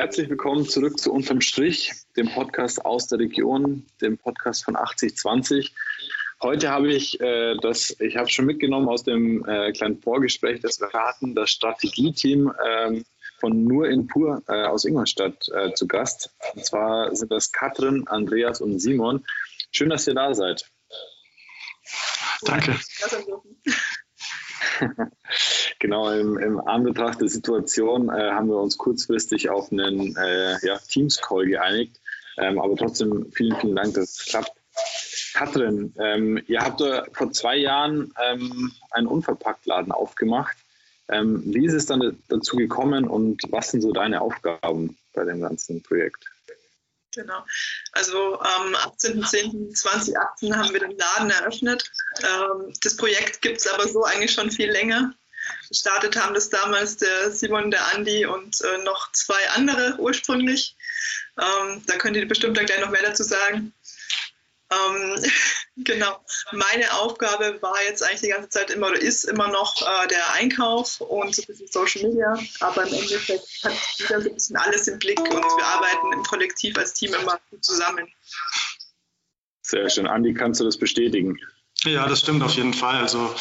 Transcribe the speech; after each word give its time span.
herzlich 0.00 0.30
willkommen 0.30 0.66
zurück 0.66 0.98
zu 0.98 1.12
Unterm 1.12 1.42
Strich, 1.42 1.92
dem 2.16 2.26
Podcast 2.32 2.86
aus 2.86 3.06
der 3.08 3.18
Region, 3.18 3.84
dem 4.00 4.16
Podcast 4.16 4.64
von 4.64 4.74
8020. 4.74 5.74
Heute 6.40 6.70
habe 6.70 6.90
ich 6.90 7.20
äh, 7.20 7.54
das, 7.60 7.94
ich 8.00 8.16
habe 8.16 8.30
schon 8.30 8.46
mitgenommen 8.46 8.88
aus 8.88 9.04
dem 9.04 9.44
äh, 9.44 9.72
kleinen 9.72 10.00
Vorgespräch, 10.00 10.62
das 10.62 10.80
wir 10.80 10.90
hatten, 10.94 11.34
das 11.34 11.50
Strategieteam 11.50 12.50
ähm, 12.66 13.04
von 13.40 13.64
Nur 13.64 13.90
in 13.90 14.06
Pur 14.06 14.42
äh, 14.48 14.64
aus 14.64 14.86
Ingolstadt 14.86 15.46
äh, 15.50 15.74
zu 15.74 15.86
Gast. 15.86 16.30
Und 16.54 16.64
zwar 16.64 17.14
sind 17.14 17.30
das 17.30 17.52
Katrin, 17.52 18.08
Andreas 18.08 18.62
und 18.62 18.78
Simon. 18.78 19.26
Schön, 19.70 19.90
dass 19.90 20.06
ihr 20.06 20.14
da 20.14 20.32
seid. 20.32 20.64
Danke. 22.46 22.74
genau, 25.78 26.10
im, 26.10 26.38
im 26.38 26.60
Anbetracht 26.60 27.20
der 27.20 27.28
Situation 27.28 28.08
äh, 28.08 28.30
haben 28.32 28.48
wir 28.48 28.58
uns 28.58 28.78
kurzfristig 28.78 29.50
auf 29.50 29.72
einen 29.72 30.16
äh, 30.16 30.66
ja, 30.66 30.78
Teams-Call 30.78 31.46
geeinigt. 31.46 32.00
Ähm, 32.38 32.60
aber 32.60 32.76
trotzdem 32.76 33.30
vielen, 33.32 33.56
vielen 33.56 33.76
Dank, 33.76 33.94
dass 33.94 34.10
es 34.10 34.24
klappt. 34.26 34.52
Katrin, 35.34 35.94
ähm, 35.98 36.42
ihr 36.46 36.60
habt 36.60 36.82
vor 37.12 37.32
zwei 37.32 37.56
Jahren 37.56 38.12
ähm, 38.22 38.72
einen 38.90 39.06
Unverpacktladen 39.06 39.92
aufgemacht. 39.92 40.56
Ähm, 41.08 41.42
wie 41.46 41.66
ist 41.66 41.74
es 41.74 41.86
dann 41.86 42.18
dazu 42.28 42.56
gekommen 42.56 43.08
und 43.08 43.42
was 43.50 43.70
sind 43.70 43.80
so 43.80 43.92
deine 43.92 44.20
Aufgaben 44.20 44.96
bei 45.12 45.24
dem 45.24 45.40
ganzen 45.40 45.82
Projekt? 45.82 46.24
Genau. 47.14 47.44
Also 47.92 48.40
am 48.40 48.74
18.10.2018 48.74 50.54
haben 50.54 50.72
wir 50.72 50.80
den 50.80 50.96
Laden 50.96 51.30
eröffnet. 51.30 51.90
Ähm, 52.22 52.72
das 52.82 52.96
Projekt 52.96 53.42
gibt 53.42 53.58
es 53.58 53.66
aber 53.66 53.88
so 53.88 54.04
eigentlich 54.04 54.32
schon 54.32 54.50
viel 54.50 54.70
länger. 54.70 55.12
Gestartet 55.68 56.16
haben 56.16 56.34
das 56.34 56.50
damals 56.50 56.98
der 56.98 57.32
Simon, 57.32 57.70
der 57.70 57.94
Andi 57.94 58.26
und 58.26 58.60
äh, 58.60 58.78
noch 58.78 59.10
zwei 59.12 59.48
andere 59.56 59.96
ursprünglich. 59.98 60.76
Ähm, 61.38 61.82
da 61.86 61.96
könnt 61.96 62.16
ihr 62.16 62.28
bestimmt 62.28 62.56
dann 62.56 62.66
gleich 62.66 62.80
noch 62.80 62.90
mehr 62.90 63.02
dazu 63.02 63.24
sagen. 63.24 63.72
Ähm, 64.70 65.22
genau. 65.76 66.24
Meine 66.52 66.92
Aufgabe 66.94 67.58
war 67.60 67.82
jetzt 67.82 68.02
eigentlich 68.02 68.20
die 68.22 68.28
ganze 68.28 68.48
Zeit 68.48 68.70
immer 68.70 68.88
oder 68.88 69.00
ist 69.00 69.24
immer 69.24 69.48
noch 69.48 69.80
äh, 69.82 70.08
der 70.08 70.32
Einkauf 70.34 71.00
und 71.00 71.34
so 71.34 71.42
ein 71.42 71.46
bisschen 71.46 71.68
Social 71.68 72.08
Media. 72.08 72.38
Aber 72.60 72.86
im 72.86 72.94
Endeffekt 72.94 73.46
hat 73.64 73.72
jeder 73.96 74.20
so 74.20 74.28
ein 74.28 74.34
bisschen 74.34 74.56
alles 74.56 74.88
im 74.88 74.98
Blick 74.98 75.20
und 75.20 75.30
wir 75.30 75.64
arbeiten 75.64 76.12
im 76.12 76.22
Kollektiv 76.24 76.76
als 76.78 76.94
Team 76.94 77.14
immer 77.14 77.38
gut 77.50 77.64
zusammen. 77.64 78.08
Sehr 79.62 79.88
schön. 79.88 80.06
Andi, 80.06 80.34
kannst 80.34 80.60
du 80.60 80.64
das 80.64 80.78
bestätigen? 80.78 81.38
Ja, 81.84 82.06
das 82.06 82.20
stimmt 82.20 82.42
auf 82.42 82.54
jeden 82.54 82.74
Fall. 82.74 82.96
Also 82.96 83.34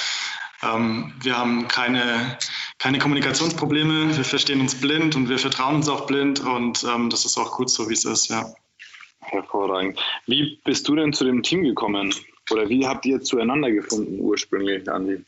ähm, 0.61 1.13
wir 1.21 1.37
haben 1.37 1.67
keine, 1.67 2.37
keine 2.77 2.99
Kommunikationsprobleme, 2.99 4.15
wir 4.15 4.23
verstehen 4.23 4.61
uns 4.61 4.75
blind 4.75 5.15
und 5.15 5.29
wir 5.29 5.39
vertrauen 5.39 5.75
uns 5.75 5.89
auch 5.89 6.05
blind 6.05 6.41
und 6.41 6.83
ähm, 6.83 7.09
das 7.09 7.25
ist 7.25 7.37
auch 7.37 7.55
gut 7.55 7.69
so, 7.69 7.89
wie 7.89 7.93
es 7.93 8.05
ist, 8.05 8.29
ja. 8.29 8.53
Hervorragend. 9.31 9.99
Wie 10.25 10.59
bist 10.63 10.87
du 10.87 10.95
denn 10.95 11.13
zu 11.13 11.23
dem 11.23 11.43
Team 11.43 11.63
gekommen? 11.63 12.13
Oder 12.51 12.69
wie 12.69 12.87
habt 12.87 13.05
ihr 13.05 13.21
zueinander 13.21 13.71
gefunden 13.71 14.19
ursprünglich, 14.19 14.89
Andi? 14.89 15.23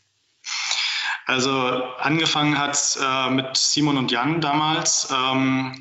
Also 1.26 1.50
angefangen 1.50 2.58
hat 2.58 2.98
äh, 3.00 3.30
mit 3.30 3.56
Simon 3.56 3.96
und 3.96 4.10
Jan 4.10 4.40
damals. 4.40 5.08
Ähm, 5.14 5.78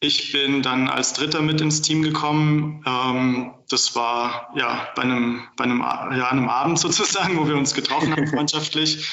ich 0.00 0.32
bin 0.32 0.62
dann 0.62 0.88
als 0.88 1.14
Dritter 1.14 1.40
mit 1.40 1.60
ins 1.60 1.82
Team 1.82 2.02
gekommen. 2.02 2.84
Ähm, 2.86 3.54
das 3.68 3.96
war 3.96 4.50
ja 4.54 4.88
bei 4.94 5.02
einem, 5.02 5.48
bei 5.56 5.64
einem, 5.64 5.80
ja, 5.80 6.28
einem 6.28 6.48
Abend 6.48 6.78
sozusagen, 6.78 7.38
wo 7.38 7.48
wir 7.48 7.56
uns 7.56 7.74
getroffen 7.74 8.12
haben, 8.12 8.26
freundschaftlich. 8.26 9.10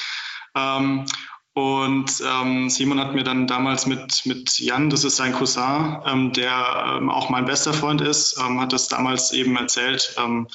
Ähm, 0.54 1.06
und 1.54 2.22
ähm, 2.26 2.70
Simon 2.70 2.98
hat 2.98 3.14
mir 3.14 3.24
dann 3.24 3.46
damals 3.46 3.86
mit, 3.86 4.24
mit 4.24 4.58
Jan, 4.58 4.88
das 4.88 5.04
ist 5.04 5.16
sein 5.16 5.32
Cousin, 5.32 5.98
ähm, 6.06 6.32
der 6.32 6.96
ähm, 6.98 7.10
auch 7.10 7.28
mein 7.28 7.44
bester 7.44 7.74
Freund 7.74 8.00
ist, 8.00 8.38
ähm, 8.40 8.58
hat 8.58 8.72
das 8.72 8.88
damals 8.88 9.32
eben 9.32 9.56
erzählt. 9.56 10.14
Ähm, 10.18 10.48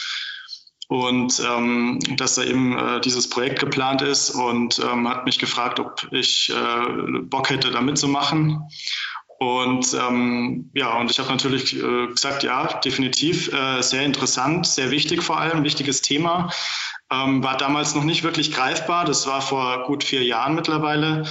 und 0.90 1.44
ähm, 1.46 2.00
dass 2.16 2.36
da 2.36 2.44
eben 2.44 2.78
äh, 2.78 3.02
dieses 3.02 3.30
Projekt 3.30 3.60
geplant 3.60 4.02
ist 4.02 4.30
und 4.32 4.80
hat 4.80 5.26
mich 5.26 5.38
gefragt, 5.38 5.82
ob 5.82 6.08
ich 6.12 6.50
äh, 6.50 7.20
Bock 7.24 7.50
hätte, 7.50 7.72
da 7.72 7.82
mitzumachen. 7.82 8.64
Und 9.40 9.94
ähm, 9.94 10.72
ja, 10.74 10.98
und 10.98 11.12
ich 11.12 11.20
habe 11.20 11.30
natürlich 11.30 11.76
äh, 11.76 12.08
gesagt, 12.08 12.44
ja, 12.44 12.80
definitiv, 12.80 13.54
äh, 13.54 13.82
sehr 13.82 14.04
interessant, 14.04 14.66
sehr 14.66 14.90
wichtig 14.90 15.22
vor 15.22 15.40
allem, 15.40 15.64
wichtiges 15.64 16.02
Thema. 16.02 16.50
Ähm, 17.12 17.44
war 17.44 17.58
damals 17.58 17.96
noch 17.96 18.04
nicht 18.04 18.24
wirklich 18.24 18.52
greifbar. 18.52 19.06
Das 19.06 19.28
war 19.28 19.42
vor 19.42 19.86
gut 19.86 20.04
vier 20.04 20.24
Jahren 20.24 20.56
mittlerweile. 20.56 21.28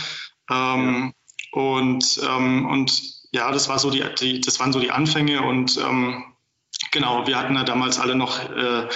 Ähm, 0.50 1.12
ja. 1.12 1.60
Und, 1.60 2.20
ähm, 2.26 2.66
und 2.66 3.02
ja, 3.32 3.50
das 3.50 3.68
war 3.68 3.78
so 3.78 3.90
die, 3.90 4.04
die, 4.20 4.40
das 4.40 4.60
waren 4.60 4.72
so 4.72 4.80
die 4.80 4.90
Anfänge 4.90 5.42
und 5.42 5.78
ähm, 5.78 6.24
genau, 6.90 7.26
wir 7.26 7.38
hatten 7.38 7.54
ja 7.54 7.64
damals 7.64 7.98
alle 7.98 8.14
noch, 8.14 8.38
äh, 8.50 8.88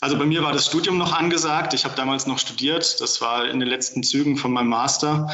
also 0.00 0.18
bei 0.18 0.24
mir 0.24 0.42
war 0.42 0.52
das 0.52 0.66
Studium 0.66 0.98
noch 0.98 1.12
angesagt. 1.12 1.74
Ich 1.74 1.84
habe 1.84 1.94
damals 1.94 2.26
noch 2.26 2.38
studiert. 2.38 3.00
Das 3.00 3.20
war 3.20 3.48
in 3.48 3.60
den 3.60 3.68
letzten 3.68 4.02
Zügen 4.02 4.36
von 4.36 4.52
meinem 4.52 4.68
Master. 4.68 5.30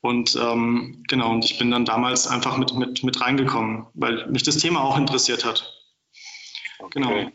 Und 0.00 0.36
ähm, 0.36 1.04
genau, 1.08 1.30
und 1.30 1.44
ich 1.44 1.58
bin 1.58 1.70
dann 1.70 1.84
damals 1.84 2.26
einfach 2.26 2.56
mit, 2.56 2.72
mit, 2.74 3.02
mit 3.02 3.20
reingekommen, 3.20 3.86
weil 3.94 4.26
mich 4.28 4.42
das 4.42 4.58
Thema 4.58 4.82
auch 4.82 4.96
interessiert 4.96 5.44
hat. 5.44 5.74
Okay. 6.78 7.00
Genau. 7.00 7.30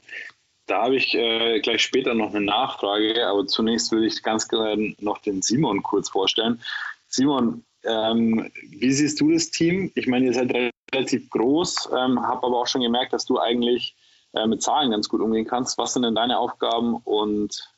Da 0.71 0.83
habe 0.83 0.95
ich 0.95 1.13
äh, 1.15 1.59
gleich 1.59 1.83
später 1.83 2.13
noch 2.13 2.29
eine 2.29 2.45
Nachfrage, 2.45 3.27
aber 3.27 3.45
zunächst 3.45 3.91
würde 3.91 4.07
ich 4.07 4.23
ganz 4.23 4.47
gerne 4.47 4.95
noch 4.99 5.17
den 5.17 5.41
Simon 5.41 5.83
kurz 5.83 6.07
vorstellen. 6.07 6.63
Simon, 7.09 7.65
ähm, 7.83 8.49
wie 8.69 8.93
siehst 8.93 9.19
du 9.19 9.33
das 9.33 9.51
Team? 9.51 9.91
Ich 9.95 10.07
meine, 10.07 10.27
ihr 10.27 10.33
seid 10.33 10.49
relativ 10.93 11.29
groß, 11.29 11.89
ähm, 11.91 12.25
habe 12.25 12.47
aber 12.47 12.61
auch 12.61 12.67
schon 12.67 12.83
gemerkt, 12.83 13.11
dass 13.11 13.25
du 13.25 13.37
eigentlich 13.37 13.97
äh, 14.31 14.47
mit 14.47 14.63
Zahlen 14.63 14.91
ganz 14.91 15.09
gut 15.09 15.19
umgehen 15.19 15.45
kannst. 15.45 15.77
Was 15.77 15.91
sind 15.91 16.03
denn 16.03 16.15
deine 16.15 16.37
Aufgaben 16.37 16.95
und 16.95 17.69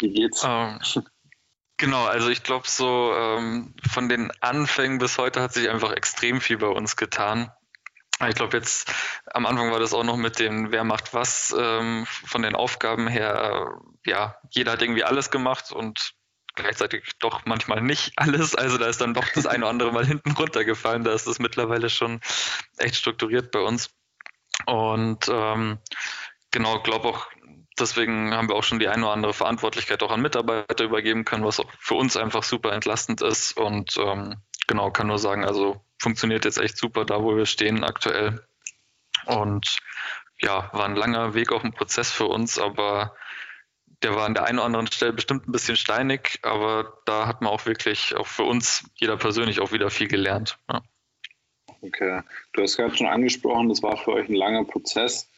wie 0.00 0.10
geht's? 0.10 0.42
Ähm, 0.44 0.80
genau, 1.76 2.06
also 2.06 2.28
ich 2.28 2.42
glaube 2.42 2.66
so 2.66 3.12
ähm, 3.14 3.72
von 3.88 4.08
den 4.08 4.32
Anfängen 4.40 4.98
bis 4.98 5.16
heute 5.16 5.42
hat 5.42 5.52
sich 5.52 5.70
einfach 5.70 5.92
extrem 5.92 6.40
viel 6.40 6.58
bei 6.58 6.66
uns 6.66 6.96
getan. 6.96 7.52
Ich 8.28 8.34
glaube, 8.34 8.56
jetzt 8.56 8.92
am 9.32 9.46
Anfang 9.46 9.70
war 9.70 9.80
das 9.80 9.94
auch 9.94 10.04
noch 10.04 10.16
mit 10.16 10.38
dem, 10.38 10.72
wer 10.72 10.84
macht 10.84 11.14
was 11.14 11.54
ähm, 11.58 12.06
von 12.06 12.42
den 12.42 12.54
Aufgaben 12.54 13.08
her. 13.08 13.80
Ja, 14.04 14.36
jeder 14.50 14.72
hat 14.72 14.82
irgendwie 14.82 15.04
alles 15.04 15.30
gemacht 15.30 15.72
und 15.72 16.14
gleichzeitig 16.54 17.12
doch 17.18 17.46
manchmal 17.46 17.80
nicht 17.80 18.12
alles. 18.16 18.54
Also 18.54 18.78
da 18.78 18.86
ist 18.86 19.00
dann 19.00 19.14
doch 19.14 19.26
das 19.34 19.46
eine 19.46 19.64
oder 19.64 19.70
andere 19.70 19.92
mal 19.92 20.06
hinten 20.06 20.32
runtergefallen. 20.32 21.04
Da 21.04 21.12
ist 21.12 21.26
es 21.26 21.38
mittlerweile 21.38 21.88
schon 21.88 22.20
echt 22.76 22.96
strukturiert 22.96 23.50
bei 23.50 23.60
uns. 23.60 23.90
Und 24.66 25.28
ähm, 25.30 25.78
genau, 26.50 26.80
glaube 26.80 27.08
auch, 27.08 27.28
deswegen 27.78 28.34
haben 28.34 28.48
wir 28.48 28.56
auch 28.56 28.64
schon 28.64 28.78
die 28.78 28.88
eine 28.88 29.04
oder 29.04 29.14
andere 29.14 29.32
Verantwortlichkeit 29.32 30.02
auch 30.02 30.10
an 30.10 30.20
Mitarbeiter 30.20 30.84
übergeben 30.84 31.24
können, 31.24 31.44
was 31.44 31.60
auch 31.60 31.70
für 31.78 31.94
uns 31.94 32.16
einfach 32.16 32.42
super 32.42 32.72
entlastend 32.72 33.22
ist. 33.22 33.56
Und 33.56 33.96
ähm, 33.96 34.42
genau, 34.70 34.92
kann 34.92 35.08
nur 35.08 35.18
sagen, 35.18 35.44
also 35.44 35.80
funktioniert 35.98 36.44
jetzt 36.44 36.58
echt 36.58 36.78
super 36.78 37.04
da, 37.04 37.24
wo 37.24 37.36
wir 37.36 37.44
stehen 37.44 37.82
aktuell. 37.82 38.40
Und 39.26 39.78
ja, 40.40 40.70
war 40.72 40.84
ein 40.84 40.94
langer 40.94 41.34
Weg 41.34 41.50
auch 41.50 41.64
ein 41.64 41.72
Prozess 41.72 42.12
für 42.12 42.26
uns, 42.26 42.56
aber 42.56 43.16
der 44.04 44.14
war 44.14 44.26
an 44.26 44.34
der 44.34 44.44
einen 44.44 44.58
oder 44.58 44.66
anderen 44.66 44.86
Stelle 44.86 45.12
bestimmt 45.12 45.48
ein 45.48 45.52
bisschen 45.52 45.76
steinig, 45.76 46.38
aber 46.42 47.00
da 47.04 47.26
hat 47.26 47.42
man 47.42 47.50
auch 47.50 47.66
wirklich, 47.66 48.14
auch 48.14 48.28
für 48.28 48.44
uns, 48.44 48.84
jeder 48.94 49.16
persönlich 49.16 49.58
auch 49.58 49.72
wieder 49.72 49.90
viel 49.90 50.06
gelernt. 50.06 50.56
Ja. 50.70 50.82
Okay, 51.82 52.22
du 52.52 52.62
hast 52.62 52.76
gerade 52.76 52.96
schon 52.96 53.08
angesprochen, 53.08 53.70
das 53.70 53.82
war 53.82 53.96
für 53.96 54.12
euch 54.12 54.28
ein 54.28 54.36
langer 54.36 54.64
Prozess. 54.64 55.28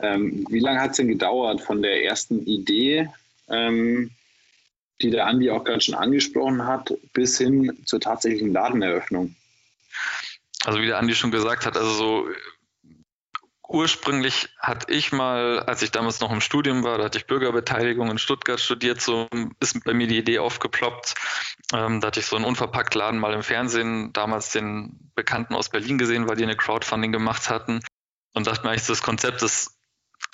Ähm, 0.00 0.46
wie 0.50 0.58
lange 0.58 0.80
hat 0.80 0.90
es 0.90 0.96
denn 0.96 1.08
gedauert 1.08 1.60
von 1.60 1.80
der 1.80 2.02
ersten 2.04 2.44
Idee, 2.44 3.08
ähm, 3.48 4.10
die 5.02 5.10
der 5.10 5.26
Andi 5.26 5.50
auch 5.50 5.64
gerade 5.64 5.80
schon 5.80 5.94
angesprochen 5.94 6.66
hat, 6.66 6.92
bis 7.12 7.38
hin 7.38 7.78
zur 7.84 8.00
tatsächlichen 8.00 8.52
Ladeneröffnung? 8.52 9.34
Also 10.64 10.80
wie 10.80 10.86
der 10.86 10.98
Andi 10.98 11.14
schon 11.14 11.30
gesagt 11.30 11.66
hat, 11.66 11.76
also 11.76 11.90
so 11.90 12.28
ursprünglich 13.70 14.48
hatte 14.58 14.92
ich 14.92 15.12
mal, 15.12 15.60
als 15.60 15.82
ich 15.82 15.92
damals 15.92 16.20
noch 16.20 16.32
im 16.32 16.40
Studium 16.40 16.82
war, 16.82 16.98
da 16.98 17.04
hatte 17.04 17.18
ich 17.18 17.26
Bürgerbeteiligung 17.26 18.10
in 18.10 18.18
Stuttgart 18.18 18.60
studiert, 18.60 19.00
so 19.00 19.28
ist 19.60 19.84
bei 19.84 19.94
mir 19.94 20.08
die 20.08 20.18
Idee 20.18 20.40
aufgeploppt. 20.40 21.14
Ähm, 21.72 22.00
da 22.00 22.08
hatte 22.08 22.20
ich 22.20 22.26
so 22.26 22.36
einen 22.36 22.44
Unverpacktladen 22.44 23.20
mal 23.20 23.32
im 23.32 23.44
Fernsehen, 23.44 24.12
damals 24.12 24.50
den 24.50 25.12
Bekannten 25.14 25.54
aus 25.54 25.68
Berlin 25.68 25.98
gesehen, 25.98 26.28
weil 26.28 26.36
die 26.36 26.42
eine 26.42 26.56
Crowdfunding 26.56 27.12
gemacht 27.12 27.48
hatten 27.48 27.80
und 28.34 28.46
dachte 28.46 28.64
mir 28.64 28.70
eigentlich, 28.70 28.86
das 28.86 29.02
Konzept 29.02 29.42
ist 29.42 29.78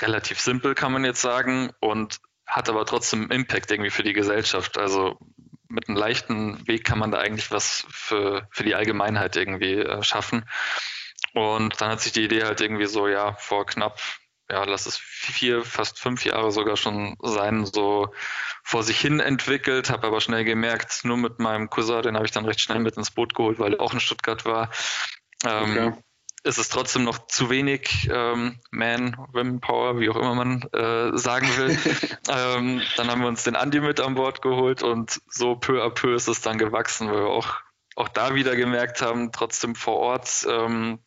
relativ 0.01 0.41
simpel, 0.41 0.75
kann 0.75 0.93
man 0.93 1.05
jetzt 1.05 1.21
sagen, 1.21 1.71
und 1.81 2.19
hat 2.47 2.69
aber 2.69 2.85
trotzdem 2.87 3.31
Impact 3.31 3.71
irgendwie 3.71 3.91
für 3.91 4.03
die 4.03 4.13
Gesellschaft. 4.13 4.79
Also 4.79 5.19
mit 5.69 5.89
einem 5.89 5.99
leichten 5.99 6.67
Weg 6.67 6.85
kann 6.85 6.99
man 6.99 7.11
da 7.11 7.19
eigentlich 7.19 7.51
was 7.51 7.87
für, 7.89 8.49
für 8.51 8.65
die 8.65 8.75
Allgemeinheit 8.75 9.37
irgendwie 9.37 9.75
äh, 9.75 10.03
schaffen. 10.03 10.45
Und 11.35 11.81
dann 11.81 11.91
hat 11.91 12.01
sich 12.01 12.13
die 12.13 12.25
Idee 12.25 12.45
halt 12.45 12.61
irgendwie 12.61 12.87
so, 12.87 13.09
ja, 13.09 13.35
vor 13.35 13.67
knapp, 13.67 14.01
ja, 14.49 14.65
lass 14.65 14.87
es 14.87 14.97
vier, 14.97 15.65
fast 15.65 15.99
fünf 15.99 16.25
Jahre 16.25 16.53
sogar 16.53 16.77
schon 16.77 17.17
sein, 17.21 17.67
so 17.67 18.15
vor 18.63 18.83
sich 18.83 18.99
hin 19.01 19.21
entwickelt, 19.21 19.91
habe 19.91 20.07
aber 20.07 20.21
schnell 20.21 20.45
gemerkt, 20.45 21.05
nur 21.05 21.17
mit 21.17 21.41
meinem 21.41 21.69
Cousin, 21.69 22.03
den 22.03 22.17
habe 22.17 22.27
ich 22.27 22.33
dann 22.33 22.47
recht 22.47 22.61
schnell 22.61 22.79
mit 22.79 22.97
ins 22.97 23.11
Boot 23.11 23.35
geholt, 23.35 23.59
weil 23.59 23.75
er 23.75 23.81
auch 23.81 23.93
in 23.93 24.01
Stuttgart 24.01 24.45
war. 24.45 24.71
Ähm, 25.45 25.77
okay. 25.77 26.03
Ist 26.47 26.59
es 26.59 26.69
trotzdem 26.69 27.03
noch 27.03 27.27
zu 27.27 27.51
wenig 27.51 28.09
ähm, 28.11 28.61
Man, 28.71 29.17
Women 29.33 29.61
Power, 29.61 29.99
wie 29.99 30.09
auch 30.09 30.17
immer 30.17 30.35
man 30.35 30.63
äh, 30.73 31.17
sagen 31.19 31.49
will. 31.57 31.77
ähm, 32.31 32.83
dann 32.97 33.11
haben 33.11 33.21
wir 33.21 33.29
uns 33.29 33.43
den 33.43 33.57
Andi 33.57 33.81
mit 33.81 34.01
an 34.01 34.15
Bord 34.15 34.43
geholt 34.43 34.83
und 34.83 35.21
so 35.29 35.57
peu 35.57 35.83
à 35.85 35.91
peu 35.91 36.15
ist 36.15 36.29
es 36.29 36.43
dann 36.43 36.57
gewachsen, 36.57 37.11
weil 37.11 37.25
wir 37.25 37.31
auch, 37.31 37.57
auch 37.97 38.09
da 38.09 38.35
wieder 38.37 38.55
gemerkt 38.55 39.03
haben, 39.03 39.33
trotzdem 39.33 39.75
vor 39.75 39.97
Ort 39.97 40.47
ähm, 40.49 41.01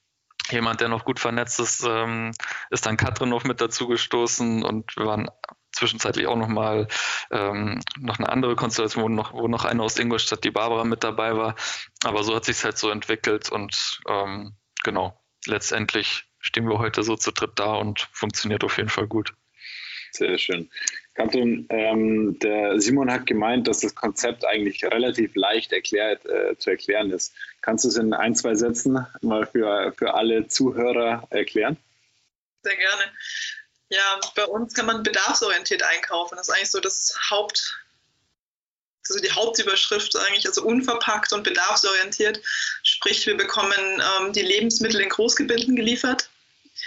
jemand, 0.50 0.82
der 0.82 0.90
noch 0.90 1.06
gut 1.06 1.20
vernetzt 1.20 1.60
ist, 1.60 1.86
ähm, 1.88 2.34
ist 2.70 2.86
dann 2.86 2.98
Katrin 2.98 3.30
noch 3.30 3.46
mit 3.46 3.62
dazu 3.62 3.88
gestoßen 3.88 4.64
und 4.64 4.98
wir 4.98 5.06
waren 5.06 5.30
zwischenzeitlich 5.72 6.28
auch 6.28 6.36
noch 6.36 6.48
mal 6.50 6.88
ähm, 7.32 7.80
noch 7.98 8.20
eine 8.20 8.28
andere 8.30 8.56
Konstellation, 8.58 9.04
wo 9.04 9.10
noch, 9.10 9.34
wo 9.34 9.48
noch 9.48 9.64
eine 9.64 9.84
aus 9.84 9.98
Ingolstadt, 9.98 10.44
die 10.44 10.52
Barbara 10.52 10.84
mit 10.84 11.04
dabei 11.06 11.38
war. 11.38 11.56
Aber 12.04 12.24
so 12.24 12.36
hat 12.36 12.44
sich 12.44 12.62
halt 12.64 12.78
so 12.78 12.90
entwickelt 12.90 13.50
und 13.50 14.02
ähm, 14.10 14.58
genau, 14.84 15.19
letztendlich 15.46 16.26
stehen 16.40 16.68
wir 16.68 16.80
heute 16.80 17.04
so 17.04 17.16
zu 17.16 17.32
dritt 17.32 17.54
da 17.56 17.76
und 17.76 18.08
funktioniert 18.12 18.64
auf 18.64 18.78
jeden 18.78 18.90
Fall 18.90 19.08
gut. 19.08 19.34
Sehr 20.12 20.38
schön. 20.38 20.70
Katrin, 21.14 21.68
ähm, 21.70 22.40
der 22.40 22.80
Simon 22.80 23.12
hat 23.12 23.26
gemeint, 23.26 23.68
dass 23.68 23.82
das 23.82 23.94
Konzept 23.94 24.46
eigentlich 24.46 24.84
relativ 24.84 25.36
leicht 25.36 25.74
erklärt, 25.74 26.26
äh, 26.26 26.58
zu 26.58 26.70
erklären 26.72 27.12
ist. 27.12 27.34
Kannst 27.62 27.84
du 27.84 27.90
es 27.90 27.98
in 27.98 28.14
ein, 28.14 28.36
zwei 28.36 28.56
Sätzen 28.56 29.06
mal 29.22 29.46
für, 29.46 29.94
für 29.98 30.14
alle 30.14 30.48
Zuhörer 30.48 31.28
erklären? 31.30 31.78
Sehr 32.64 32.78
gerne. 32.78 33.04
Ja, 33.90 34.20
bei 34.36 34.46
uns 34.46 34.74
kann 34.74 34.86
man 34.86 35.04
bedarfsorientiert 35.04 35.84
einkaufen. 35.84 36.36
Das 36.38 36.48
ist 36.48 36.54
eigentlich 36.54 36.72
so 36.72 36.80
das 36.80 37.18
Haupt, 37.30 37.80
also 39.10 39.22
die 39.22 39.32
Hauptüberschrift 39.32 40.16
eigentlich, 40.16 40.48
also 40.48 40.64
unverpackt 40.64 41.34
und 41.34 41.44
bedarfsorientiert. 41.44 42.42
Sprich, 42.84 43.26
wir 43.26 43.38
bekommen 43.38 44.02
ähm, 44.20 44.34
die 44.34 44.42
Lebensmittel 44.42 45.02
in 45.02 45.10
Großgebinden 45.10 45.76
geliefert, 45.76 46.30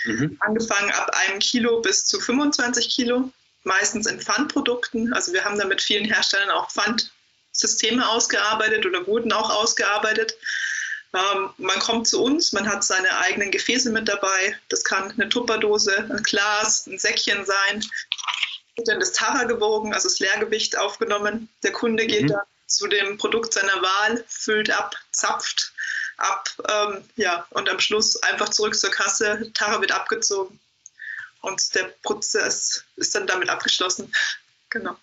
mhm. 0.05 0.37
angefangen 0.41 0.91
ab 0.93 1.11
einem 1.15 1.39
Kilo 1.39 1.81
bis 1.81 2.05
zu 2.05 2.21
25 2.21 2.89
Kilo, 2.89 3.31
meistens 3.65 4.07
in 4.07 4.21
Pfandprodukten. 4.21 5.13
Also 5.13 5.33
wir 5.33 5.45
haben 5.45 5.59
da 5.59 5.65
mit 5.65 5.83
vielen 5.83 6.05
Herstellern 6.05 6.51
auch 6.51 6.71
Pfandsysteme 6.71 8.09
ausgearbeitet 8.09 8.87
oder 8.87 9.07
wurden 9.07 9.33
auch 9.33 9.51
ausgearbeitet. 9.51 10.35
Ähm, 11.15 11.51
man 11.59 11.79
kommt 11.79 12.09
zu 12.09 12.23
uns, 12.23 12.53
man 12.53 12.69
hat 12.69 12.85
seine 12.85 13.19
eigenen 13.19 13.51
Gefäße 13.51 13.91
mit 13.91 14.09
dabei. 14.09 14.57
Das 14.69 14.83
kann 14.83 15.11
eine 15.11 15.29
Tupperdose, 15.29 16.09
ein 16.11 16.23
Glas, 16.23 16.87
ein 16.87 16.99
Säckchen 16.99 17.45
sein. 17.45 17.85
Wird 18.77 18.89
dann 18.89 19.01
das 19.01 19.13
Tara 19.13 19.45
gewogen, 19.45 19.93
also 19.93 20.09
das 20.09 20.19
Leergewicht 20.19 20.79
aufgenommen. 20.79 21.49
Der 21.63 21.73
Kunde 21.73 22.07
geht 22.07 22.25
mhm. 22.25 22.29
dann 22.29 22.47
zu 22.67 22.87
dem 22.87 23.19
Produkt 23.19 23.53
seiner 23.53 23.83
Wahl, 23.83 24.25
füllt 24.29 24.71
ab, 24.71 24.97
zapft 25.11 25.73
ab, 26.17 26.49
ähm, 26.69 27.05
ja, 27.17 27.47
und 27.51 27.69
am 27.69 27.81
Schluss 27.81 28.23
einfach 28.23 28.49
zurück 28.49 28.75
zur 28.75 28.91
Kasse. 28.91 29.51
Tara 29.53 29.81
wird 29.81 29.93
abgezogen 29.93 30.59
und 31.43 31.75
der 31.75 31.85
Prozess 32.03 32.85
ist 32.97 33.15
dann 33.15 33.27
damit 33.27 33.51
abgeschlossen. 33.51 34.13
genau. 34.71 34.97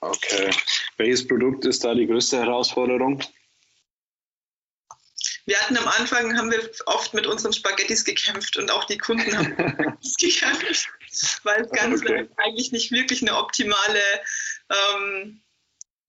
Okay. 0.00 0.50
Welches 0.96 1.26
Produkt 1.26 1.64
ist 1.64 1.82
da 1.82 1.94
die 1.94 2.06
größte 2.06 2.38
Herausforderung? 2.38 3.22
wir 5.48 5.58
hatten 5.58 5.78
am 5.78 5.88
Anfang, 5.88 6.36
haben 6.36 6.50
wir 6.50 6.70
oft 6.84 7.14
mit 7.14 7.26
unseren 7.26 7.54
Spaghettis 7.54 8.04
gekämpft 8.04 8.58
und 8.58 8.70
auch 8.70 8.84
die 8.84 8.98
Kunden 8.98 9.36
haben 9.36 9.56
gekämpft, 10.20 10.88
weil 11.44 11.62
es 11.62 11.70
ganz 11.70 12.02
okay. 12.02 12.28
eigentlich 12.36 12.72
nicht 12.72 12.90
wirklich 12.90 13.22
eine 13.22 13.36
optimale 13.36 14.02
ähm, 14.70 15.40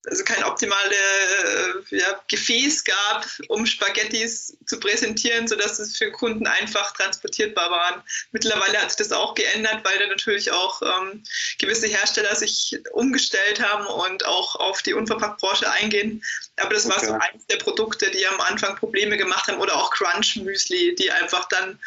also 0.06 0.24
kein 0.24 0.42
optimale 0.44 0.94
äh, 0.94 1.96
ja, 1.96 2.20
Gefäß 2.28 2.84
gab, 2.84 3.26
um 3.48 3.66
Spaghettis 3.66 4.56
zu 4.64 4.80
präsentieren, 4.80 5.46
sodass 5.46 5.78
es 5.78 5.96
für 5.96 6.10
Kunden 6.10 6.46
einfach 6.46 6.92
transportierbar 6.92 7.70
waren. 7.70 8.02
Mittlerweile 8.32 8.80
hat 8.80 8.90
sich 8.90 8.96
das 8.96 9.12
auch 9.12 9.34
geändert, 9.34 9.84
weil 9.84 9.98
da 9.98 10.06
natürlich 10.06 10.50
auch 10.52 10.80
ähm, 10.82 11.22
gewisse 11.58 11.86
Hersteller 11.86 12.34
sich 12.34 12.78
umgestellt 12.92 13.60
haben 13.60 13.86
und 13.86 14.24
auch 14.24 14.56
auf 14.56 14.80
die 14.82 14.94
Unverpacktbranche 14.94 15.70
eingehen. 15.70 16.24
Aber 16.56 16.72
das 16.72 16.86
okay. 16.86 16.94
war 16.94 17.04
so 17.04 17.12
eines 17.12 17.46
der 17.46 17.58
Produkte, 17.58 18.10
die 18.10 18.26
am 18.26 18.40
Anfang 18.40 18.76
Probleme 18.76 19.18
gemacht 19.18 19.48
haben 19.48 19.60
oder 19.60 19.76
auch 19.76 19.90
Crunch 19.90 20.36
Müsli, 20.36 20.94
die 20.94 21.10
einfach 21.10 21.46
dann 21.48 21.78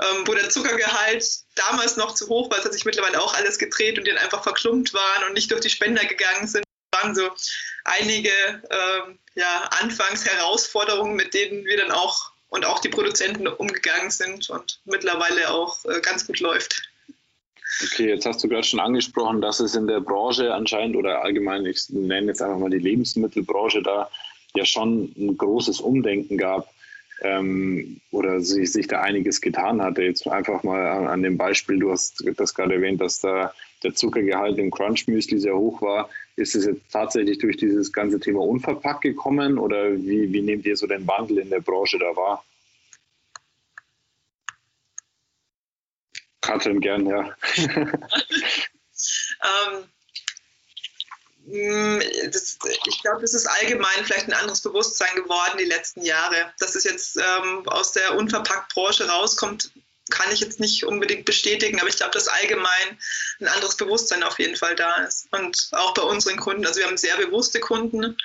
ähm, 0.00 0.26
wo 0.26 0.34
der 0.34 0.48
Zuckergehalt 0.48 1.24
damals 1.54 1.96
noch 1.96 2.14
zu 2.14 2.28
hoch 2.28 2.50
war, 2.50 2.58
es 2.58 2.64
hat 2.64 2.72
sich 2.72 2.84
mittlerweile 2.84 3.20
auch 3.20 3.34
alles 3.34 3.58
gedreht 3.58 3.98
und 3.98 4.06
die 4.06 4.10
dann 4.10 4.22
einfach 4.22 4.42
verklumpt 4.42 4.94
waren 4.94 5.24
und 5.28 5.34
nicht 5.34 5.50
durch 5.50 5.60
die 5.60 5.70
Spender 5.70 6.04
gegangen 6.04 6.46
sind 6.46 6.64
waren 6.92 7.14
so 7.14 7.30
einige 7.84 8.30
ähm, 8.70 9.18
ja, 9.34 9.68
Anfangsherausforderungen, 9.80 11.16
mit 11.16 11.34
denen 11.34 11.64
wir 11.64 11.76
dann 11.76 11.90
auch 11.90 12.32
und 12.48 12.66
auch 12.66 12.80
die 12.80 12.88
Produzenten 12.88 13.46
umgegangen 13.46 14.10
sind 14.10 14.50
und 14.50 14.80
mittlerweile 14.84 15.50
auch 15.50 15.84
äh, 15.84 16.00
ganz 16.00 16.26
gut 16.26 16.40
läuft. 16.40 16.82
Okay, 17.84 18.08
jetzt 18.08 18.26
hast 18.26 18.42
du 18.42 18.48
gerade 18.48 18.64
schon 18.64 18.80
angesprochen, 18.80 19.40
dass 19.40 19.60
es 19.60 19.76
in 19.76 19.86
der 19.86 20.00
Branche 20.00 20.52
anscheinend 20.52 20.96
oder 20.96 21.22
allgemein, 21.22 21.64
ich 21.64 21.88
nenne 21.90 22.26
jetzt 22.26 22.42
einfach 22.42 22.58
mal 22.58 22.70
die 22.70 22.78
Lebensmittelbranche, 22.78 23.82
da 23.82 24.10
ja 24.54 24.64
schon 24.64 25.14
ein 25.16 25.38
großes 25.38 25.80
Umdenken 25.80 26.36
gab 26.36 26.68
ähm, 27.20 28.00
oder 28.10 28.40
sich, 28.40 28.72
sich 28.72 28.86
da 28.86 29.00
einiges 29.00 29.40
getan 29.40 29.82
hatte. 29.82 30.02
Jetzt 30.02 30.26
einfach 30.26 30.62
mal 30.62 30.86
an, 30.86 31.06
an, 31.06 31.22
dem 31.22 31.36
Beispiel, 31.36 31.78
du 31.78 31.90
hast 31.90 32.24
das 32.36 32.54
gerade 32.54 32.74
erwähnt, 32.74 33.00
dass 33.00 33.20
da 33.20 33.52
der 33.82 33.94
Zuckergehalt 33.94 34.58
im 34.58 34.70
Crunch 34.70 35.06
Müsli 35.06 35.38
sehr 35.38 35.56
hoch 35.56 35.80
war. 35.82 36.08
Ist 36.36 36.54
es 36.54 36.66
jetzt 36.66 36.90
tatsächlich 36.90 37.38
durch 37.38 37.56
dieses 37.56 37.92
ganze 37.92 38.20
Thema 38.20 38.40
unverpackt 38.40 39.02
gekommen 39.02 39.58
oder 39.58 39.92
wie, 39.92 40.32
wie 40.32 40.42
nehmt 40.42 40.66
ihr 40.66 40.76
so 40.76 40.86
den 40.86 41.06
Wandel 41.06 41.38
in 41.38 41.50
der 41.50 41.60
Branche 41.60 41.98
da 41.98 42.16
wahr? 42.16 42.44
Katrin, 46.40 46.80
gern, 46.80 47.06
ja. 47.06 47.34
ähm, 47.66 49.84
das, 51.50 52.58
ich 52.86 53.02
glaube, 53.02 53.24
es 53.24 53.34
ist 53.34 53.46
allgemein 53.46 54.04
vielleicht 54.04 54.28
ein 54.28 54.34
anderes 54.34 54.60
Bewusstsein 54.60 55.14
geworden 55.14 55.58
die 55.58 55.64
letzten 55.64 56.02
Jahre. 56.02 56.52
Dass 56.58 56.74
es 56.74 56.84
jetzt 56.84 57.16
ähm, 57.16 57.66
aus 57.68 57.92
der 57.92 58.16
Unverpackt-Branche 58.16 59.08
rauskommt, 59.08 59.72
kann 60.10 60.32
ich 60.32 60.40
jetzt 60.40 60.60
nicht 60.60 60.84
unbedingt 60.84 61.24
bestätigen, 61.24 61.80
aber 61.80 61.88
ich 61.88 61.96
glaube, 61.96 62.12
dass 62.12 62.28
allgemein 62.28 62.98
ein 63.40 63.48
anderes 63.48 63.76
Bewusstsein 63.76 64.22
auf 64.22 64.38
jeden 64.38 64.56
Fall 64.56 64.74
da 64.74 64.96
ist. 65.04 65.28
Und 65.30 65.68
auch 65.72 65.94
bei 65.94 66.02
unseren 66.02 66.36
Kunden, 66.36 66.66
also 66.66 66.80
wir 66.80 66.86
haben 66.86 66.96
sehr 66.96 67.16
bewusste 67.16 67.60
Kunden, 67.60 68.16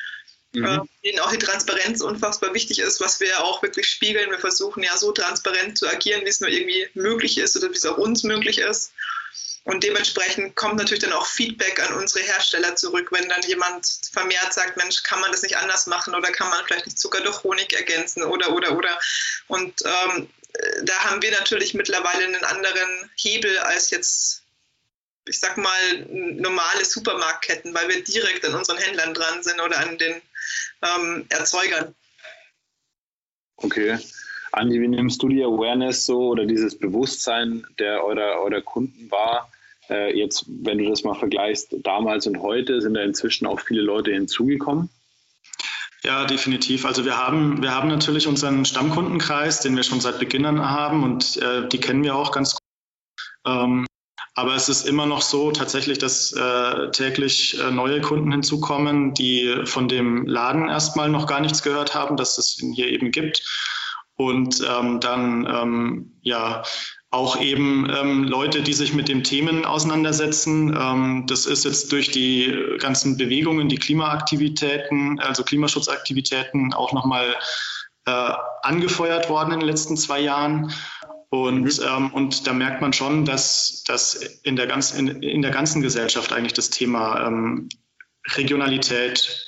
mhm. 0.54 0.66
äh, 0.66 0.80
denen 1.04 1.19
auch 1.19 1.31
die 1.31 1.38
Transparenz 1.38 2.01
unfassbar 2.01 2.53
wichtig 2.53 2.79
ist, 2.79 3.00
was 3.01 3.20
wir 3.20 3.44
auch 3.44 3.62
wirklich 3.62 3.88
spiegeln. 3.88 4.32
Wir 4.32 4.39
versuchen 4.39 4.84
ja 4.84 4.98
so 4.98 5.12
transparent 5.12 5.77
zu 5.77 5.88
agieren, 5.88 6.25
wie 6.25 6.29
es 6.29 6.41
nur 6.41 6.50
irgendwie 6.50 6.89
möglich 6.96 7.38
ist 7.38 7.55
oder 7.55 7.70
wie 7.70 7.77
es 7.77 7.86
auch 7.86 7.98
uns 7.98 8.24
möglich 8.24 8.58
ist. 8.58 8.91
Und 9.65 9.84
dementsprechend 9.84 10.55
kommt 10.55 10.75
natürlich 10.75 11.03
dann 11.03 11.13
auch 11.13 11.25
Feedback 11.25 11.81
an 11.81 11.95
unsere 11.95 12.24
Hersteller 12.24 12.75
zurück, 12.75 13.12
wenn 13.12 13.27
dann 13.27 13.41
jemand 13.41 13.88
vermehrt 14.12 14.53
sagt, 14.53 14.77
Mensch, 14.77 15.01
kann 15.01 15.19
man 15.22 15.31
das 15.31 15.41
nicht 15.41 15.57
anders 15.57 15.88
machen 15.88 16.13
oder 16.13 16.31
kann 16.31 16.50
man 16.50 16.63
vielleicht 16.65 16.86
nicht 16.86 17.00
Zucker 17.00 17.22
durch 17.22 17.43
Honig 17.43 17.74
ergänzen 17.74 18.24
oder 18.24 18.53
oder 18.53 18.77
oder. 18.77 19.00
Und 19.48 19.81
ähm, 19.84 20.29
da 20.84 20.93
haben 21.05 21.19
wir 21.24 21.31
natürlich 21.31 21.74
mittlerweile 21.74 22.25
einen 22.25 22.43
anderen 22.43 23.10
Hebel 23.15 23.57
als 23.57 23.89
jetzt, 23.89 24.43
ich 25.27 25.39
sag 25.39 25.57
mal, 25.57 26.05
normale 26.10 26.86
Supermarktketten, 26.86 27.74
weil 27.74 27.89
wir 27.89 28.03
direkt 28.03 28.45
an 28.45 28.53
unseren 28.53 28.77
Händlern 28.77 29.15
dran 29.15 29.41
sind 29.41 29.60
oder 29.60 29.79
an 29.79 29.98
den 29.98 30.22
ähm, 30.84 31.25
Erzeugern. 31.29 31.95
Okay. 33.57 33.98
Andi, 34.51 34.79
wie 34.79 34.88
nimmst 34.88 35.24
du 35.24 35.27
die 35.27 35.43
Awareness 35.43 36.05
so 36.05 36.27
oder 36.27 36.45
dieses 36.45 36.77
Bewusstsein 36.77 37.65
der 37.79 38.03
eurer, 38.03 38.39
eurer 38.39 38.62
Kunden 38.62 39.10
wahr? 39.10 39.51
Äh, 39.89 40.18
jetzt, 40.18 40.46
wenn 40.48 40.77
du 40.77 40.89
das 40.89 41.04
mal 41.04 41.15
vergleichst, 41.15 41.75
damals 41.84 42.27
und 42.27 42.42
heute, 42.42 42.82
sind 42.82 42.96
da 42.96 43.01
inzwischen 43.01 43.46
auch 43.46 43.60
viele 43.60 43.82
Leute 43.82 44.12
hinzugekommen? 44.12 44.89
Ja, 46.04 46.25
definitiv. 46.25 46.86
Also 46.86 47.04
wir 47.04 47.18
haben, 47.18 47.63
wir 47.63 47.74
haben 47.74 47.89
natürlich 47.89 48.27
unseren 48.27 48.63
Stammkundenkreis, 48.63 49.62
den 49.62 49.75
wir 49.75 49.84
schon 49.84 50.01
seit 50.01 50.20
Beginn 50.20 50.46
an 50.46 50.70
haben 50.70 51.04
und 51.04 51.38
äh, 51.38 51.68
die 51.68 51.80
kennen 51.80 52.04
wir 52.04 52.15
auch 52.15 52.32
ganz 52.32 52.54
gut. 52.54 52.62
Ähm, 53.46 53.88
aber 54.36 54.54
es 54.54 54.70
ist 54.70 54.86
immer 54.86 55.06
noch 55.06 55.22
so 55.22 55.51
tatsächlich, 55.51 55.98
dass 55.98 56.34
äh, 56.34 56.92
täglich 56.92 57.58
äh, 57.60 57.72
neue 57.72 58.01
Kunden 58.01 58.32
hinzukommen, 58.32 59.13
die 59.13 59.63
von 59.63 59.88
dem 59.88 60.27
Laden 60.27 60.68
erstmal 60.68 61.10
noch 61.10 61.25
gar 61.25 61.39
nichts 61.39 61.63
gehört 61.63 61.96
haben, 61.96 62.18
dass 62.18 62.38
es 62.38 62.62
ihn 62.62 62.74
hier 62.74 62.89
eben 62.89 63.12
gibt. 63.12 63.42
Und 64.18 64.62
ähm, 64.62 65.00
dann 65.00 65.48
ähm, 65.50 66.12
ja 66.22 66.63
auch 67.15 67.39
eben 67.39 67.89
ähm, 67.89 68.24
Leute, 68.25 68.62
die 68.62 68.74
sich 68.74 68.93
mit 68.93 69.07
den 69.07 69.24
Themen 69.24 69.65
auseinandersetzen. 69.65 70.75
Ähm, 70.77 71.24
das 71.27 71.45
ist 71.45 71.63
jetzt 71.63 71.91
durch 71.91 72.12
die 72.12 72.53
ganzen 72.79 73.15
Bewegungen, 73.15 73.69
die 73.69 73.77
Klimaaktivitäten, 73.77 75.19
also 75.22 75.43
Klimaschutzaktivitäten 75.43 76.74
auch 76.74 76.91
nochmal 76.91 77.36
äh, 78.05 78.31
angefeuert 78.63 79.29
worden 79.29 79.53
in 79.53 79.60
den 79.62 79.69
letzten 79.69 79.95
zwei 79.95 80.19
Jahren. 80.19 80.74
Und, 81.29 81.63
mhm. 81.63 81.86
ähm, 81.88 82.13
und 82.13 82.48
da 82.48 82.53
merkt 82.53 82.81
man 82.81 82.91
schon, 82.91 83.24
dass, 83.24 83.84
dass 83.88 84.15
in, 84.43 84.57
der 84.57 84.67
ganzen, 84.67 85.07
in, 85.07 85.24
in 85.24 85.41
der 85.41 85.51
ganzen 85.51 85.81
Gesellschaft 85.81 86.34
eigentlich 86.34 86.53
das 86.53 86.69
Thema 86.69 87.27
ähm, 87.27 87.69
Regionalität, 88.36 89.45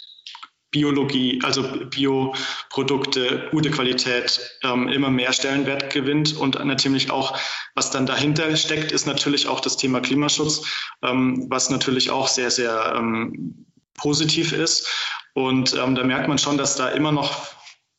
Biologie, 0.77 1.39
also 1.43 1.63
Bioprodukte, 1.63 3.47
gute 3.49 3.71
Qualität 3.71 4.39
ähm, 4.61 4.87
immer 4.89 5.09
mehr 5.09 5.33
Stellenwert 5.33 5.91
gewinnt. 5.91 6.37
Und 6.37 6.63
natürlich 6.63 7.09
auch, 7.09 7.35
was 7.73 7.89
dann 7.89 8.05
dahinter 8.05 8.55
steckt, 8.55 8.91
ist 8.91 9.07
natürlich 9.07 9.47
auch 9.47 9.59
das 9.59 9.77
Thema 9.77 10.01
Klimaschutz, 10.01 10.61
ähm, 11.01 11.47
was 11.49 11.71
natürlich 11.71 12.11
auch 12.11 12.27
sehr, 12.27 12.51
sehr 12.51 12.93
ähm, 12.95 13.65
positiv 13.95 14.51
ist. 14.51 14.87
Und 15.33 15.73
ähm, 15.73 15.95
da 15.95 16.03
merkt 16.03 16.27
man 16.27 16.37
schon, 16.37 16.59
dass 16.59 16.75
da 16.75 16.89
immer 16.89 17.11
noch, 17.11 17.47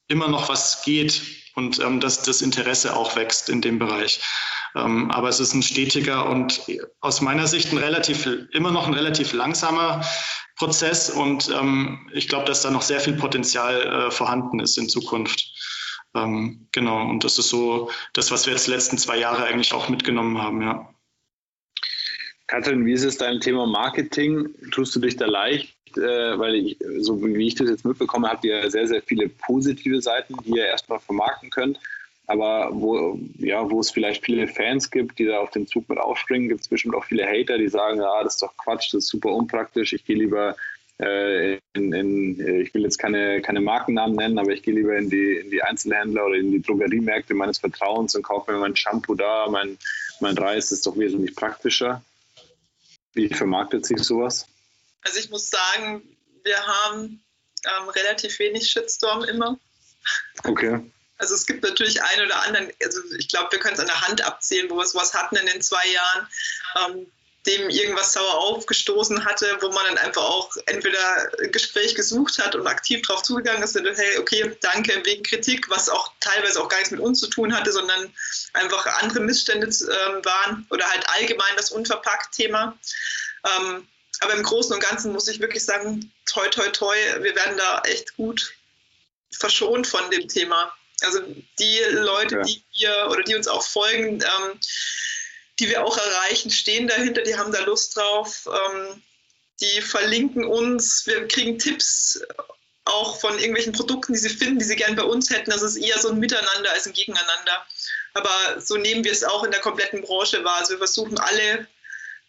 immer 0.06 0.28
noch 0.28 0.48
was 0.48 0.84
geht 0.84 1.20
und 1.56 1.80
ähm, 1.80 1.98
dass 1.98 2.22
das 2.22 2.42
Interesse 2.42 2.94
auch 2.94 3.16
wächst 3.16 3.48
in 3.48 3.60
dem 3.60 3.80
Bereich. 3.80 4.20
Ähm, 4.74 5.10
aber 5.10 5.28
es 5.28 5.40
ist 5.40 5.54
ein 5.54 5.62
stetiger 5.62 6.28
und 6.28 6.62
aus 7.00 7.20
meiner 7.20 7.46
Sicht 7.46 7.72
ein 7.72 7.78
relativ, 7.78 8.28
immer 8.52 8.70
noch 8.70 8.86
ein 8.86 8.94
relativ 8.94 9.32
langsamer 9.32 10.04
Prozess 10.56 11.10
und 11.10 11.50
ähm, 11.50 12.10
ich 12.12 12.28
glaube, 12.28 12.46
dass 12.46 12.62
da 12.62 12.70
noch 12.70 12.82
sehr 12.82 13.00
viel 13.00 13.14
Potenzial 13.14 13.80
äh, 13.80 14.10
vorhanden 14.10 14.60
ist 14.60 14.76
in 14.76 14.88
Zukunft. 14.88 15.52
Ähm, 16.14 16.68
genau, 16.72 17.08
und 17.08 17.24
das 17.24 17.38
ist 17.38 17.48
so 17.48 17.90
das, 18.12 18.30
was 18.30 18.46
wir 18.46 18.52
jetzt 18.52 18.66
die 18.66 18.72
letzten 18.72 18.98
zwei 18.98 19.18
Jahre 19.18 19.44
eigentlich 19.44 19.72
auch 19.72 19.88
mitgenommen 19.88 20.40
haben, 20.40 20.62
ja. 20.62 20.92
Katrin, 22.48 22.86
wie 22.86 22.94
ist 22.94 23.04
es 23.04 23.18
dein 23.18 23.40
Thema 23.40 23.66
Marketing? 23.66 24.48
Tust 24.72 24.96
du 24.96 25.00
dich 25.00 25.16
da 25.16 25.26
leicht? 25.26 25.76
Äh, 25.96 26.38
weil 26.38 26.54
ich, 26.54 26.78
so 27.00 27.22
wie 27.22 27.46
ich 27.46 27.54
das 27.54 27.68
jetzt 27.68 27.84
mitbekomme, 27.84 28.28
habt 28.28 28.44
ihr 28.44 28.70
sehr, 28.70 28.88
sehr 28.88 29.02
viele 29.02 29.28
positive 29.28 30.00
Seiten, 30.00 30.34
die 30.44 30.56
ihr 30.56 30.66
erstmal 30.66 30.98
vermarkten 30.98 31.50
könnt. 31.50 31.78
Aber 32.28 32.68
wo, 32.72 33.18
ja, 33.38 33.70
wo 33.70 33.80
es 33.80 33.90
vielleicht 33.90 34.22
viele 34.22 34.48
Fans 34.48 34.90
gibt, 34.90 35.18
die 35.18 35.24
da 35.24 35.38
auf 35.38 35.50
den 35.50 35.66
Zug 35.66 35.88
mit 35.88 35.98
aufspringen, 35.98 36.50
gibt 36.50 36.60
es 36.60 36.68
bestimmt 36.68 36.94
auch 36.94 37.04
viele 37.04 37.26
Hater, 37.26 37.56
die 37.56 37.68
sagen, 37.68 37.98
ja, 38.00 38.22
das 38.22 38.34
ist 38.34 38.42
doch 38.42 38.54
Quatsch, 38.58 38.92
das 38.92 39.04
ist 39.04 39.08
super 39.08 39.30
unpraktisch, 39.30 39.94
ich 39.94 40.04
gehe 40.04 40.16
lieber 40.16 40.54
äh, 40.98 41.54
in, 41.72 41.92
in, 41.94 42.60
ich 42.60 42.74
will 42.74 42.82
jetzt 42.82 42.98
keine, 42.98 43.40
keine 43.40 43.62
Markennamen 43.62 44.14
nennen, 44.14 44.38
aber 44.38 44.52
ich 44.52 44.62
gehe 44.62 44.74
lieber 44.74 44.94
in 44.98 45.08
die, 45.08 45.36
in 45.36 45.50
die 45.50 45.62
Einzelhändler 45.62 46.26
oder 46.26 46.34
in 46.34 46.52
die 46.52 46.60
Drogeriemärkte 46.60 47.32
meines 47.32 47.58
Vertrauens 47.58 48.14
und 48.14 48.24
kaufe 48.24 48.52
mir 48.52 48.58
mein 48.58 48.76
Shampoo 48.76 49.14
da, 49.14 49.46
mein, 49.48 49.78
mein 50.20 50.36
Reis, 50.36 50.68
das 50.68 50.80
ist 50.80 50.86
doch 50.86 50.98
wesentlich 50.98 51.34
praktischer. 51.34 52.04
Wie 53.14 53.30
vermarktet 53.30 53.86
sich 53.86 54.00
sowas? 54.00 54.46
Also 55.00 55.18
ich 55.18 55.30
muss 55.30 55.48
sagen, 55.48 56.02
wir 56.44 56.58
haben 56.58 57.22
ähm, 57.64 57.88
relativ 57.88 58.38
wenig 58.38 58.68
Shitstorm 58.68 59.24
immer. 59.24 59.58
Okay. 60.44 60.80
Also 61.18 61.34
es 61.34 61.46
gibt 61.46 61.62
natürlich 61.62 62.00
einen 62.02 62.26
oder 62.26 62.42
anderen, 62.42 62.72
also 62.82 63.00
ich 63.18 63.28
glaube, 63.28 63.52
wir 63.52 63.58
können 63.58 63.74
es 63.74 63.80
an 63.80 63.86
der 63.86 64.00
Hand 64.06 64.24
abzählen, 64.24 64.70
wo 64.70 64.76
wir 64.76 64.86
sowas 64.86 65.14
hatten 65.14 65.36
in 65.36 65.46
den 65.46 65.60
zwei 65.60 65.84
Jahren, 65.86 66.28
ähm, 66.76 67.12
dem 67.46 67.70
irgendwas 67.70 68.12
sauer 68.12 68.34
aufgestoßen 68.34 69.24
hatte, 69.24 69.56
wo 69.60 69.70
man 69.70 69.84
dann 69.86 69.98
einfach 69.98 70.22
auch 70.22 70.54
entweder 70.66 70.98
ein 71.40 71.50
Gespräch 71.50 71.94
gesucht 71.94 72.38
hat 72.38 72.54
und 72.54 72.66
aktiv 72.66 73.02
drauf 73.02 73.22
zugegangen 73.22 73.62
ist 73.62 73.76
und 73.76 73.86
hey, 73.86 74.18
okay, 74.18 74.56
danke 74.60 75.00
wegen 75.04 75.22
Kritik, 75.22 75.68
was 75.70 75.88
auch 75.88 76.12
teilweise 76.20 76.60
auch 76.60 76.68
gar 76.68 76.78
nichts 76.78 76.90
mit 76.90 77.00
uns 77.00 77.20
zu 77.20 77.28
tun 77.28 77.56
hatte, 77.56 77.72
sondern 77.72 78.12
einfach 78.52 78.86
andere 79.00 79.20
Missstände 79.20 79.66
äh, 79.66 80.24
waren 80.24 80.66
oder 80.70 80.86
halt 80.86 81.08
allgemein 81.08 81.56
das 81.56 81.70
Unverpackt-Thema. 81.70 82.78
Ähm, 83.44 83.88
aber 84.20 84.34
im 84.34 84.42
Großen 84.42 84.74
und 84.74 84.82
Ganzen 84.82 85.12
muss 85.12 85.28
ich 85.28 85.40
wirklich 85.40 85.64
sagen, 85.64 86.12
toi, 86.26 86.48
toi, 86.48 86.68
toi, 86.68 86.96
wir 87.20 87.34
werden 87.34 87.56
da 87.56 87.82
echt 87.82 88.16
gut 88.16 88.52
verschont 89.30 89.86
von 89.86 90.10
dem 90.10 90.28
Thema. 90.28 90.74
Also 91.02 91.20
die 91.58 91.78
Leute, 91.90 92.36
ja. 92.36 92.42
die 92.42 92.64
wir 92.76 93.08
oder 93.10 93.22
die 93.22 93.34
uns 93.34 93.48
auch 93.48 93.62
folgen, 93.62 94.20
ähm, 94.20 94.60
die 95.58 95.68
wir 95.68 95.84
auch 95.84 95.96
erreichen, 95.96 96.50
stehen 96.50 96.88
dahinter, 96.88 97.22
die 97.22 97.36
haben 97.36 97.52
da 97.52 97.60
Lust 97.64 97.96
drauf, 97.96 98.46
ähm, 98.46 99.02
die 99.60 99.80
verlinken 99.80 100.44
uns, 100.44 101.06
wir 101.06 101.26
kriegen 101.26 101.58
Tipps 101.58 102.20
auch 102.84 103.20
von 103.20 103.38
irgendwelchen 103.38 103.72
Produkten, 103.72 104.14
die 104.14 104.18
sie 104.18 104.28
finden, 104.30 104.58
die 104.58 104.64
sie 104.64 104.76
gern 104.76 104.96
bei 104.96 105.02
uns 105.02 105.30
hätten. 105.30 105.50
Das 105.50 105.62
ist 105.62 105.76
eher 105.76 105.98
so 105.98 106.08
ein 106.08 106.18
Miteinander 106.18 106.72
als 106.72 106.86
ein 106.86 106.92
Gegeneinander. 106.92 107.66
Aber 108.14 108.60
so 108.60 108.76
nehmen 108.76 109.04
wir 109.04 109.12
es 109.12 109.24
auch 109.24 109.44
in 109.44 109.50
der 109.50 109.60
kompletten 109.60 110.02
Branche 110.02 110.42
wahr. 110.44 110.58
Also 110.60 110.72
wir 110.72 110.78
versuchen 110.78 111.18
alle 111.18 111.66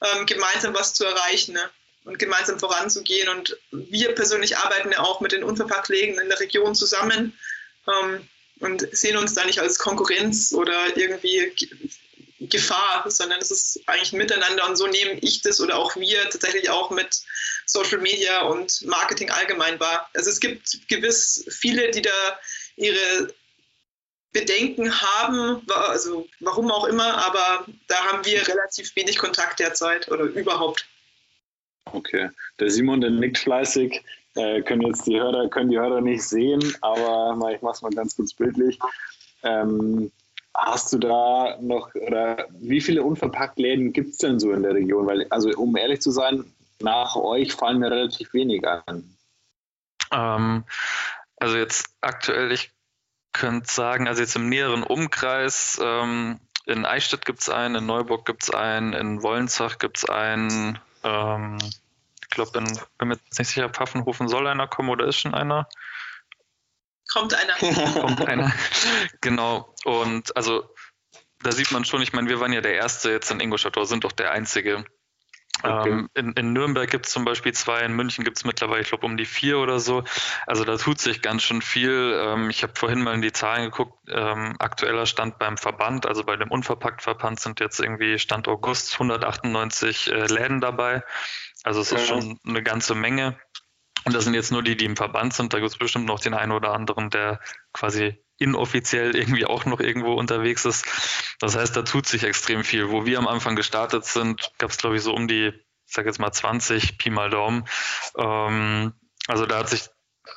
ähm, 0.01 0.25
gemeinsam 0.25 0.73
was 0.73 0.93
zu 0.93 1.05
erreichen 1.05 1.53
ne? 1.53 1.69
und 2.03 2.19
gemeinsam 2.19 2.59
voranzugehen. 2.59 3.29
Und 3.29 3.57
wir 3.71 4.13
persönlich 4.15 4.57
arbeiten 4.57 4.91
ja 4.91 4.99
auch 4.99 5.21
mit 5.21 5.31
den 5.31 5.43
Unverpacktläden 5.43 6.19
in 6.19 6.29
der 6.29 6.39
Region 6.39 6.75
zusammen. 6.75 7.37
Ähm, 7.87 8.27
und 8.59 8.87
sehen 8.95 9.17
uns 9.17 9.33
da 9.33 9.45
nicht 9.45 9.59
als 9.59 9.79
Konkurrenz 9.79 10.53
oder 10.53 10.97
irgendwie 10.97 11.51
Gefahr, 12.39 13.03
sondern 13.09 13.39
es 13.39 13.51
ist 13.51 13.81
eigentlich 13.85 14.13
ein 14.13 14.17
Miteinander 14.17 14.67
und 14.67 14.77
so 14.77 14.87
nehme 14.87 15.19
ich 15.19 15.41
das 15.41 15.59
oder 15.59 15.77
auch 15.77 15.95
wir 15.97 16.23
tatsächlich 16.29 16.69
auch 16.69 16.89
mit 16.89 17.21
Social 17.65 17.99
Media 17.99 18.41
und 18.41 18.85
Marketing 18.85 19.29
allgemein 19.29 19.79
wahr. 19.79 20.09
Also 20.13 20.29
es 20.29 20.39
gibt 20.39 20.87
gewiss 20.87 21.45
viele, 21.49 21.91
die 21.91 22.01
da 22.01 22.39
ihre 22.77 23.33
Bedenken 24.31 25.01
haben, 25.01 25.65
also 25.69 26.27
warum 26.39 26.71
auch 26.71 26.85
immer, 26.85 27.17
aber 27.25 27.65
da 27.87 27.95
haben 28.05 28.25
wir 28.25 28.47
relativ 28.47 28.95
wenig 28.95 29.17
Kontakt 29.17 29.59
derzeit 29.59 30.07
oder 30.09 30.23
überhaupt. 30.23 30.85
Okay, 31.85 32.29
der 32.59 32.69
Simon, 32.69 33.01
der 33.01 33.09
nickt 33.09 33.39
fleißig. 33.39 34.01
Äh, 34.39 34.61
können 34.61 34.83
jetzt 34.83 35.05
die 35.05 35.19
Hörer, 35.19 35.49
können 35.49 35.69
die 35.69 35.77
Hörer 35.77 35.99
nicht 35.99 36.23
sehen, 36.23 36.61
aber 36.79 37.51
ich 37.53 37.61
mache 37.61 37.73
es 37.73 37.81
mal 37.81 37.91
ganz 37.91 38.15
kurz 38.15 38.33
bildlich. 38.33 38.79
Ähm, 39.43 40.13
hast 40.53 40.93
du 40.93 40.97
da 40.97 41.57
noch, 41.59 41.93
oder 41.93 42.47
wie 42.51 42.79
viele 42.79 43.03
Unverpacktläden 43.03 43.91
gibt 43.91 44.11
es 44.11 44.17
denn 44.17 44.39
so 44.39 44.53
in 44.53 44.63
der 44.63 44.75
Region? 44.75 45.07
Weil, 45.07 45.27
also 45.29 45.49
um 45.57 45.75
ehrlich 45.75 45.99
zu 45.99 46.11
sein, 46.11 46.45
nach 46.79 47.17
euch 47.17 47.51
fallen 47.51 47.79
mir 47.79 47.91
relativ 47.91 48.33
wenig 48.33 48.65
an. 48.65 49.13
Ähm, 50.13 50.63
also 51.35 51.57
jetzt 51.57 51.89
aktuell, 51.99 52.53
ich 52.53 52.71
könnte 53.33 53.69
sagen, 53.69 54.07
also 54.07 54.21
jetzt 54.21 54.37
im 54.37 54.47
näheren 54.47 54.83
Umkreis, 54.83 55.81
ähm, 55.83 56.39
in 56.65 56.85
Eichstätt 56.85 57.25
gibt 57.25 57.41
es 57.41 57.49
einen, 57.49 57.75
in 57.75 57.85
Neuburg 57.85 58.25
gibt 58.25 58.43
es 58.43 58.51
einen, 58.51 58.93
in 58.93 59.21
Wollenzach 59.21 59.79
gibt 59.79 59.97
es 59.97 60.09
einen, 60.09 60.79
ähm, 61.03 61.57
ich 62.29 62.35
glaube, 62.35 62.51
bin 62.51 63.07
mir 63.07 63.15
jetzt 63.15 63.39
nicht 63.39 63.49
sicher, 63.49 63.69
Pfaffenhofen 63.69 64.27
soll 64.27 64.47
einer 64.47 64.67
kommen 64.67 64.89
oder 64.89 65.05
ist 65.07 65.19
schon 65.19 65.33
einer? 65.33 65.67
Kommt 67.11 67.33
einer. 67.33 67.53
Kommt 68.01 68.27
einer. 68.27 68.53
genau. 69.19 69.73
Und 69.83 70.35
also 70.37 70.71
da 71.41 71.51
sieht 71.51 71.71
man 71.71 71.85
schon, 71.85 72.03
ich 72.03 72.13
meine, 72.13 72.29
wir 72.29 72.39
waren 72.39 72.53
ja 72.53 72.61
der 72.61 72.75
Erste 72.75 73.09
jetzt 73.09 73.31
in 73.31 73.39
Ingolstadt 73.39 73.77
oder 73.77 73.87
sind 73.87 74.03
doch 74.03 74.11
der 74.11 74.31
Einzige. 74.31 74.85
Okay. 75.61 75.89
Ähm, 75.89 76.09
in, 76.13 76.31
in, 76.33 76.53
Nürnberg 76.53 76.89
gibt 76.89 77.07
es 77.07 77.11
zum 77.11 77.25
Beispiel 77.25 77.53
zwei, 77.53 77.81
in 77.81 77.93
München 77.93 78.23
gibt 78.23 78.37
es 78.37 78.45
mittlerweile, 78.45 78.81
ich 78.81 78.89
glaube, 78.89 79.05
um 79.05 79.17
die 79.17 79.25
vier 79.25 79.57
oder 79.57 79.79
so. 79.79 80.03
Also 80.47 80.63
da 80.63 80.77
tut 80.77 81.01
sich 81.01 81.21
ganz 81.21 81.43
schön 81.43 81.61
viel. 81.61 82.17
Ähm, 82.17 82.49
ich 82.49 82.63
habe 82.63 82.73
vorhin 82.75 83.01
mal 83.01 83.13
in 83.15 83.21
die 83.21 83.33
Zahlen 83.33 83.65
geguckt. 83.65 83.97
Ähm, 84.07 84.55
aktueller 84.59 85.05
Stand 85.05 85.37
beim 85.39 85.57
Verband, 85.57 86.05
also 86.05 86.23
bei 86.23 86.37
dem 86.37 86.51
Unverpackt-Verband 86.51 87.39
sind 87.39 87.59
jetzt 87.59 87.79
irgendwie 87.79 88.19
Stand 88.19 88.47
August 88.47 88.93
198 88.93 90.11
äh, 90.11 90.25
Läden 90.27 90.61
dabei. 90.61 91.03
Also 91.63 91.81
es 91.81 91.91
ist 91.91 92.07
schon 92.07 92.39
eine 92.45 92.63
ganze 92.63 92.95
Menge. 92.95 93.39
Und 94.05 94.15
das 94.15 94.23
sind 94.23 94.33
jetzt 94.33 94.51
nur 94.51 94.63
die, 94.63 94.77
die 94.77 94.85
im 94.85 94.95
Verband 94.95 95.33
sind. 95.33 95.53
Da 95.53 95.59
gibt 95.59 95.71
es 95.71 95.77
bestimmt 95.77 96.05
noch 96.05 96.19
den 96.19 96.33
einen 96.33 96.53
oder 96.53 96.71
anderen, 96.73 97.09
der 97.09 97.39
quasi 97.73 98.23
inoffiziell 98.37 99.15
irgendwie 99.15 99.45
auch 99.45 99.65
noch 99.65 99.81
irgendwo 99.81 100.13
unterwegs 100.13 100.65
ist. 100.65 100.85
Das 101.39 101.55
heißt, 101.55 101.75
da 101.75 101.81
tut 101.81 102.05
sich 102.05 102.23
extrem 102.23 102.63
viel. 102.63 102.89
Wo 102.89 103.05
wir 103.05 103.17
am 103.17 103.27
Anfang 103.27 103.55
gestartet 103.55 104.05
sind, 104.05 104.51
gab 104.57 104.71
es, 104.71 104.77
glaube 104.77 104.95
ich, 104.95 105.03
so 105.03 105.13
um 105.13 105.27
die, 105.27 105.47
ich 105.47 105.93
sag 105.93 106.05
jetzt 106.05 106.19
mal 106.19 106.31
20, 106.31 106.97
Pi 106.97 107.09
mal 107.09 107.29
Daumen. 107.29 107.67
Ähm, 108.17 108.93
also 109.27 109.45
da 109.45 109.59
hat 109.59 109.69
sich 109.69 109.89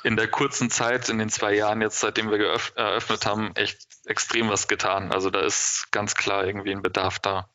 in 0.03 0.17
der 0.17 0.27
kurzen 0.27 0.69
Zeit, 0.69 1.07
in 1.07 1.17
den 1.17 1.29
zwei 1.29 1.53
Jahren 1.53 1.81
jetzt, 1.81 1.99
seitdem 1.99 2.29
wir 2.29 2.39
eröffnet 2.75 3.25
haben, 3.25 3.55
echt 3.55 3.87
extrem 4.05 4.49
was 4.49 4.67
getan. 4.67 5.11
Also 5.11 5.29
da 5.29 5.39
ist 5.41 5.91
ganz 5.91 6.15
klar 6.15 6.45
irgendwie 6.45 6.71
ein 6.71 6.81
Bedarf 6.81 7.19
da. 7.19 7.49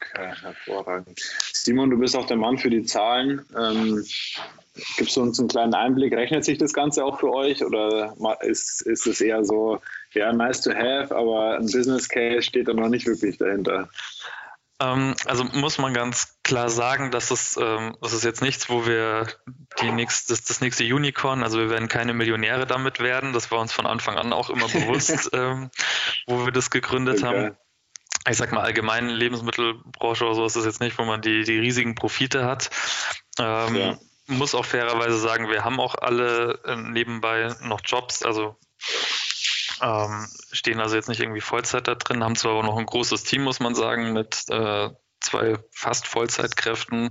Okay, 0.00 0.32
hervorragend. 0.40 1.20
Simon, 1.52 1.90
du 1.90 1.98
bist 1.98 2.16
auch 2.16 2.26
der 2.26 2.36
Mann 2.36 2.56
für 2.56 2.70
die 2.70 2.84
Zahlen. 2.84 3.44
Ähm, 3.56 4.04
gibst 4.96 5.16
du 5.16 5.22
uns 5.22 5.38
einen 5.38 5.48
kleinen 5.48 5.74
Einblick? 5.74 6.14
Rechnet 6.14 6.44
sich 6.44 6.56
das 6.58 6.72
Ganze 6.72 7.04
auch 7.04 7.20
für 7.20 7.32
euch 7.32 7.62
oder 7.62 8.14
ist, 8.40 8.80
ist 8.82 9.06
es 9.06 9.20
eher 9.20 9.44
so, 9.44 9.80
ja, 10.12 10.32
nice 10.32 10.62
to 10.62 10.72
have, 10.72 11.14
aber 11.14 11.56
ein 11.56 11.66
Business 11.66 12.08
Case 12.08 12.42
steht 12.42 12.68
da 12.68 12.72
noch 12.72 12.88
nicht 12.88 13.06
wirklich 13.06 13.36
dahinter? 13.36 13.90
Ähm, 14.80 15.14
also 15.26 15.44
muss 15.44 15.76
man 15.76 15.92
ganz 15.92 16.38
klar 16.42 16.70
sagen, 16.70 17.10
dass 17.10 17.30
es, 17.30 17.58
ähm, 17.60 17.94
das 18.00 18.14
ist 18.14 18.24
jetzt 18.24 18.40
nichts, 18.40 18.70
wo 18.70 18.86
wir 18.86 19.26
die 19.82 19.92
nächste, 19.92 20.32
das, 20.32 20.44
das 20.44 20.62
nächste 20.62 20.84
Unicorn, 20.84 21.42
also 21.42 21.58
wir 21.58 21.68
werden 21.68 21.88
keine 21.88 22.14
Millionäre 22.14 22.66
damit 22.66 23.00
werden. 23.00 23.34
Das 23.34 23.50
war 23.50 23.60
uns 23.60 23.72
von 23.74 23.86
Anfang 23.86 24.16
an 24.16 24.32
auch 24.32 24.48
immer 24.48 24.66
bewusst, 24.66 25.28
ähm, 25.34 25.70
wo 26.26 26.46
wir 26.46 26.52
das 26.52 26.70
gegründet 26.70 27.18
okay. 27.18 27.26
haben 27.26 27.56
ich 28.28 28.36
sag 28.36 28.52
mal, 28.52 28.62
allgemein 28.62 29.08
Lebensmittelbranche 29.08 30.24
oder 30.24 30.34
so 30.34 30.44
ist 30.44 30.56
es 30.56 30.64
jetzt 30.64 30.80
nicht, 30.80 30.98
wo 30.98 31.04
man 31.04 31.22
die, 31.22 31.44
die 31.44 31.58
riesigen 31.58 31.94
Profite 31.94 32.44
hat. 32.44 32.70
Ähm, 33.38 33.76
ja. 33.76 33.98
Muss 34.26 34.54
auch 34.54 34.64
fairerweise 34.64 35.18
sagen, 35.18 35.48
wir 35.48 35.64
haben 35.64 35.80
auch 35.80 35.94
alle 35.96 36.60
äh, 36.64 36.76
nebenbei 36.76 37.54
noch 37.62 37.80
Jobs, 37.84 38.22
also 38.22 38.56
ähm, 39.80 40.28
stehen 40.52 40.80
also 40.80 40.96
jetzt 40.96 41.08
nicht 41.08 41.20
irgendwie 41.20 41.40
Vollzeit 41.40 41.88
da 41.88 41.94
drin, 41.94 42.22
haben 42.22 42.36
zwar 42.36 42.52
aber 42.52 42.62
noch 42.62 42.76
ein 42.76 42.86
großes 42.86 43.24
Team, 43.24 43.42
muss 43.42 43.60
man 43.60 43.74
sagen, 43.74 44.12
mit 44.12 44.44
äh, 44.50 44.90
zwei 45.20 45.58
fast 45.72 46.06
Vollzeitkräften. 46.06 47.10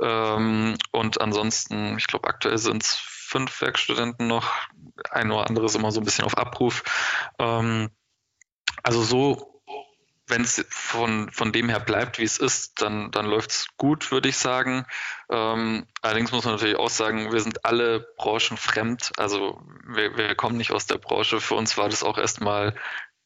Ähm, 0.00 0.76
und 0.90 1.20
ansonsten, 1.20 1.96
ich 1.98 2.06
glaube, 2.06 2.28
aktuell 2.28 2.58
sind 2.58 2.82
es 2.82 2.94
fünf 2.94 3.60
Werkstudenten 3.60 4.26
noch. 4.26 4.52
Ein 5.10 5.30
oder 5.30 5.48
andere 5.48 5.66
ist 5.66 5.74
immer 5.74 5.90
so 5.90 6.00
ein 6.00 6.04
bisschen 6.04 6.24
auf 6.24 6.36
Abruf. 6.36 6.82
Ähm, 7.38 7.90
also 8.82 9.02
so 9.02 9.51
wenn 10.32 10.42
es 10.42 10.64
von, 10.70 11.30
von 11.30 11.52
dem 11.52 11.68
her 11.68 11.78
bleibt, 11.78 12.18
wie 12.18 12.24
es 12.24 12.38
ist, 12.38 12.80
dann, 12.80 13.10
dann 13.10 13.26
läuft 13.26 13.50
es 13.50 13.66
gut, 13.76 14.10
würde 14.10 14.30
ich 14.30 14.38
sagen. 14.38 14.86
Ähm, 15.28 15.86
allerdings 16.00 16.32
muss 16.32 16.46
man 16.46 16.54
natürlich 16.54 16.78
auch 16.78 16.88
sagen, 16.88 17.30
wir 17.30 17.40
sind 17.40 17.66
alle 17.66 18.00
branchenfremd. 18.16 19.12
Also 19.18 19.60
wir, 19.86 20.16
wir 20.16 20.34
kommen 20.34 20.56
nicht 20.56 20.72
aus 20.72 20.86
der 20.86 20.96
Branche. 20.96 21.38
Für 21.38 21.54
uns 21.54 21.76
war 21.76 21.90
das 21.90 22.02
auch 22.02 22.16
erstmal, 22.16 22.74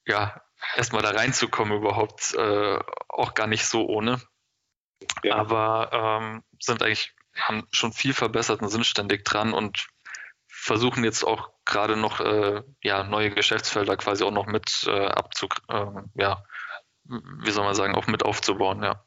ja, 0.05 0.43
erstmal 0.75 1.03
da 1.03 1.11
reinzukommen 1.11 1.79
überhaupt 1.79 2.35
äh, 2.35 2.79
auch 3.09 3.35
gar 3.35 3.47
nicht 3.47 3.67
so 3.67 3.87
ohne. 3.87 4.21
Ja. 5.23 5.37
Aber 5.37 5.91
ähm, 5.93 6.43
sind 6.59 6.83
eigentlich, 6.83 7.15
haben 7.37 7.69
schon 7.71 7.93
viel 7.93 8.15
verbessert 8.15 8.63
und 8.63 8.69
sind 8.69 8.85
ständig 8.85 9.25
dran 9.25 9.53
und 9.53 9.87
versuchen 10.49 11.05
jetzt 11.05 11.23
auch 11.23 11.51
gerade 11.65 11.97
noch 11.97 12.19
äh, 12.19 12.63
ja, 12.83 13.05
neue 13.05 13.31
Geschäftsfelder 13.31 13.97
quasi 13.97 14.25
auch 14.25 14.33
noch 14.33 14.47
mit 14.47 14.85
äh, 14.89 15.07
abzu, 15.07 15.47
äh, 15.69 15.87
ja, 16.15 16.43
wie 17.09 17.51
soll 17.51 17.65
man 17.65 17.75
sagen, 17.75 17.95
auch 17.95 18.07
mit 18.07 18.25
aufzubauen, 18.25 18.83
ja. 18.83 19.05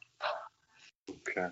Okay. 1.08 1.52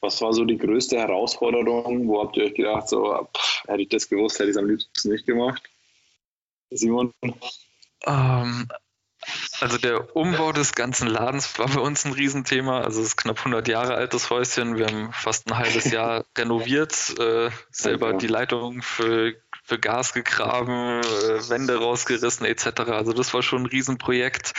Was 0.00 0.20
war 0.22 0.32
so 0.32 0.44
die 0.44 0.58
größte 0.58 0.98
Herausforderung? 0.98 2.06
Wo 2.08 2.22
habt 2.22 2.36
ihr 2.36 2.44
euch 2.44 2.54
gedacht, 2.54 2.88
so, 2.88 3.28
pff, 3.36 3.64
hätte 3.66 3.82
ich 3.82 3.88
das 3.88 4.08
gewusst, 4.08 4.38
hätte 4.38 4.50
ich 4.50 4.56
es 4.56 4.62
am 4.62 4.68
liebsten 4.68 5.10
nicht 5.10 5.26
gemacht? 5.26 5.62
Simon? 6.70 7.12
Ähm, 8.06 8.68
also 9.60 9.78
der 9.78 10.14
Umbau 10.16 10.52
des 10.52 10.74
ganzen 10.74 11.08
Ladens 11.08 11.58
war 11.58 11.68
bei 11.68 11.80
uns 11.80 12.04
ein 12.04 12.12
Riesenthema. 12.12 12.80
Also 12.80 13.00
es 13.00 13.08
ist 13.08 13.16
knapp 13.16 13.38
100 13.38 13.66
Jahre 13.68 13.94
altes 13.94 14.30
Häuschen. 14.30 14.76
Wir 14.76 14.86
haben 14.86 15.12
fast 15.12 15.48
ein 15.48 15.56
halbes 15.56 15.90
Jahr 15.90 16.24
renoviert, 16.38 17.18
äh, 17.18 17.50
selber 17.70 18.12
ja. 18.12 18.16
die 18.16 18.26
Leitung 18.26 18.82
für, 18.82 19.34
für 19.62 19.78
Gas 19.78 20.12
gegraben, 20.12 21.00
äh, 21.00 21.48
Wände 21.48 21.76
rausgerissen 21.76 22.46
etc. 22.46 22.80
Also 22.90 23.12
das 23.12 23.32
war 23.32 23.42
schon 23.42 23.62
ein 23.62 23.66
Riesenprojekt. 23.66 24.52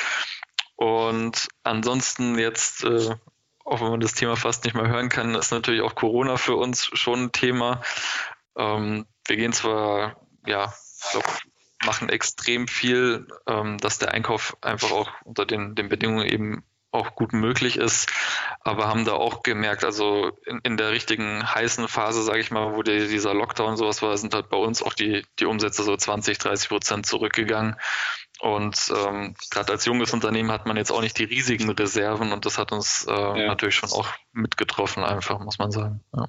Und 0.75 1.47
ansonsten 1.63 2.37
jetzt, 2.37 2.83
äh, 2.83 3.15
auch 3.63 3.81
wenn 3.81 3.89
man 3.89 3.99
das 3.99 4.13
Thema 4.13 4.35
fast 4.35 4.65
nicht 4.65 4.75
mehr 4.75 4.87
hören 4.87 5.09
kann, 5.09 5.35
ist 5.35 5.51
natürlich 5.51 5.81
auch 5.81 5.95
Corona 5.95 6.37
für 6.37 6.55
uns 6.55 6.89
schon 6.93 7.25
ein 7.25 7.31
Thema. 7.31 7.81
Ähm, 8.57 9.05
wir 9.25 9.37
gehen 9.37 9.53
zwar, 9.53 10.27
ja, 10.45 10.73
ich 11.03 11.11
glaube, 11.11 11.27
machen 11.85 12.09
extrem 12.09 12.67
viel, 12.67 13.27
ähm, 13.47 13.77
dass 13.77 13.97
der 13.97 14.13
Einkauf 14.13 14.57
einfach 14.61 14.91
auch 14.91 15.09
unter 15.23 15.45
den, 15.45 15.75
den 15.75 15.89
Bedingungen 15.89 16.25
eben 16.25 16.63
auch 16.95 17.15
gut 17.15 17.33
möglich 17.33 17.77
ist, 17.77 18.09
aber 18.61 18.87
haben 18.87 19.05
da 19.05 19.13
auch 19.13 19.43
gemerkt, 19.43 19.83
also 19.83 20.31
in, 20.45 20.59
in 20.63 20.77
der 20.77 20.91
richtigen 20.91 21.43
heißen 21.43 21.87
Phase, 21.87 22.23
sage 22.23 22.39
ich 22.39 22.51
mal, 22.51 22.73
wo 22.73 22.83
die, 22.83 23.07
dieser 23.07 23.33
Lockdown 23.33 23.75
sowas 23.75 24.01
war, 24.01 24.17
sind 24.17 24.33
halt 24.33 24.49
bei 24.49 24.57
uns 24.57 24.81
auch 24.81 24.93
die, 24.93 25.25
die 25.39 25.45
Umsätze 25.45 25.83
so 25.83 25.95
20, 25.95 26.37
30 26.37 26.69
Prozent 26.69 27.05
zurückgegangen. 27.05 27.75
Und 28.39 28.91
ähm, 28.95 29.35
gerade 29.49 29.73
als 29.73 29.85
junges 29.85 30.13
Unternehmen 30.13 30.51
hat 30.51 30.65
man 30.65 30.77
jetzt 30.77 30.91
auch 30.91 31.01
nicht 31.01 31.17
die 31.17 31.23
riesigen 31.23 31.69
Reserven 31.69 32.33
und 32.33 32.45
das 32.45 32.57
hat 32.57 32.71
uns 32.71 33.05
äh, 33.07 33.11
ja. 33.11 33.47
natürlich 33.47 33.75
schon 33.75 33.91
auch 33.91 34.07
mitgetroffen, 34.33 35.03
einfach, 35.03 35.39
muss 35.39 35.57
man 35.57 35.71
sagen. 35.71 36.01
Ja. 36.13 36.25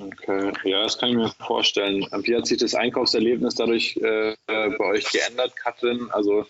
Okay, 0.00 0.52
ja, 0.64 0.82
das 0.82 0.98
kann 0.98 1.10
ich 1.10 1.14
mir 1.14 1.32
vorstellen. 1.46 2.04
Wie 2.22 2.36
hat 2.36 2.48
sich 2.48 2.58
das 2.58 2.74
Einkaufserlebnis 2.74 3.54
dadurch 3.54 3.96
äh, 3.98 4.34
bei 4.46 4.84
euch 4.84 5.08
geändert, 5.12 5.54
Katrin? 5.54 6.10
Also 6.10 6.46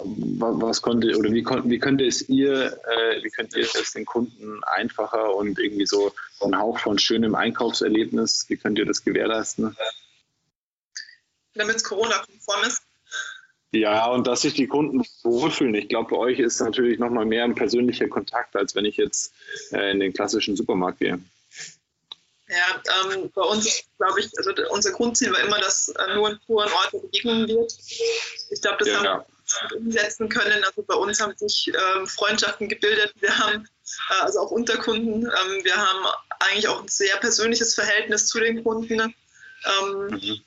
was 0.00 0.82
konnte 0.82 1.16
oder 1.16 1.32
wie, 1.32 1.42
konnte, 1.42 1.68
wie 1.68 1.78
könnte 1.78 2.06
es 2.06 2.28
ihr, 2.28 2.72
äh, 2.72 3.22
wie 3.22 3.30
könnt 3.30 3.54
ihr 3.54 3.62
es 3.62 3.92
den 3.92 4.04
Kunden 4.04 4.62
einfacher 4.64 5.34
und 5.34 5.58
irgendwie 5.58 5.86
so 5.86 6.12
ein 6.40 6.56
Hauch 6.56 6.78
von 6.78 6.98
schönem 6.98 7.34
Einkaufserlebnis, 7.34 8.46
wie 8.48 8.56
könnt 8.56 8.78
ihr 8.78 8.86
das 8.86 9.04
gewährleisten? 9.04 9.76
Damit 11.54 11.76
es 11.76 11.84
Corona-konform 11.84 12.64
ist. 12.64 12.82
Ja, 13.72 14.06
und 14.06 14.26
dass 14.26 14.42
sich 14.42 14.54
die 14.54 14.66
Kunden 14.66 15.04
wohlfühlen. 15.22 15.74
Ich 15.74 15.88
glaube, 15.88 16.10
bei 16.10 16.16
euch 16.16 16.38
ist 16.38 16.60
natürlich 16.60 16.98
nochmal 16.98 17.26
mehr 17.26 17.44
ein 17.44 17.54
persönlicher 17.54 18.08
Kontakt, 18.08 18.56
als 18.56 18.74
wenn 18.74 18.86
ich 18.86 18.96
jetzt 18.96 19.34
äh, 19.72 19.90
in 19.90 20.00
den 20.00 20.12
klassischen 20.12 20.56
Supermarkt 20.56 21.00
gehe. 21.00 21.18
Ja, 22.48 23.12
ähm, 23.12 23.30
bei 23.34 23.42
uns 23.42 23.84
glaube 23.98 24.20
ich, 24.20 24.30
also 24.38 24.52
unser 24.70 24.92
Grundziel 24.92 25.32
war 25.32 25.40
immer, 25.40 25.58
dass 25.58 25.88
äh, 25.88 26.14
nur 26.14 26.30
ein 26.30 26.40
puren 26.46 26.70
Ort 26.72 26.94
der 26.94 27.00
Begegnung 27.00 27.46
wird. 27.46 27.74
Ich 28.50 28.62
glaube, 28.62 28.78
das 28.78 28.88
ja, 28.88 28.94
haben 28.94 29.04
wir 29.04 29.26
gut 29.68 29.72
umsetzen 29.80 30.30
können. 30.30 30.64
Also 30.64 30.82
bei 30.82 30.94
uns 30.94 31.20
haben 31.20 31.36
sich 31.36 31.68
ähm, 31.68 32.06
Freundschaften 32.06 32.68
gebildet. 32.68 33.12
Wir 33.20 33.36
haben 33.38 33.68
äh, 34.10 34.22
also 34.22 34.40
auch 34.40 34.50
Unterkunden. 34.50 35.24
Ähm, 35.24 35.64
wir 35.64 35.76
haben 35.76 36.06
eigentlich 36.38 36.68
auch 36.68 36.80
ein 36.80 36.88
sehr 36.88 37.16
persönliches 37.18 37.74
Verhältnis 37.74 38.26
zu 38.28 38.40
den 38.40 38.64
Kunden. 38.64 38.98
Ähm, 39.00 40.06
mhm. 40.10 40.40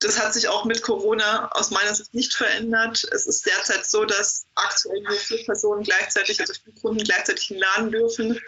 Das 0.00 0.18
hat 0.18 0.32
sich 0.32 0.48
auch 0.48 0.64
mit 0.64 0.82
Corona 0.82 1.50
aus 1.52 1.70
meiner 1.70 1.94
Sicht 1.94 2.14
nicht 2.14 2.34
verändert. 2.34 3.04
Es 3.12 3.26
ist 3.26 3.44
derzeit 3.46 3.84
so, 3.84 4.04
dass 4.04 4.46
aktuell 4.54 5.00
nur 5.02 5.16
vier 5.16 5.44
Personen 5.44 5.82
gleichzeitig, 5.82 6.40
also 6.40 6.54
vier 6.54 6.74
Kunden 6.80 7.02
gleichzeitig 7.02 7.50
in 7.50 7.56
den 7.56 7.62
Laden 7.62 7.90
dürfen. 7.90 8.40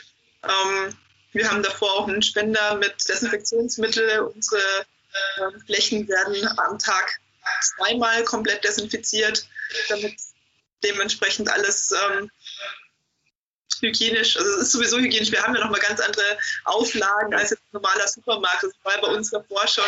Ähm, 0.45 0.97
wir 1.33 1.51
haben 1.51 1.63
davor 1.63 1.93
auch 1.95 2.09
einen 2.09 2.23
Spender 2.23 2.77
mit 2.77 3.09
Desinfektionsmittel. 3.09 4.21
Unsere 4.21 4.61
äh, 4.61 5.59
Flächen 5.67 6.07
werden 6.09 6.47
am 6.59 6.79
Tag 6.79 7.21
zweimal 7.63 8.25
komplett 8.25 8.65
desinfiziert, 8.65 9.47
damit 9.89 10.15
dementsprechend 10.85 11.49
alles 11.49 11.93
ähm, 11.93 12.31
hygienisch, 13.81 14.37
also 14.37 14.51
es 14.51 14.63
ist 14.63 14.73
sowieso 14.73 14.99
hygienisch. 14.99 15.31
Wir 15.31 15.43
haben 15.43 15.55
ja 15.55 15.61
nochmal 15.63 15.81
ganz 15.81 16.01
andere 16.01 16.39
Auflagen 16.65 17.35
als 17.35 17.51
jetzt 17.51 17.61
ein 17.61 17.73
normaler 17.73 18.09
Supermarkt. 18.09 18.63
Das 18.63 18.73
war 18.83 19.01
bei 19.01 19.09
uns 19.09 19.31
davor 19.31 19.67
schon 19.67 19.85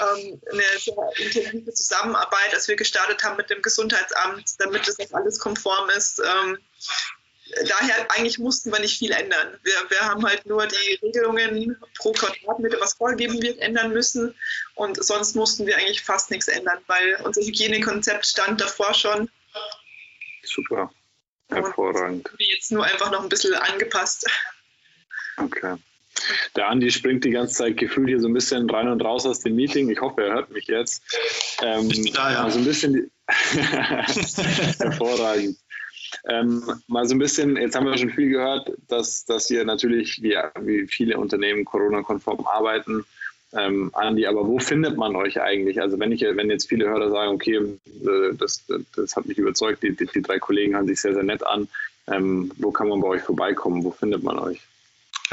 ähm, 0.00 0.40
eine 0.50 0.62
sehr 0.78 0.94
intensive 1.16 1.72
Zusammenarbeit, 1.72 2.54
als 2.54 2.68
wir 2.68 2.76
gestartet 2.76 3.22
haben 3.24 3.36
mit 3.36 3.50
dem 3.50 3.62
Gesundheitsamt, 3.62 4.50
damit 4.58 4.86
das 4.86 5.12
alles 5.12 5.38
konform 5.38 5.90
ist. 5.90 6.20
Ähm, 6.20 6.58
daher 7.68 8.10
eigentlich 8.10 8.38
mussten 8.38 8.72
wir 8.72 8.80
nicht 8.80 8.98
viel 8.98 9.12
ändern. 9.12 9.58
Wir, 9.62 9.74
wir 9.88 10.00
haben 10.00 10.24
halt 10.24 10.46
nur 10.46 10.66
die 10.66 10.94
Regelungen 11.02 11.76
pro 11.98 12.12
Quadratmeter, 12.12 12.80
was 12.80 12.94
vorgegeben 12.94 13.42
wird, 13.42 13.58
ändern 13.58 13.92
müssen. 13.92 14.34
Und 14.74 15.02
sonst 15.02 15.34
mussten 15.34 15.66
wir 15.66 15.76
eigentlich 15.76 16.02
fast 16.02 16.30
nichts 16.30 16.48
ändern, 16.48 16.78
weil 16.86 17.16
unser 17.24 17.42
Hygienekonzept 17.42 18.26
stand 18.26 18.60
davor 18.60 18.94
schon. 18.94 19.30
Super. 20.42 20.92
Hervorragend. 21.50 22.30
Und 22.30 22.40
jetzt 22.40 22.72
nur 22.72 22.84
einfach 22.84 23.10
noch 23.10 23.22
ein 23.22 23.28
bisschen 23.28 23.54
angepasst. 23.54 24.26
Okay. 25.36 25.76
Der 26.56 26.68
Andi 26.68 26.90
springt 26.90 27.24
die 27.24 27.30
ganze 27.30 27.54
Zeit 27.54 27.76
gefühlt 27.76 28.08
hier 28.08 28.20
so 28.20 28.28
ein 28.28 28.34
bisschen 28.34 28.68
rein 28.68 28.88
und 28.88 29.02
raus 29.02 29.26
aus 29.26 29.40
dem 29.40 29.56
Meeting. 29.56 29.90
Ich 29.90 30.00
hoffe, 30.00 30.22
er 30.22 30.34
hört 30.34 30.50
mich 30.50 30.66
jetzt. 30.66 31.02
Ähm, 31.62 31.88
ich 31.90 32.02
bin 32.02 32.12
da, 32.12 32.32
ja. 32.32 32.44
Also 32.44 32.58
ein 32.58 32.64
bisschen 32.64 33.10
hervorragend. 34.78 35.56
Ähm, 36.28 36.62
mal 36.86 37.06
so 37.06 37.14
ein 37.14 37.18
bisschen, 37.18 37.56
jetzt 37.56 37.74
haben 37.74 37.86
wir 37.86 37.96
schon 37.96 38.10
viel 38.10 38.30
gehört, 38.30 38.70
dass, 38.88 39.24
dass 39.24 39.50
ihr 39.50 39.64
natürlich, 39.64 40.22
wie, 40.22 40.36
wie 40.60 40.86
viele 40.86 41.18
Unternehmen, 41.18 41.64
Corona-konform 41.64 42.46
arbeiten. 42.46 43.04
Ähm, 43.54 43.90
Andi, 43.94 44.26
aber 44.26 44.46
wo 44.46 44.58
findet 44.58 44.96
man 44.96 45.14
euch 45.16 45.40
eigentlich? 45.40 45.80
Also 45.80 45.98
wenn 45.98 46.12
ich, 46.12 46.22
wenn 46.22 46.50
jetzt 46.50 46.68
viele 46.68 46.88
Hörer 46.88 47.10
sagen, 47.10 47.32
okay, 47.32 47.56
äh, 47.56 48.34
das, 48.38 48.64
das 48.96 49.16
hat 49.16 49.26
mich 49.26 49.38
überzeugt, 49.38 49.82
die, 49.82 49.94
die, 49.94 50.06
die 50.06 50.22
drei 50.22 50.38
Kollegen 50.38 50.74
hören 50.74 50.86
sich 50.86 51.00
sehr, 51.00 51.14
sehr 51.14 51.22
nett 51.22 51.44
an. 51.44 51.68
Ähm, 52.06 52.50
wo 52.56 52.70
kann 52.70 52.88
man 52.88 53.00
bei 53.00 53.08
euch 53.08 53.22
vorbeikommen? 53.22 53.84
Wo 53.84 53.90
findet 53.90 54.22
man 54.22 54.38
euch? 54.38 54.60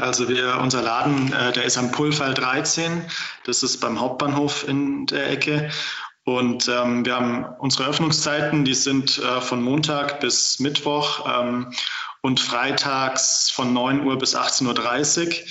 Also 0.00 0.28
wir, 0.28 0.58
unser 0.60 0.82
Laden, 0.82 1.32
äh, 1.32 1.52
der 1.52 1.64
ist 1.64 1.78
am 1.78 1.92
Pulfall 1.92 2.34
13. 2.34 3.04
Das 3.44 3.62
ist 3.62 3.78
beim 3.80 4.00
Hauptbahnhof 4.00 4.66
in 4.66 5.06
der 5.06 5.30
Ecke. 5.30 5.70
Und 6.24 6.68
ähm, 6.68 7.04
wir 7.04 7.16
haben 7.16 7.46
unsere 7.58 7.88
Öffnungszeiten, 7.88 8.64
die 8.64 8.74
sind 8.74 9.18
äh, 9.18 9.40
von 9.40 9.62
Montag 9.62 10.20
bis 10.20 10.60
Mittwoch 10.60 11.26
ähm, 11.26 11.72
und 12.22 12.40
freitags 12.40 13.50
von 13.50 13.72
9 13.72 14.06
Uhr 14.06 14.18
bis 14.18 14.36
18.30 14.36 15.26
Uhr. 15.26 15.46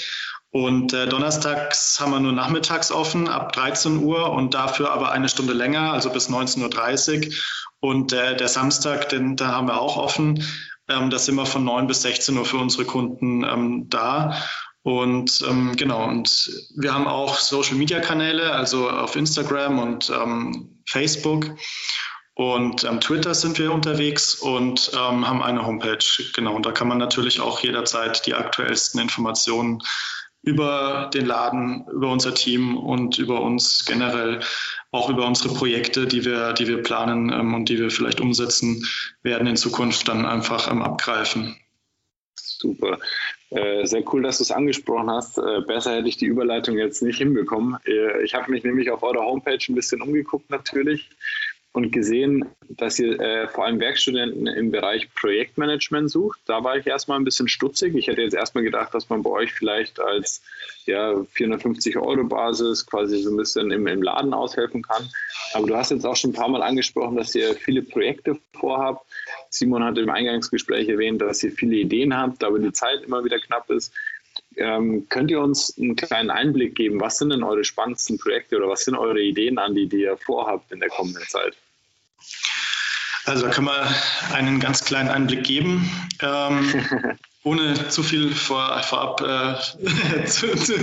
Und 0.52 0.94
äh, 0.94 1.08
donnerstags 1.08 2.00
haben 2.00 2.12
wir 2.12 2.20
nur 2.20 2.32
nachmittags 2.32 2.92
offen 2.92 3.28
ab 3.28 3.54
13 3.54 3.98
Uhr 3.98 4.32
und 4.32 4.54
dafür 4.56 4.92
aber 4.92 5.12
eine 5.12 5.30
Stunde 5.30 5.54
länger, 5.54 5.94
also 5.94 6.10
bis 6.10 6.30
19.30 6.30 7.28
Uhr. 7.28 7.34
Und 7.82 8.14
äh, 8.14 8.36
der 8.36 8.48
Samstag, 8.48 9.10
den, 9.10 9.36
da 9.36 9.50
haben 9.50 9.68
wir 9.68 9.80
auch 9.80 9.98
offen. 9.98 10.44
Ähm, 10.90 11.10
da 11.10 11.20
sind 11.20 11.36
wir 11.36 11.46
von 11.46 11.64
9 11.64 11.88
bis 11.88 12.02
16 12.02 12.38
Uhr 12.38 12.46
für 12.46 12.58
unsere 12.58 12.86
Kunden 12.86 13.44
ähm, 13.44 13.90
da. 13.90 14.36
Und 14.82 15.44
ähm, 15.48 15.76
genau, 15.76 16.08
und 16.08 16.52
wir 16.76 16.94
haben 16.94 17.08
auch 17.08 17.38
Social-Media-Kanäle, 17.38 18.52
also 18.52 18.90
auf 18.90 19.16
Instagram 19.16 19.80
und 19.80 20.10
ähm, 20.10 20.82
Facebook. 20.86 21.52
Und 22.34 22.86
ähm, 22.86 23.02
Twitter 23.02 23.36
sind 23.36 23.60
wir 23.60 23.74
unterwegs 23.74 24.36
und 24.36 24.92
ähm, 24.94 25.28
haben 25.28 25.44
eine 25.44 25.66
Homepage. 25.66 26.24
Genau, 26.34 26.56
und 26.56 26.66
da 26.66 26.72
kann 26.72 26.88
man 26.88 26.98
natürlich 26.98 27.42
auch 27.42 27.60
jederzeit 27.60 28.26
die 28.26 28.34
aktuellsten 28.34 29.02
Informationen 29.02 29.84
über 30.42 31.10
den 31.14 31.26
Laden, 31.26 31.86
über 31.92 32.10
unser 32.10 32.34
Team 32.34 32.78
und 32.78 33.18
über 33.18 33.42
uns 33.42 33.84
generell, 33.86 34.40
auch 34.92 35.10
über 35.10 35.28
unsere 35.28 35.54
Projekte, 35.54 36.08
die 36.08 36.26
wir, 36.26 36.54
die 36.54 36.68
wir 36.68 36.82
planen 36.82 37.32
ähm, 37.32 37.54
und 37.54 37.70
die 37.70 37.80
wir 37.80 37.92
vielleicht 37.92 38.22
umsetzen 38.22 38.86
werden 39.22 39.48
in 39.48 39.56
Zukunft, 39.56 40.08
dann 40.08 40.26
einfach 40.26 40.72
ähm, 40.72 40.82
abgreifen. 40.82 41.56
Super. 42.36 43.00
Äh, 43.52 43.86
sehr 43.86 44.04
cool, 44.12 44.22
dass 44.24 44.38
du 44.38 44.44
es 44.44 44.52
angesprochen 44.52 45.10
hast. 45.10 45.38
Äh, 45.38 45.62
besser 45.66 45.96
hätte 45.96 46.08
ich 46.08 46.18
die 46.18 46.26
Überleitung 46.26 46.78
jetzt 46.78 47.02
nicht 47.02 47.18
hinbekommen. 47.18 47.78
Äh, 47.86 48.24
ich 48.24 48.34
habe 48.34 48.52
mich 48.52 48.64
nämlich 48.64 48.92
auf 48.92 49.02
eurer 49.02 49.24
Homepage 49.24 49.60
ein 49.70 49.76
bisschen 49.76 50.02
umgeguckt 50.02 50.50
natürlich 50.50 51.10
und 51.72 51.92
gesehen, 51.92 52.46
dass 52.68 53.00
ihr 53.00 53.20
äh, 53.20 53.48
vor 53.48 53.66
allem 53.66 53.80
Werkstudenten 53.80 54.48
im 54.48 54.72
Bereich 54.72 55.14
Projektmanagement 55.14 56.10
sucht. 56.10 56.40
Da 56.46 56.64
war 56.64 56.78
ich 56.78 56.88
erstmal 56.88 57.20
ein 57.20 57.24
bisschen 57.24 57.48
stutzig. 57.48 57.96
Ich 57.96 58.08
hätte 58.08 58.22
jetzt 58.22 58.34
erstmal 58.34 58.64
gedacht, 58.64 58.94
dass 58.94 59.10
man 59.10 59.22
bei 59.22 59.30
euch 59.30 59.52
vielleicht 59.54 60.00
als 60.00 60.42
ja, 60.86 61.24
450 61.32 61.98
Euro 61.98 62.24
Basis 62.24 62.86
quasi 62.86 63.18
so 63.18 63.30
ein 63.30 63.38
bisschen 63.38 63.72
im, 63.72 63.86
im 63.86 64.02
Laden 64.02 64.34
aushelfen 64.34 64.82
kann. 64.82 65.10
Aber 65.54 65.68
du 65.68 65.76
hast 65.76 65.92
jetzt 65.92 66.06
auch 66.06 66.16
schon 66.16 66.32
ein 66.32 66.34
paar 66.36 66.50
Mal 66.50 66.64
angesprochen, 66.64 67.18
dass 67.18 67.36
ihr 67.36 67.54
viele 67.56 67.84
Projekte 67.84 68.38
vorhabt. 68.54 69.06
Simon 69.50 69.84
hat 69.84 69.98
im 69.98 70.10
Eingangsgespräch 70.10 70.90
erwähnt, 70.90 71.22
dass 71.22 71.44
ihr 71.44 71.52
viele 71.52 71.76
Ideen 71.76 72.16
habt, 72.18 72.44
aber 72.44 72.60
die 72.60 72.72
Zeit 72.72 73.04
immer 73.04 73.24
wieder 73.24 73.40
knapp 73.40 73.70
ist. 73.70 73.94
Ähm, 74.60 75.08
könnt 75.10 75.32
ihr 75.32 75.40
uns 75.40 75.78
einen 75.78 75.96
kleinen 75.96 76.30
Einblick 76.30 76.76
geben? 76.76 77.00
Was 77.00 77.18
sind 77.18 77.32
denn 77.32 77.44
eure 77.44 77.64
spannendsten 77.64 78.18
Projekte 78.18 78.58
oder 78.58 78.68
was 78.68 78.86
sind 78.86 78.96
eure 78.96 79.20
Ideen 79.20 79.58
an, 79.58 79.74
die, 79.74 79.86
ihr 79.86 80.18
vorhabt 80.18 80.72
in 80.72 80.80
der 80.80 80.90
kommenden 80.90 81.24
Zeit? 81.28 81.56
Also 83.26 83.46
da 83.46 83.52
können 83.52 83.68
wir 83.68 83.88
einen 84.34 84.60
ganz 84.60 84.84
kleinen 84.84 85.10
Einblick 85.10 85.44
geben. 85.44 85.90
Ähm, 86.22 86.74
ohne 87.44 87.88
zu 87.90 88.04
viel 88.04 88.34
vor, 88.36 88.82
vorab 88.84 89.22
äh, 89.22 90.26
zu, 90.26 90.56
zu, 90.56 90.74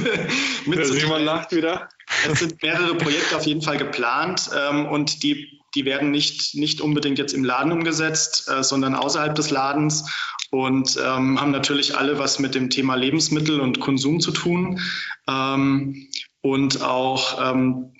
mitzuteilen. 0.64 1.24
lacht 1.24 1.52
wieder. 1.52 1.88
Es 2.30 2.38
sind 2.38 2.62
mehrere 2.62 2.94
Projekte 2.94 3.36
auf 3.36 3.46
jeden 3.46 3.62
Fall 3.62 3.76
geplant 3.76 4.50
ähm, 4.56 4.86
und 4.86 5.22
die, 5.22 5.60
die 5.76 5.84
werden 5.84 6.10
nicht, 6.10 6.54
nicht 6.54 6.80
unbedingt 6.80 7.18
jetzt 7.18 7.34
im 7.34 7.44
Laden 7.44 7.70
umgesetzt, 7.70 8.48
äh, 8.48 8.64
sondern 8.64 8.94
außerhalb 8.94 9.34
des 9.34 9.50
Ladens 9.50 10.04
und 10.50 10.96
ähm, 10.96 11.40
haben 11.40 11.50
natürlich 11.50 11.96
alle 11.96 12.18
was 12.18 12.38
mit 12.38 12.54
dem 12.54 12.70
Thema 12.70 12.94
Lebensmittel 12.94 13.60
und 13.60 13.80
Konsum 13.80 14.20
zu 14.20 14.32
tun. 14.32 14.80
Ähm, 15.28 16.08
und 16.40 16.82
auch 16.82 17.50
ähm, 17.50 17.92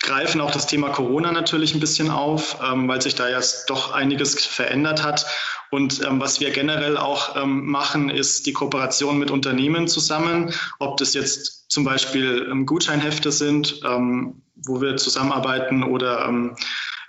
greifen 0.00 0.40
auch 0.40 0.50
das 0.50 0.66
Thema 0.66 0.88
Corona 0.88 1.30
natürlich 1.30 1.74
ein 1.74 1.80
bisschen 1.80 2.10
auf, 2.10 2.58
ähm, 2.64 2.88
weil 2.88 3.02
sich 3.02 3.14
da 3.14 3.28
jetzt 3.28 3.68
doch 3.68 3.92
einiges 3.92 4.44
verändert 4.44 5.02
hat. 5.02 5.26
Und 5.70 6.02
ähm, 6.04 6.20
was 6.20 6.40
wir 6.40 6.50
generell 6.50 6.96
auch 6.96 7.36
ähm, 7.36 7.66
machen, 7.66 8.08
ist 8.08 8.46
die 8.46 8.52
Kooperation 8.52 9.18
mit 9.18 9.30
Unternehmen 9.30 9.86
zusammen, 9.86 10.52
ob 10.78 10.96
das 10.96 11.14
jetzt 11.14 11.70
zum 11.70 11.84
Beispiel 11.84 12.64
Gutscheinhefte 12.66 13.30
sind, 13.30 13.80
wo 13.82 14.80
wir 14.80 14.96
zusammenarbeiten 14.96 15.84
oder 15.84 16.28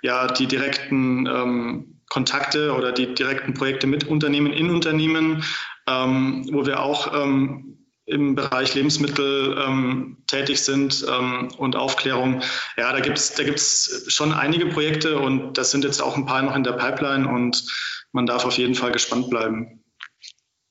ja 0.02 0.26
die 0.26 0.46
direkten 0.46 1.26
ähm, 1.26 2.00
Kontakte 2.08 2.74
oder 2.74 2.92
die 2.92 3.14
direkten 3.14 3.54
Projekte 3.54 3.86
mit 3.86 4.06
Unternehmen 4.06 4.52
in 4.52 4.70
Unternehmen, 4.70 5.44
ähm, 5.88 6.46
wo 6.52 6.66
wir 6.66 6.82
auch 6.82 7.14
ähm, 7.14 7.72
im 8.04 8.34
Bereich 8.34 8.74
Lebensmittel 8.74 9.56
ähm, 9.58 10.18
tätig 10.26 10.60
sind 10.60 11.06
ähm, 11.08 11.48
und 11.56 11.76
Aufklärung. 11.76 12.42
Ja, 12.76 12.92
da 12.92 13.00
gibt 13.00 13.18
es 13.18 13.34
da 13.34 13.44
gibt's 13.44 14.04
schon 14.08 14.32
einige 14.32 14.66
Projekte 14.66 15.18
und 15.18 15.56
das 15.56 15.70
sind 15.70 15.84
jetzt 15.84 16.02
auch 16.02 16.16
ein 16.16 16.26
paar 16.26 16.42
noch 16.42 16.56
in 16.56 16.64
der 16.64 16.72
Pipeline 16.72 17.28
und 17.28 17.64
man 18.12 18.26
darf 18.26 18.44
auf 18.44 18.58
jeden 18.58 18.74
Fall 18.74 18.92
gespannt 18.92 19.30
bleiben. 19.30 19.82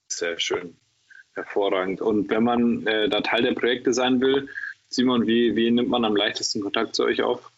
Sehr 0.08 0.38
schön. 0.40 0.78
Hervorragend. 1.34 2.02
Und 2.02 2.30
wenn 2.30 2.44
man 2.44 2.86
äh, 2.86 3.10
da 3.10 3.22
Teil 3.22 3.44
der 3.44 3.54
Projekte 3.54 3.94
sein 3.94 4.20
will, 4.20 4.50
Simon, 4.90 5.26
wie, 5.26 5.56
wie 5.56 5.72
nimmt 5.72 5.90
man 5.90 6.04
am 6.04 6.16
leichtesten 6.16 6.62
Kontakt 6.62 6.96
zu 6.96 7.04
euch 7.06 7.24
auf? 7.24 7.51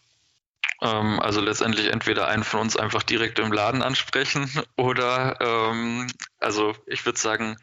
Ähm, 0.82 1.20
also 1.20 1.40
letztendlich 1.40 1.90
entweder 1.90 2.26
einen 2.28 2.44
von 2.44 2.60
uns 2.60 2.76
einfach 2.76 3.02
direkt 3.02 3.38
im 3.38 3.52
Laden 3.52 3.82
ansprechen 3.82 4.50
oder 4.76 5.38
ähm, 5.40 6.06
also 6.38 6.74
ich 6.86 7.04
würde 7.06 7.18
sagen, 7.18 7.56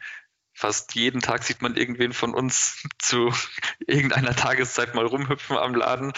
fast 0.54 0.94
jeden 0.94 1.20
Tag 1.20 1.42
sieht 1.42 1.62
man 1.62 1.76
irgendwen 1.76 2.12
von 2.12 2.34
uns 2.34 2.82
zu 2.98 3.32
irgendeiner 3.86 4.34
Tageszeit 4.34 4.94
mal 4.94 5.06
rumhüpfen 5.06 5.56
am 5.56 5.74
Laden. 5.74 6.12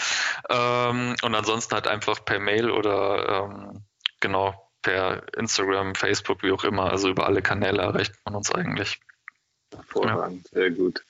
Ähm, 0.49 1.15
und 1.21 1.35
ansonsten 1.35 1.73
halt 1.73 1.87
einfach 1.87 2.23
per 2.23 2.39
Mail 2.39 2.69
oder 2.69 3.49
ähm, 3.49 3.85
genau 4.19 4.71
per 4.81 5.23
Instagram, 5.35 5.95
Facebook, 5.95 6.43
wie 6.43 6.51
auch 6.51 6.63
immer. 6.63 6.91
Also 6.91 7.09
über 7.09 7.25
alle 7.25 7.41
Kanäle 7.41 7.81
erreicht 7.81 8.13
man 8.23 8.35
uns 8.35 8.51
eigentlich. 8.51 8.99
Hervorragend, 9.75 10.45
ja. 10.51 10.59
sehr 10.59 10.71
gut. 10.71 11.03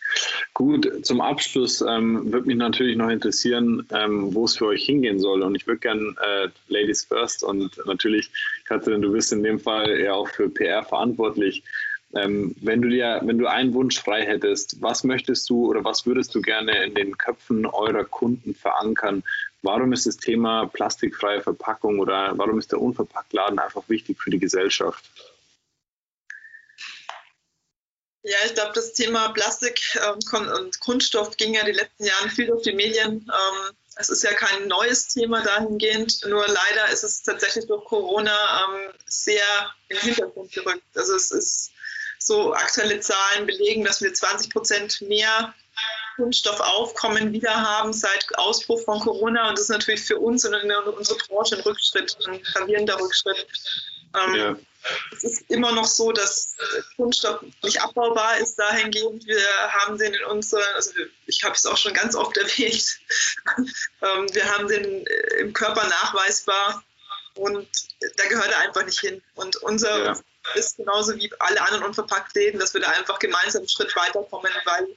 Gut, 0.54 1.06
zum 1.06 1.22
Abschluss 1.22 1.82
ähm, 1.82 2.32
würde 2.32 2.48
mich 2.48 2.58
natürlich 2.58 2.96
noch 2.96 3.10
interessieren, 3.10 3.88
ähm, 3.92 4.34
wo 4.34 4.46
es 4.46 4.58
für 4.58 4.68
euch 4.68 4.86
hingehen 4.86 5.20
soll. 5.20 5.42
Und 5.42 5.56
ich 5.56 5.68
würde 5.68 5.80
gerne 5.80 6.16
äh, 6.22 6.48
Ladies 6.68 7.04
First 7.04 7.44
und 7.44 7.80
natürlich, 7.86 8.32
Katrin, 8.66 9.02
du 9.02 9.12
bist 9.12 9.34
in 9.34 9.44
dem 9.44 9.60
Fall 9.60 10.00
ja 10.00 10.14
auch 10.14 10.28
für 10.30 10.50
PR 10.50 10.84
verantwortlich. 10.84 11.64
Ähm, 12.14 12.56
wenn 12.62 12.82
du 12.82 12.90
dir, 12.90 13.20
wenn 13.24 13.38
du 13.38 13.48
einen 13.48 13.74
Wunsch 13.74 14.00
frei 14.00 14.26
hättest, 14.26 14.82
was 14.82 15.04
möchtest 15.04 15.50
du 15.50 15.68
oder 15.68 15.84
was 15.84 16.06
würdest 16.06 16.34
du 16.34 16.42
gerne 16.42 16.86
in 16.86 16.96
den 16.96 17.18
Köpfen 17.18 17.66
eurer 17.66 18.06
Kunden 18.06 18.56
verankern? 18.56 19.24
Warum 19.62 19.92
ist 19.92 20.06
das 20.06 20.18
Thema 20.18 20.68
plastikfreie 20.68 21.42
Verpackung 21.42 22.00
oder 22.00 22.34
warum 22.38 22.60
ist 22.60 22.72
der 22.72 22.80
Unverpacktladen 22.82 23.60
einfach 23.60 23.84
wichtig 23.90 24.22
für 24.22 24.30
die 24.30 24.40
Gesellschaft? 24.40 25.04
Ja, 28.28 28.38
ich 28.44 28.56
glaube, 28.56 28.72
das 28.74 28.94
Thema 28.94 29.30
Plastik 29.30 29.80
ähm, 30.04 30.18
und 30.48 30.80
Kunststoff 30.80 31.38
ging 31.38 31.54
ja 31.54 31.64
die 31.64 31.74
letzten 31.74 32.06
Jahre 32.06 32.30
viel 32.30 32.48
durch 32.48 32.64
die 32.64 32.74
Medien. 32.74 33.32
Ähm, 33.32 33.76
es 33.98 34.10
ist 34.10 34.24
ja 34.24 34.34
kein 34.34 34.68
neues 34.68 35.10
Thema 35.10 35.44
dahingehend, 35.44 36.26
nur 36.26 36.44
leider 36.48 36.90
ist 36.92 37.04
es 37.04 37.22
tatsächlich 37.22 37.68
durch 37.68 37.86
Corona 37.86 38.66
ähm, 38.66 38.92
sehr 39.06 39.44
in 39.90 39.98
den 39.98 40.06
Hintergrund 40.06 40.52
gerückt. 40.52 40.84
Also 40.96 41.16
es 41.16 41.30
ist 41.30 41.72
so 42.18 42.52
aktuelle 42.54 43.00
Zahlen 43.00 43.46
belegen, 43.46 43.86
dass 43.86 44.02
wir 44.02 44.12
20 44.12 44.52
Prozent 44.52 45.02
mehr 45.02 45.54
Kunststoffaufkommen 46.16 47.32
wieder 47.32 47.54
haben 47.54 47.94
seit 47.94 48.26
Ausbruch 48.40 48.82
von 48.86 49.02
Corona. 49.02 49.50
Und 49.50 49.60
das 49.60 49.66
ist 49.66 49.70
natürlich 49.70 50.02
für 50.02 50.18
uns 50.18 50.46
und 50.46 50.56
unsere 50.56 51.20
Branche 51.28 51.58
ein 51.58 51.62
Rückschritt, 51.62 52.18
ein 52.28 52.42
gravierender 52.42 53.00
Rückschritt. 53.00 53.46
Ähm, 54.18 54.36
ja. 54.36 54.56
Es 55.12 55.24
ist 55.24 55.50
immer 55.50 55.72
noch 55.72 55.86
so, 55.86 56.12
dass 56.12 56.56
Kunststoff 56.96 57.42
nicht 57.64 57.82
abbaubar 57.82 58.38
ist 58.38 58.56
dahingehend. 58.56 59.26
Wir 59.26 59.42
haben 59.72 59.98
den 59.98 60.14
in 60.14 60.24
unseren, 60.26 60.64
also 60.76 60.92
ich 61.26 61.44
habe 61.44 61.56
es 61.56 61.66
auch 61.66 61.78
schon 61.78 61.94
ganz 61.94 62.16
oft 62.16 62.38
erwähnt, 62.38 63.00
ähm, 63.58 64.28
wir 64.34 64.46
haben 64.54 64.68
den 64.68 65.08
äh, 65.08 65.40
im 65.40 65.54
Körper 65.54 65.88
nachweisbar 65.88 66.84
und 67.36 67.68
da 68.18 68.28
gehört 68.28 68.52
er 68.52 68.60
einfach 68.60 68.86
nicht 68.86 69.00
hin. 69.00 69.22
Und 69.34 69.56
unser 69.58 70.06
ja. 70.06 70.20
ist 70.54 70.78
genauso 70.78 71.16
wie 71.16 71.32
alle 71.40 71.62
anderen 71.62 71.86
unverpackt 71.86 72.36
Läden, 72.36 72.60
dass 72.60 72.74
wir 72.74 72.82
da 72.82 72.90
einfach 72.90 73.20
gemeinsam 73.20 73.62
einen 73.62 73.70
Schritt 73.70 73.96
weiterkommen, 73.96 74.52
weil 74.66 74.88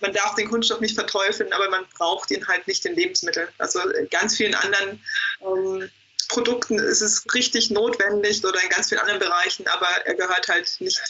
man 0.00 0.12
darf 0.12 0.34
den 0.34 0.48
Kunststoff 0.48 0.80
nicht 0.80 0.94
verteufeln, 0.94 1.52
aber 1.52 1.68
man 1.68 1.86
braucht 1.96 2.30
ihn 2.30 2.46
halt 2.46 2.66
nicht 2.66 2.84
in 2.86 2.94
Lebensmitteln. 2.94 3.48
Also 3.58 3.80
in 3.90 4.08
ganz 4.08 4.36
vielen 4.36 4.54
anderen 4.54 5.02
ähm, 5.40 5.90
Produkten 6.28 6.78
ist 6.78 7.00
es 7.00 7.24
richtig 7.34 7.70
notwendig 7.70 8.44
oder 8.44 8.62
in 8.62 8.68
ganz 8.68 8.88
vielen 8.88 9.00
anderen 9.00 9.20
Bereichen, 9.20 9.66
aber 9.68 9.86
er 10.04 10.14
gehört 10.14 10.48
halt 10.48 10.76
nicht 10.80 11.00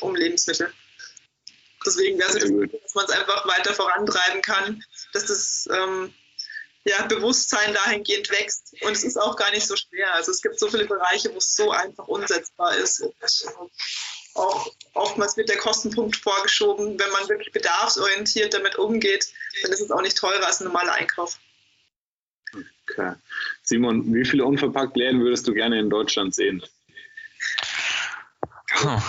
um 0.00 0.14
Lebensmittel. 0.14 0.72
Deswegen 1.84 2.18
wäre 2.18 2.30
es 2.30 2.36
wichtig, 2.36 2.82
dass 2.82 2.94
man 2.94 3.04
es 3.04 3.10
einfach 3.12 3.46
weiter 3.46 3.74
vorantreiben 3.74 4.42
kann, 4.42 4.82
dass 5.12 5.26
das 5.26 5.68
ähm, 5.72 6.12
ja, 6.84 7.04
Bewusstsein 7.06 7.74
dahingehend 7.74 8.30
wächst. 8.30 8.74
Und 8.82 8.92
es 8.92 9.04
ist 9.04 9.16
auch 9.16 9.36
gar 9.36 9.50
nicht 9.50 9.66
so 9.66 9.76
schwer. 9.76 10.14
Also 10.14 10.30
es 10.30 10.42
gibt 10.42 10.58
so 10.58 10.68
viele 10.68 10.86
Bereiche, 10.86 11.32
wo 11.32 11.38
es 11.38 11.54
so 11.54 11.70
einfach 11.70 12.06
umsetzbar 12.08 12.76
ist. 12.76 13.00
Und 13.00 13.14
auch 14.34 14.72
oftmals 14.94 15.36
wird 15.36 15.48
der 15.48 15.58
Kostenpunkt 15.58 16.16
vorgeschoben. 16.16 16.98
Wenn 16.98 17.10
man 17.10 17.28
wirklich 17.28 17.52
bedarfsorientiert 17.52 18.54
damit 18.54 18.76
umgeht, 18.76 19.32
dann 19.62 19.72
ist 19.72 19.80
es 19.80 19.90
auch 19.90 20.02
nicht 20.02 20.16
teurer 20.16 20.46
als 20.46 20.60
ein 20.60 20.64
normaler 20.64 20.92
Einkauf. 20.92 21.38
Okay. 22.88 23.14
Simon, 23.66 24.14
wie 24.14 24.24
viele 24.24 24.44
unverpackt 24.44 24.96
Läden 24.96 25.20
würdest 25.20 25.46
du 25.48 25.52
gerne 25.52 25.78
in 25.80 25.90
Deutschland 25.90 26.34
sehen? 26.34 26.62
Oh, 28.84 29.00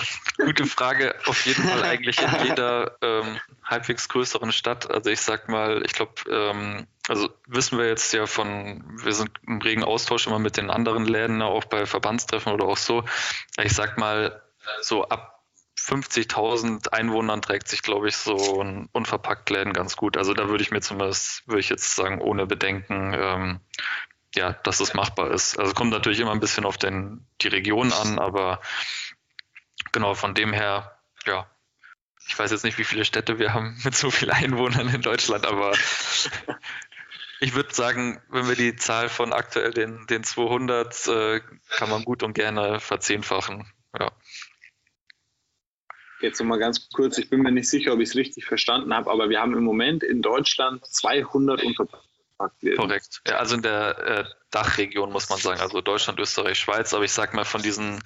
gute 0.44 0.66
Frage. 0.66 1.16
Auf 1.26 1.46
jeden 1.46 1.64
Fall 1.64 1.84
eigentlich 1.84 2.20
in 2.22 2.48
jeder 2.48 2.98
ähm, 3.02 3.40
halbwegs 3.64 4.10
größeren 4.10 4.52
Stadt. 4.52 4.90
Also 4.90 5.10
ich 5.12 5.22
sag 5.22 5.48
mal, 5.48 5.84
ich 5.86 5.94
glaube, 5.94 6.14
ähm, 6.30 6.88
also 7.08 7.30
wissen 7.48 7.78
wir 7.78 7.88
jetzt 7.88 8.14
ja 8.14 8.26
von, 8.26 8.84
wir 9.04 9.14
sind 9.14 9.30
im 9.46 9.62
regen 9.62 9.84
Austausch 9.84 10.26
immer 10.26 10.40
mit 10.40 10.58
den 10.58 10.70
anderen 10.70 11.06
Läden, 11.06 11.42
auch 11.42 11.66
bei 11.66 11.86
Verbandstreffen 11.86 12.52
oder 12.52 12.66
auch 12.66 12.78
so. 12.78 13.04
Ich 13.62 13.74
sag 13.74 13.98
mal, 13.98 14.42
so 14.82 15.08
ab 15.08 15.38
50.000 15.78 16.90
Einwohnern 16.90 17.42
trägt 17.42 17.68
sich, 17.68 17.82
glaube 17.82 18.10
ich, 18.10 18.18
so 18.18 18.62
ein 18.62 18.90
Unverpacktläden 18.92 19.74
ganz 19.74 19.96
gut. 19.96 20.18
Also 20.18 20.34
da 20.34 20.50
würde 20.50 20.64
ich 20.64 20.72
mir 20.72 20.82
zumindest, 20.82 21.48
würde 21.48 21.60
ich 21.60 21.70
jetzt 21.70 21.96
sagen, 21.96 22.20
ohne 22.20 22.46
Bedenken, 22.46 23.14
ähm, 23.14 23.60
ja, 24.38 24.54
dass 24.54 24.80
es 24.80 24.94
machbar 24.94 25.32
ist. 25.32 25.60
Also 25.60 25.74
kommt 25.74 25.92
natürlich 25.92 26.20
immer 26.20 26.32
ein 26.32 26.40
bisschen 26.40 26.66
auf 26.66 26.78
den, 26.78 27.26
die 27.42 27.48
Region 27.48 27.92
an, 27.92 28.20
aber 28.20 28.62
genau 29.92 30.14
von 30.14 30.34
dem 30.34 30.54
her, 30.54 31.00
ja, 31.26 31.50
ich 32.28 32.38
weiß 32.38 32.52
jetzt 32.52 32.64
nicht, 32.64 32.78
wie 32.78 32.84
viele 32.84 33.06
Städte 33.06 33.40
wir 33.40 33.54
haben 33.54 33.78
mit 33.84 33.96
so 33.96 34.12
vielen 34.12 34.32
Einwohnern 34.32 34.90
in 34.90 35.02
Deutschland, 35.02 35.46
aber 35.46 35.74
ich 37.40 37.56
würde 37.56 37.74
sagen, 37.74 38.22
wenn 38.30 38.48
wir 38.48 38.56
die 38.56 38.76
Zahl 38.76 39.10
von 39.10 39.34
aktuell 39.34 39.72
den, 39.72 40.06
den 40.08 40.24
200, 40.24 41.08
äh, 41.08 41.42
kann 41.70 41.90
man 41.90 42.04
gut 42.04 42.24
und 42.24 42.34
gerne 42.34 42.80
verzehnfachen. 42.80 43.72
Ja. 43.98 44.12
Jetzt 46.20 46.40
nochmal 46.40 46.60
ganz 46.60 46.90
kurz, 46.90 47.18
ich 47.18 47.30
bin 47.30 47.42
mir 47.42 47.52
nicht 47.52 47.70
sicher, 47.70 47.94
ob 47.94 48.00
ich 48.00 48.10
es 48.10 48.16
richtig 48.16 48.46
verstanden 48.46 48.94
habe, 48.94 49.12
aber 49.12 49.30
wir 49.30 49.40
haben 49.40 49.56
im 49.56 49.64
Moment 49.64 50.04
in 50.04 50.22
Deutschland 50.22 50.86
200 50.86 51.62
Unverpacktläden. 52.38 52.78
Korrekt. 52.78 53.22
Ja, 53.28 53.38
also 53.38 53.56
in 53.56 53.62
der 53.62 53.98
äh, 54.00 54.26
Dachregion 54.52 55.12
muss 55.12 55.30
man 55.30 55.40
sagen, 55.40 55.62
also 55.62 55.82
Deutschland, 55.82 56.20
Österreich, 56.20 56.60
Schweiz, 56.60 56.94
aber 56.94 57.04
ich 57.04 57.12
sag 57.12 57.34
mal, 57.34 57.46
von 57.46 57.62
diesen 57.62 58.02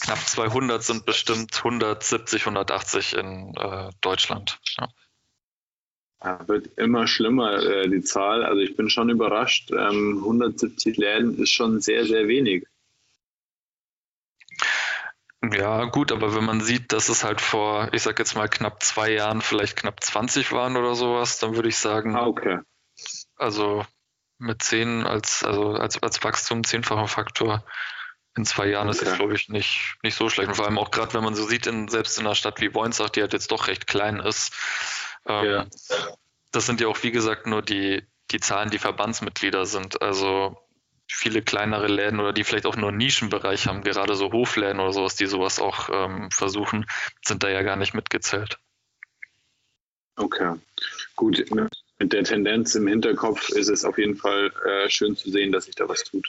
knapp 0.00 0.18
200 0.18 0.82
sind 0.82 1.04
bestimmt 1.04 1.56
170, 1.56 2.42
180 2.42 3.14
in 3.14 3.54
äh, 3.56 3.90
Deutschland. 4.00 4.58
Ja. 4.78 4.88
Ja, 6.20 6.48
wird 6.48 6.76
immer 6.76 7.06
schlimmer, 7.06 7.62
äh, 7.62 7.88
die 7.88 8.02
Zahl. 8.02 8.44
Also 8.44 8.60
ich 8.60 8.76
bin 8.76 8.90
schon 8.90 9.08
überrascht. 9.08 9.70
Ähm, 9.70 10.18
170 10.18 10.96
Läden 10.96 11.40
ist 11.40 11.50
schon 11.50 11.80
sehr, 11.80 12.04
sehr 12.06 12.26
wenig. 12.26 12.66
Ja, 15.52 15.84
gut, 15.84 16.10
aber 16.10 16.34
wenn 16.34 16.44
man 16.44 16.60
sieht, 16.60 16.92
dass 16.92 17.08
es 17.08 17.22
halt 17.22 17.40
vor, 17.40 17.88
ich 17.92 18.02
sag 18.02 18.18
jetzt 18.18 18.34
mal 18.34 18.48
knapp 18.48 18.82
zwei 18.82 19.12
Jahren 19.12 19.40
vielleicht 19.40 19.76
knapp 19.76 20.02
20 20.02 20.50
waren 20.50 20.76
oder 20.76 20.96
sowas, 20.96 21.38
dann 21.38 21.54
würde 21.54 21.68
ich 21.68 21.76
sagen, 21.76 22.16
ah, 22.16 22.26
okay. 22.26 22.58
Also 23.38 23.84
mit 24.38 24.62
10 24.62 25.04
als, 25.06 25.42
also 25.42 25.72
als, 25.72 26.02
als 26.02 26.22
Wachstum, 26.22 26.64
zehnfacher 26.64 27.08
Faktor 27.08 27.64
in 28.36 28.44
zwei 28.44 28.68
Jahren 28.68 28.88
ist 28.88 29.02
das, 29.02 29.16
glaube 29.16 29.34
ich, 29.34 29.48
nicht, 29.48 29.96
nicht 30.02 30.14
so 30.14 30.28
schlecht. 30.28 30.48
Und 30.48 30.54
vor 30.54 30.66
allem 30.66 30.78
auch 30.78 30.92
gerade, 30.92 31.12
wenn 31.14 31.24
man 31.24 31.34
so 31.34 31.44
sieht, 31.44 31.66
in, 31.66 31.88
selbst 31.88 32.18
in 32.18 32.26
einer 32.26 32.36
Stadt 32.36 32.60
wie 32.60 32.68
Boinsach, 32.68 33.10
die 33.10 33.20
halt 33.20 33.32
jetzt 33.32 33.50
doch 33.50 33.66
recht 33.66 33.88
klein 33.88 34.20
ist, 34.20 34.54
ähm, 35.26 35.44
ja. 35.44 35.66
das 36.52 36.66
sind 36.66 36.80
ja 36.80 36.86
auch, 36.86 37.02
wie 37.02 37.10
gesagt, 37.10 37.46
nur 37.46 37.62
die, 37.62 38.06
die 38.30 38.38
Zahlen, 38.38 38.70
die 38.70 38.78
Verbandsmitglieder 38.78 39.66
sind. 39.66 40.00
Also 40.02 40.56
viele 41.08 41.42
kleinere 41.42 41.88
Läden 41.88 42.20
oder 42.20 42.32
die 42.32 42.44
vielleicht 42.44 42.66
auch 42.66 42.76
nur 42.76 42.90
einen 42.90 42.98
Nischenbereich 42.98 43.66
haben, 43.66 43.82
gerade 43.82 44.14
so 44.14 44.30
Hofläden 44.30 44.78
oder 44.78 44.92
sowas, 44.92 45.16
die 45.16 45.26
sowas 45.26 45.58
auch 45.58 45.88
ähm, 45.90 46.30
versuchen, 46.30 46.86
sind 47.24 47.42
da 47.42 47.48
ja 47.48 47.62
gar 47.62 47.76
nicht 47.76 47.94
mitgezählt. 47.94 48.58
Okay, 50.16 50.54
gut. 51.16 51.44
Mit 51.98 52.12
der 52.12 52.24
Tendenz 52.24 52.74
im 52.76 52.86
Hinterkopf 52.86 53.48
ist 53.50 53.68
es 53.68 53.84
auf 53.84 53.98
jeden 53.98 54.16
Fall 54.16 54.52
äh, 54.64 54.88
schön 54.88 55.16
zu 55.16 55.30
sehen, 55.30 55.50
dass 55.50 55.64
sich 55.64 55.74
da 55.74 55.88
was 55.88 56.04
tut. 56.04 56.28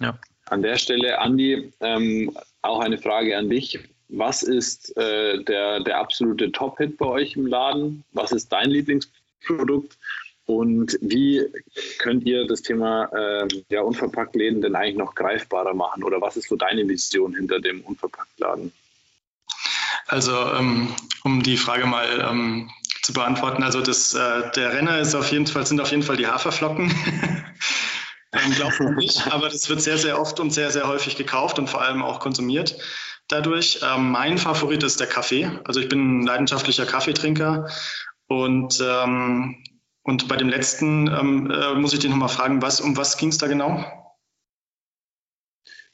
Ja. 0.00 0.18
An 0.46 0.62
der 0.62 0.76
Stelle, 0.76 1.18
Andi, 1.18 1.72
ähm, 1.80 2.36
auch 2.62 2.80
eine 2.80 2.98
Frage 2.98 3.36
an 3.36 3.48
dich. 3.48 3.78
Was 4.08 4.42
ist 4.42 4.96
äh, 4.96 5.42
der, 5.42 5.80
der 5.80 5.98
absolute 5.98 6.52
Top-Hit 6.52 6.98
bei 6.98 7.06
euch 7.06 7.34
im 7.34 7.46
Laden? 7.46 8.04
Was 8.12 8.30
ist 8.30 8.52
dein 8.52 8.70
Lieblingsprodukt? 8.70 9.96
Und 10.44 10.96
wie 11.00 11.44
könnt 11.98 12.24
ihr 12.24 12.46
das 12.46 12.62
Thema 12.62 13.06
äh, 13.06 13.48
ja, 13.68 13.80
Unverpacktläden 13.80 14.60
denn 14.60 14.76
eigentlich 14.76 14.96
noch 14.96 15.16
greifbarer 15.16 15.74
machen? 15.74 16.04
Oder 16.04 16.20
was 16.20 16.36
ist 16.36 16.48
so 16.48 16.54
deine 16.54 16.88
Vision 16.88 17.34
hinter 17.34 17.58
dem 17.58 17.80
Unverpacktladen? 17.80 18.72
Also, 20.06 20.32
ähm, 20.52 20.94
um 21.24 21.42
die 21.42 21.56
Frage 21.56 21.86
mal 21.86 22.28
ähm, 22.30 22.70
zu 23.06 23.12
beantworten, 23.12 23.62
also 23.62 23.80
das, 23.80 24.14
äh, 24.14 24.50
der 24.56 24.72
Renner 24.72 24.98
ist 24.98 25.14
auf 25.14 25.30
jeden 25.30 25.46
Fall, 25.46 25.64
sind 25.64 25.80
auf 25.80 25.92
jeden 25.92 26.02
Fall 26.02 26.16
die 26.16 26.26
Haferflocken. 26.26 26.90
ähm, 28.32 28.52
Glaubt 28.56 28.80
man 28.80 28.96
nicht, 28.96 29.32
aber 29.32 29.48
das 29.48 29.68
wird 29.68 29.80
sehr, 29.80 29.96
sehr 29.96 30.20
oft 30.20 30.40
und 30.40 30.50
sehr, 30.50 30.72
sehr 30.72 30.88
häufig 30.88 31.16
gekauft 31.16 31.60
und 31.60 31.70
vor 31.70 31.82
allem 31.82 32.02
auch 32.02 32.18
konsumiert 32.18 32.76
dadurch. 33.28 33.78
Ähm, 33.84 34.10
mein 34.10 34.38
Favorit 34.38 34.82
ist 34.82 34.98
der 34.98 35.06
Kaffee. 35.06 35.48
Also 35.62 35.78
ich 35.78 35.88
bin 35.88 36.18
ein 36.18 36.26
leidenschaftlicher 36.26 36.84
Kaffeetrinker 36.84 37.68
und 38.26 38.82
ähm, 38.84 39.62
und 40.02 40.26
bei 40.26 40.36
dem 40.36 40.48
letzten 40.48 41.06
ähm, 41.06 41.50
äh, 41.50 41.74
muss 41.74 41.92
ich 41.92 42.00
dich 42.00 42.10
nochmal 42.10 42.28
fragen, 42.28 42.60
was, 42.60 42.80
um 42.80 42.96
was 42.96 43.18
ging 43.18 43.28
es 43.28 43.38
da 43.38 43.46
genau? 43.46 43.84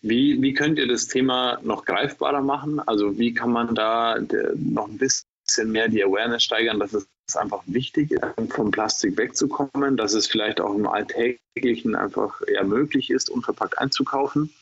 Wie, 0.00 0.40
wie 0.40 0.54
könnt 0.54 0.78
ihr 0.78 0.88
das 0.88 1.08
Thema 1.08 1.58
noch 1.62 1.84
greifbarer 1.84 2.40
machen? 2.40 2.80
Also 2.80 3.18
wie 3.18 3.34
kann 3.34 3.52
man 3.52 3.74
da 3.74 4.16
noch 4.54 4.88
ein 4.88 4.96
bisschen 4.96 5.31
mehr 5.58 5.88
die 5.88 6.04
Awareness 6.04 6.42
steigern, 6.42 6.78
dass 6.78 6.92
es 6.92 7.36
einfach 7.36 7.62
wichtig 7.66 8.10
ist, 8.10 8.22
vom 8.50 8.70
Plastik 8.70 9.16
wegzukommen, 9.16 9.96
dass 9.96 10.14
es 10.14 10.26
vielleicht 10.26 10.60
auch 10.60 10.74
im 10.74 10.86
Alltäglichen 10.86 11.94
einfach 11.94 12.40
eher 12.46 12.64
möglich 12.64 13.10
ist, 13.10 13.30
unverpackt 13.30 13.78
einzukaufen? 13.78 14.52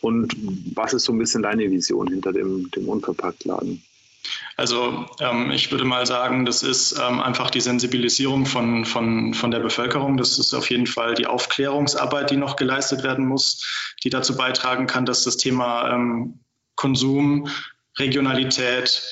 Und 0.00 0.34
was 0.74 0.94
ist 0.94 1.04
so 1.04 1.12
ein 1.12 1.18
bisschen 1.18 1.42
deine 1.42 1.70
Vision 1.70 2.08
hinter 2.08 2.32
dem, 2.32 2.70
dem 2.72 2.88
Unverpacktladen? 2.88 3.82
Also 4.56 5.06
ähm, 5.20 5.50
ich 5.50 5.70
würde 5.70 5.84
mal 5.84 6.06
sagen, 6.06 6.44
das 6.44 6.62
ist 6.62 6.98
ähm, 6.98 7.20
einfach 7.20 7.50
die 7.50 7.60
Sensibilisierung 7.60 8.46
von, 8.46 8.84
von, 8.84 9.34
von 9.34 9.50
der 9.50 9.60
Bevölkerung. 9.60 10.16
Das 10.16 10.38
ist 10.38 10.54
auf 10.54 10.70
jeden 10.70 10.86
Fall 10.86 11.14
die 11.14 11.26
Aufklärungsarbeit, 11.26 12.30
die 12.30 12.36
noch 12.36 12.56
geleistet 12.56 13.02
werden 13.02 13.26
muss, 13.26 13.94
die 14.04 14.10
dazu 14.10 14.36
beitragen 14.36 14.86
kann, 14.86 15.06
dass 15.06 15.24
das 15.24 15.36
Thema 15.36 15.92
ähm, 15.92 16.40
Konsum, 16.76 17.48
Regionalität, 17.98 19.02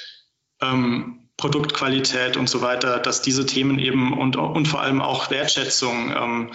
ähm, 0.61 1.19
Produktqualität 1.40 2.37
und 2.37 2.48
so 2.48 2.61
weiter, 2.61 2.98
dass 2.98 3.22
diese 3.22 3.46
Themen 3.46 3.79
eben 3.79 4.16
und, 4.16 4.37
und 4.37 4.68
vor 4.68 4.83
allem 4.83 5.00
auch 5.00 5.31
Wertschätzung 5.31 6.14
ähm, 6.14 6.50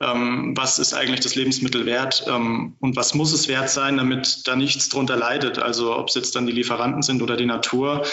ähm, 0.00 0.56
was 0.56 0.78
ist 0.78 0.94
eigentlich 0.94 1.20
das 1.20 1.34
Lebensmittel 1.34 1.84
wert 1.84 2.24
ähm, 2.28 2.76
und 2.78 2.94
was 2.94 3.14
muss 3.14 3.32
es 3.32 3.48
wert 3.48 3.68
sein, 3.68 3.96
damit 3.96 4.46
da 4.46 4.54
nichts 4.54 4.88
drunter 4.88 5.16
leidet. 5.16 5.58
Also 5.58 5.96
ob 5.96 6.08
es 6.08 6.14
jetzt 6.14 6.36
dann 6.36 6.46
die 6.46 6.52
Lieferanten 6.52 7.02
sind 7.02 7.20
oder 7.20 7.36
die 7.36 7.46
Natur. 7.46 8.04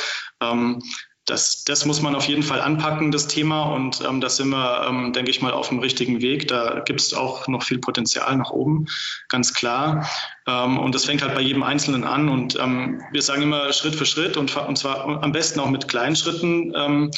Das, 1.25 1.63
das 1.63 1.85
muss 1.85 2.03
man 2.03 2.15
auf 2.15 2.25
jeden 2.25 2.43
Fall 2.43 2.61
anpacken, 2.61 3.11
das 3.11 3.27
Thema. 3.27 3.63
Und 3.73 4.01
ähm, 4.07 4.21
da 4.21 4.29
sind 4.29 4.49
wir, 4.49 4.85
ähm, 4.87 5.11
denke 5.11 5.31
ich 5.31 5.41
mal, 5.41 5.53
auf 5.53 5.69
dem 5.69 5.79
richtigen 5.79 6.21
Weg. 6.21 6.47
Da 6.47 6.81
gibt 6.81 7.01
es 7.01 7.13
auch 7.15 7.47
noch 7.47 7.63
viel 7.63 7.79
Potenzial 7.79 8.35
nach 8.37 8.51
oben, 8.51 8.85
ganz 9.27 9.53
klar. 9.53 10.07
Ähm, 10.47 10.77
und 10.77 10.93
das 10.93 11.05
fängt 11.05 11.23
halt 11.23 11.33
bei 11.33 11.41
jedem 11.41 11.63
Einzelnen 11.63 12.03
an. 12.03 12.29
Und 12.29 12.59
ähm, 12.59 13.01
wir 13.11 13.23
sagen 13.23 13.41
immer 13.41 13.73
Schritt 13.73 13.95
für 13.95 14.05
Schritt 14.05 14.37
und, 14.37 14.55
und 14.55 14.77
zwar 14.77 15.23
am 15.23 15.31
besten 15.31 15.59
auch 15.59 15.69
mit 15.69 15.87
kleinen 15.87 16.15
Schritten. 16.15 16.73
Ähm, 16.75 17.11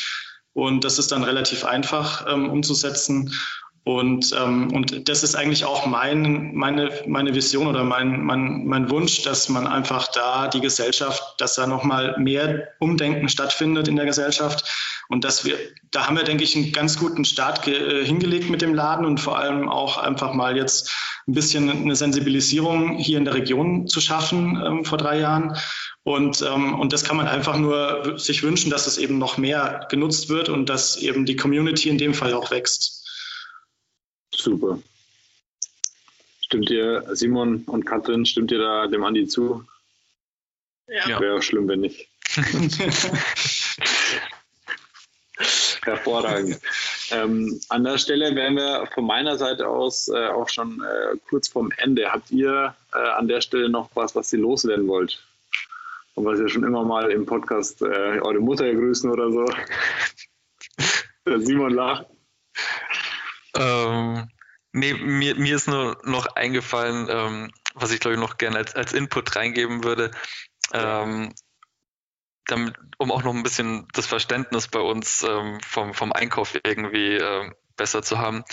und 0.54 0.84
das 0.84 0.98
ist 0.98 1.12
dann 1.12 1.24
relativ 1.24 1.66
einfach 1.66 2.26
ähm, 2.28 2.50
umzusetzen. 2.50 3.34
Und, 3.88 4.36
ähm, 4.38 4.74
und 4.74 5.08
das 5.08 5.24
ist 5.24 5.36
eigentlich 5.36 5.64
auch 5.64 5.86
mein, 5.86 6.54
meine, 6.54 6.92
meine 7.08 7.34
Vision 7.34 7.68
oder 7.68 7.86
mein, 7.86 8.22
mein, 8.22 8.66
mein 8.66 8.90
Wunsch, 8.90 9.22
dass 9.22 9.48
man 9.48 9.66
einfach 9.66 10.10
da 10.10 10.50
die 10.50 10.60
Gesellschaft, 10.60 11.36
dass 11.38 11.56
da 11.56 11.68
nochmal 11.68 12.18
mehr 12.20 12.68
Umdenken 12.80 13.30
stattfindet 13.30 13.88
in 13.88 13.96
der 13.96 14.06
Gesellschaft. 14.06 14.70
Und 15.08 15.24
dass 15.24 15.46
wir, 15.46 15.56
da 15.90 16.06
haben 16.06 16.18
wir, 16.18 16.26
denke 16.26 16.44
ich, 16.44 16.54
einen 16.58 16.74
ganz 16.74 17.00
guten 17.00 17.24
Start 17.24 17.66
äh, 17.66 18.04
hingelegt 18.04 18.50
mit 18.50 18.62
dem 18.62 18.74
Laden 18.74 19.06
und 19.06 19.22
vor 19.22 19.40
allem 19.40 19.70
auch 19.70 19.98
einfach 19.98 20.34
mal 20.34 20.58
jetzt 20.58 20.94
ein 21.26 21.34
bisschen 21.34 21.70
eine 21.70 21.96
Sensibilisierung 21.96 22.98
hier 22.98 23.18
in 23.18 23.24
der 23.24 23.36
Region 23.36 23.88
zu 23.88 24.02
schaffen 24.02 24.62
ähm, 24.66 24.84
vor 24.84 24.98
drei 24.98 25.18
Jahren. 25.18 25.56
Und, 26.04 26.42
ähm, 26.42 26.78
und 26.78 26.92
das 26.92 27.06
kann 27.06 27.16
man 27.16 27.30
einfach 27.30 27.58
nur 27.58 28.20
sich 28.20 28.44
wünschen, 28.44 28.70
dass 28.70 28.86
es 28.86 28.98
eben 28.98 29.18
noch 29.18 29.38
mehr 29.38 29.88
genutzt 29.90 30.28
wird 30.28 30.50
und 30.50 30.68
dass 30.68 30.98
eben 30.98 31.26
die 31.26 31.38
Community 31.38 31.88
in 31.88 31.98
dem 31.98 32.14
Fall 32.14 32.34
auch 32.34 32.52
wächst. 32.52 32.97
Super. 34.38 34.80
Stimmt 36.42 36.70
ihr, 36.70 37.04
Simon 37.14 37.64
und 37.66 37.86
Katrin, 37.86 38.26
stimmt 38.26 38.52
ihr 38.52 38.60
da 38.60 38.88
dem 38.88 39.04
Andi 39.04 39.28
zu? 39.28 39.66
Ja. 40.88 41.20
Wäre 41.20 41.36
auch 41.38 41.42
schlimm, 41.42 41.68
wenn 41.68 41.82
nicht. 41.82 42.08
Hervorragend. 45.84 46.60
Ähm, 47.12 47.60
an 47.70 47.84
der 47.84 47.98
Stelle 47.98 48.36
wären 48.36 48.56
wir 48.56 48.88
von 48.94 49.06
meiner 49.06 49.38
Seite 49.38 49.68
aus 49.68 50.08
äh, 50.08 50.28
auch 50.28 50.50
schon 50.50 50.82
äh, 50.84 51.18
kurz 51.30 51.48
vorm 51.48 51.72
Ende. 51.78 52.12
Habt 52.12 52.32
ihr 52.32 52.76
äh, 52.94 52.98
an 52.98 53.28
der 53.28 53.42
Stelle 53.42 53.70
noch 53.70 53.90
was, 53.96 54.16
was 54.16 54.32
ihr 54.34 54.40
loswerden 54.40 54.88
wollt? 54.88 55.24
Und 56.16 56.26
was 56.26 56.40
ihr 56.40 56.50
schon 56.50 56.64
immer 56.64 56.84
mal 56.84 57.12
im 57.12 57.26
Podcast 57.26 57.82
äh, 57.82 58.20
eure 58.22 58.40
Mutter 58.40 58.72
grüßen 58.74 59.10
oder 59.10 59.32
so? 59.32 59.46
Simon 61.38 61.74
lacht. 61.74 62.06
Ähm, 63.58 64.30
nee, 64.72 64.94
mir, 64.94 65.36
mir 65.36 65.56
ist 65.56 65.68
nur 65.68 66.00
noch 66.04 66.28
eingefallen, 66.36 67.08
ähm, 67.10 67.52
was 67.74 67.92
ich 67.92 68.00
glaube 68.00 68.16
ich 68.16 68.20
noch 68.20 68.38
gerne 68.38 68.58
als, 68.58 68.76
als 68.76 68.94
Input 68.94 69.36
reingeben 69.36 69.84
würde. 69.84 70.12
Ähm, 70.74 71.34
damit, 72.46 72.76
um 72.98 73.12
auch 73.12 73.24
noch 73.24 73.34
ein 73.34 73.44
bisschen 73.44 73.88
das 73.94 74.08
Verständnis 74.08 74.68
bei 74.68 74.80
uns 74.80 75.24
ähm, 75.24 75.60
vom, 75.62 75.94
vom 75.94 76.14
Einkauf 76.14 76.58
irgendwie 76.64 77.16
äh, 77.16 77.52
besser 77.76 78.02
zu 78.02 78.18
haben, 78.18 78.44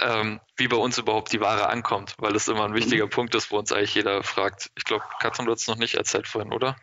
ähm, 0.00 0.40
wie 0.56 0.68
bei 0.68 0.76
uns 0.76 0.98
überhaupt 0.98 1.32
die 1.32 1.40
Ware 1.40 1.68
ankommt, 1.68 2.14
weil 2.18 2.36
es 2.36 2.48
immer 2.48 2.64
ein 2.64 2.74
wichtiger 2.74 3.06
mhm. 3.06 3.10
Punkt 3.10 3.34
ist, 3.34 3.50
wo 3.50 3.58
uns 3.58 3.72
eigentlich 3.72 3.94
jeder 3.94 4.22
fragt. 4.22 4.70
Ich 4.76 4.84
glaube, 4.84 5.04
Katrin, 5.20 5.46
du 5.46 5.52
hast 5.52 5.62
es 5.62 5.68
noch 5.68 5.76
nicht 5.76 5.94
erzählt 5.94 6.28
vorhin, 6.28 6.52
oder? 6.52 6.76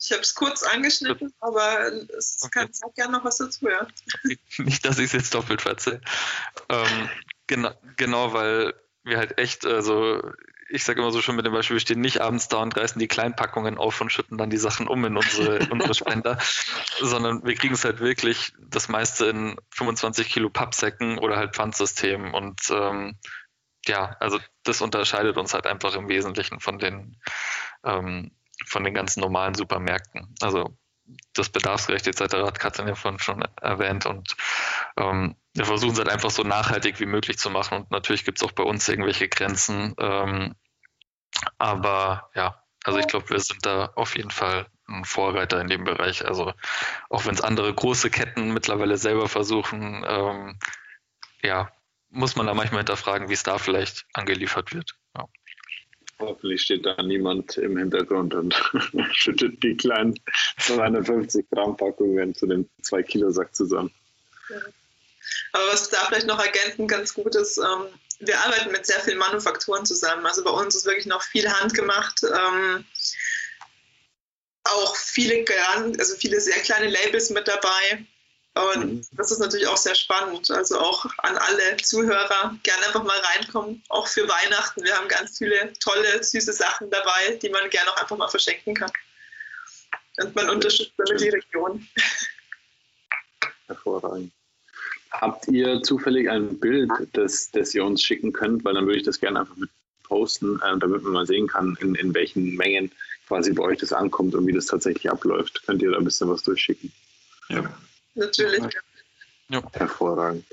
Ich 0.00 0.12
habe 0.12 0.22
es 0.22 0.34
kurz 0.34 0.62
angeschnitten, 0.62 1.32
aber 1.40 1.92
es 2.16 2.38
okay. 2.42 2.60
kann, 2.60 2.72
sag 2.72 2.94
gerne 2.94 3.12
noch 3.12 3.24
was 3.24 3.36
dazu, 3.36 3.68
ja. 3.68 3.86
Nicht, 4.58 4.84
dass 4.84 4.98
ich 4.98 5.06
es 5.06 5.12
jetzt 5.12 5.34
doppelt 5.34 5.60
verzähle. 5.62 6.00
Ähm, 6.70 7.10
genau, 7.46 7.72
genau, 7.96 8.32
weil 8.32 8.74
wir 9.04 9.18
halt 9.18 9.38
echt, 9.38 9.66
also 9.66 10.22
ich 10.70 10.84
sage 10.84 11.00
immer 11.00 11.10
so 11.10 11.20
schon 11.20 11.36
mit 11.36 11.44
dem 11.44 11.52
Beispiel, 11.52 11.76
wir 11.76 11.80
stehen 11.80 12.00
nicht 12.00 12.20
abends 12.20 12.48
da 12.48 12.58
und 12.58 12.76
reißen 12.76 12.98
die 12.98 13.08
Kleinpackungen 13.08 13.76
auf 13.76 14.00
und 14.00 14.10
schütten 14.10 14.38
dann 14.38 14.50
die 14.50 14.56
Sachen 14.56 14.86
um 14.86 15.04
in 15.04 15.16
unsere, 15.16 15.58
unsere 15.70 15.94
Spender, 15.94 16.38
sondern 17.00 17.44
wir 17.44 17.54
kriegen 17.54 17.74
es 17.74 17.84
halt 17.84 18.00
wirklich 18.00 18.54
das 18.58 18.88
meiste 18.88 19.26
in 19.26 19.56
25 19.70 20.28
Kilo 20.28 20.48
Pappsäcken 20.48 21.18
oder 21.18 21.36
halt 21.36 21.54
Pfandsystem 21.54 22.32
und 22.32 22.60
ähm, 22.70 23.18
ja, 23.86 24.16
also 24.20 24.38
das 24.62 24.80
unterscheidet 24.80 25.36
uns 25.36 25.54
halt 25.54 25.66
einfach 25.66 25.94
im 25.94 26.08
Wesentlichen 26.08 26.60
von 26.60 26.78
den 26.78 27.20
ähm, 27.84 28.30
von 28.66 28.84
den 28.84 28.94
ganzen 28.94 29.20
normalen 29.20 29.54
Supermärkten. 29.54 30.34
Also 30.40 30.76
das 31.34 31.48
Bedarfsgerecht 31.48 32.06
etc. 32.06 32.34
hat 32.36 32.60
Katrin 32.60 32.88
ja 32.88 32.94
vorhin 32.94 33.18
schon 33.18 33.42
erwähnt 33.60 34.06
und 34.06 34.36
ähm, 34.96 35.34
wir 35.54 35.64
versuchen 35.64 35.92
es 35.92 35.98
halt 35.98 36.08
einfach 36.08 36.30
so 36.30 36.44
nachhaltig 36.44 37.00
wie 37.00 37.06
möglich 37.06 37.38
zu 37.38 37.50
machen 37.50 37.78
und 37.78 37.90
natürlich 37.90 38.24
gibt 38.24 38.38
es 38.38 38.44
auch 38.44 38.52
bei 38.52 38.62
uns 38.62 38.88
irgendwelche 38.88 39.28
Grenzen. 39.28 39.94
Ähm, 39.98 40.54
aber 41.58 42.30
ja, 42.34 42.62
also 42.84 42.98
ich 42.98 43.06
glaube, 43.06 43.30
wir 43.30 43.40
sind 43.40 43.64
da 43.66 43.86
auf 43.96 44.16
jeden 44.16 44.30
Fall 44.30 44.66
ein 44.88 45.04
Vorreiter 45.04 45.60
in 45.60 45.68
dem 45.68 45.84
Bereich. 45.84 46.26
Also 46.26 46.52
auch 47.08 47.26
wenn 47.26 47.34
es 47.34 47.40
andere 47.40 47.72
große 47.72 48.10
Ketten 48.10 48.52
mittlerweile 48.52 48.96
selber 48.96 49.28
versuchen, 49.28 50.04
ähm, 50.06 50.58
ja, 51.42 51.70
muss 52.08 52.36
man 52.36 52.46
da 52.46 52.54
manchmal 52.54 52.80
hinterfragen, 52.80 53.28
wie 53.28 53.34
es 53.34 53.42
da 53.42 53.58
vielleicht 53.58 54.06
angeliefert 54.14 54.72
wird. 54.74 54.96
Ja. 56.20 56.26
Hoffentlich 56.26 56.62
steht 56.62 56.86
da 56.86 57.00
niemand 57.02 57.56
im 57.56 57.76
Hintergrund 57.76 58.34
und 58.34 58.54
schüttet 59.12 59.62
die 59.62 59.76
kleinen 59.76 60.14
250 60.58 61.46
Gramm 61.50 61.76
Packungen 61.76 62.34
zu 62.34 62.46
dem 62.46 62.68
2 62.82 63.02
Kilo 63.02 63.30
Sack 63.30 63.54
zusammen. 63.54 63.90
Aber 65.52 65.64
was 65.72 65.90
da 65.90 65.98
vielleicht 66.06 66.26
noch 66.26 66.42
ergänzend 66.42 66.90
ganz 66.90 67.14
gut 67.14 67.34
ist, 67.34 67.58
ähm, 67.58 67.86
wir 68.20 68.38
arbeiten 68.40 68.70
mit 68.70 68.86
sehr 68.86 69.00
vielen 69.00 69.18
Manufakturen 69.18 69.86
zusammen. 69.86 70.26
Also 70.26 70.44
bei 70.44 70.50
uns 70.50 70.74
ist 70.74 70.86
wirklich 70.86 71.06
noch 71.06 71.22
viel 71.22 71.50
handgemacht. 71.50 72.22
Ähm, 72.22 72.84
auch 74.64 74.96
viele, 74.96 75.44
also 75.98 76.14
viele 76.16 76.40
sehr 76.40 76.60
kleine 76.60 76.88
Labels 76.88 77.30
mit 77.30 77.48
dabei. 77.48 78.06
Und 78.54 78.84
mhm. 78.84 79.02
das 79.12 79.30
ist 79.30 79.38
natürlich 79.38 79.68
auch 79.68 79.76
sehr 79.76 79.94
spannend. 79.94 80.50
Also 80.50 80.78
auch 80.80 81.06
an 81.18 81.36
alle 81.36 81.76
Zuhörer 81.82 82.56
gerne 82.62 82.86
einfach 82.86 83.04
mal 83.04 83.18
reinkommen, 83.18 83.82
auch 83.88 84.08
für 84.08 84.28
Weihnachten. 84.28 84.82
Wir 84.82 84.96
haben 84.96 85.08
ganz 85.08 85.38
viele 85.38 85.72
tolle, 85.74 86.22
süße 86.22 86.52
Sachen 86.52 86.90
dabei, 86.90 87.38
die 87.40 87.48
man 87.48 87.70
gerne 87.70 87.90
auch 87.90 87.96
einfach 87.98 88.16
mal 88.16 88.28
verschenken 88.28 88.74
kann. 88.74 88.90
Und 90.18 90.34
man 90.34 90.50
unterstützt 90.50 90.92
damit 90.96 91.20
die 91.20 91.28
Region. 91.28 91.86
Hervorragend. 93.66 94.32
Habt 95.12 95.46
ihr 95.48 95.82
zufällig 95.82 96.28
ein 96.28 96.58
Bild, 96.58 96.90
das, 97.12 97.50
das 97.52 97.74
ihr 97.74 97.84
uns 97.84 98.02
schicken 98.02 98.32
könnt? 98.32 98.64
Weil 98.64 98.74
dann 98.74 98.86
würde 98.86 98.98
ich 98.98 99.04
das 99.04 99.20
gerne 99.20 99.40
einfach 99.40 99.56
mit 99.56 99.70
posten, 100.02 100.60
äh, 100.62 100.76
damit 100.78 101.04
man 101.04 101.12
mal 101.12 101.26
sehen 101.26 101.46
kann, 101.46 101.78
in, 101.80 101.94
in 101.94 102.12
welchen 102.14 102.56
Mengen 102.56 102.90
quasi 103.28 103.52
bei 103.52 103.62
euch 103.62 103.78
das 103.78 103.92
ankommt 103.92 104.34
und 104.34 104.46
wie 104.46 104.52
das 104.52 104.66
tatsächlich 104.66 105.08
abläuft. 105.08 105.62
Könnt 105.66 105.82
ihr 105.82 105.92
da 105.92 105.98
ein 105.98 106.04
bisschen 106.04 106.28
was 106.28 106.42
durchschicken? 106.42 106.92
Ja 107.48 107.72
natürlich. 108.14 108.60
Ja. 109.48 109.62
Hervorragend. 109.72 110.44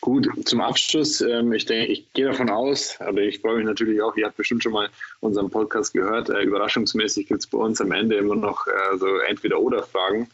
Gut, 0.00 0.28
zum 0.48 0.62
Abschluss, 0.62 1.20
ähm, 1.20 1.52
ich 1.52 1.66
denke, 1.66 1.92
ich 1.92 2.10
gehe 2.14 2.24
davon 2.24 2.48
aus, 2.48 2.98
aber 3.00 3.20
ich 3.20 3.40
freue 3.40 3.56
mich 3.56 3.66
natürlich 3.66 4.00
auch, 4.00 4.16
ihr 4.16 4.24
habt 4.24 4.38
bestimmt 4.38 4.62
schon 4.62 4.72
mal 4.72 4.88
unseren 5.20 5.50
Podcast 5.50 5.92
gehört. 5.92 6.30
Äh, 6.30 6.40
überraschungsmäßig 6.40 7.26
gibt 7.28 7.40
es 7.40 7.46
bei 7.46 7.58
uns 7.58 7.82
am 7.82 7.92
Ende 7.92 8.16
immer 8.16 8.34
noch 8.34 8.66
äh, 8.66 8.96
so 8.96 9.18
Entweder-Oder-Fragen. 9.18 10.30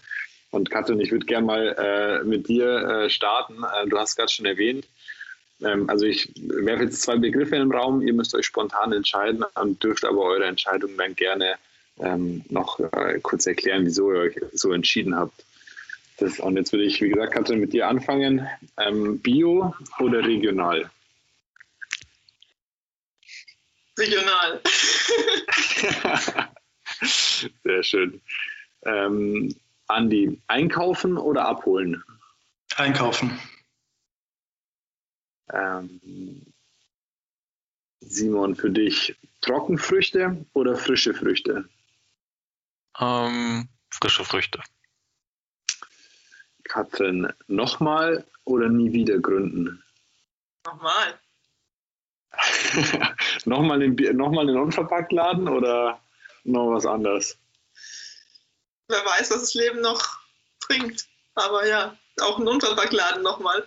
Und 0.52 0.70
Katrin, 0.70 1.00
ich 1.00 1.10
würde 1.10 1.26
gerne 1.26 1.46
mal 1.46 1.74
äh, 1.76 2.24
mit 2.24 2.46
dir 2.46 2.68
äh, 2.68 3.10
starten. 3.10 3.64
Äh, 3.64 3.88
du 3.88 3.98
hast 3.98 4.14
gerade 4.14 4.30
schon 4.30 4.46
erwähnt, 4.46 4.86
ähm, 5.62 5.88
also 5.88 6.06
ich 6.06 6.32
werfe 6.36 6.84
jetzt 6.84 7.02
zwei 7.02 7.16
Begriffe 7.16 7.56
in 7.56 7.68
den 7.68 7.72
Raum, 7.72 8.02
ihr 8.02 8.12
müsst 8.12 8.34
euch 8.34 8.46
spontan 8.46 8.92
entscheiden 8.92 9.44
und 9.54 9.82
dürft 9.82 10.04
aber 10.04 10.22
eure 10.22 10.44
Entscheidung 10.44 10.96
dann 10.96 11.14
gerne 11.14 11.56
ähm, 11.98 12.44
noch 12.48 12.80
äh, 12.80 13.20
kurz 13.20 13.46
erklären, 13.46 13.84
wieso 13.84 14.12
ihr 14.12 14.20
euch 14.20 14.40
so 14.52 14.72
entschieden 14.72 15.16
habt. 15.16 15.44
Das, 16.18 16.38
und 16.40 16.56
jetzt 16.56 16.72
würde 16.72 16.84
ich, 16.84 17.00
wie 17.00 17.08
gesagt, 17.08 17.32
Katrin, 17.32 17.60
mit 17.60 17.72
dir 17.72 17.88
anfangen. 17.88 18.46
Ähm, 18.76 19.20
Bio 19.20 19.74
oder 19.98 20.24
regional? 20.24 20.90
Regional. 23.98 24.60
Sehr 27.64 27.82
schön. 27.82 28.20
Ähm, 28.84 29.54
Andi, 29.88 30.40
einkaufen 30.46 31.18
oder 31.18 31.46
abholen? 31.46 32.02
Einkaufen. 32.76 33.38
Ähm, 35.52 36.42
Simon, 38.00 38.56
für 38.56 38.70
dich 38.70 39.16
Trockenfrüchte 39.40 40.46
oder 40.54 40.76
frische 40.76 41.14
Früchte? 41.14 41.68
Ähm, 42.98 43.68
frische 43.90 44.24
Früchte. 44.24 44.62
Katrin, 46.72 47.30
nochmal 47.48 48.24
oder 48.44 48.70
nie 48.70 48.90
wieder 48.94 49.18
gründen? 49.18 49.84
Nochmal. 50.64 51.20
nochmal, 53.44 53.78
den, 53.78 54.16
nochmal 54.16 54.46
den 54.46 54.56
Unverpacktladen 54.56 55.48
oder 55.48 56.00
noch 56.44 56.72
was 56.72 56.86
anderes? 56.86 57.36
Wer 58.88 59.04
weiß, 59.04 59.32
was 59.32 59.40
das 59.40 59.54
Leben 59.54 59.82
noch 59.82 60.02
bringt. 60.66 61.06
Aber 61.34 61.66
ja, 61.66 61.94
auch 62.22 62.38
ein 62.38 62.48
Unverpacktladen 62.48 63.22
nochmal. 63.22 63.66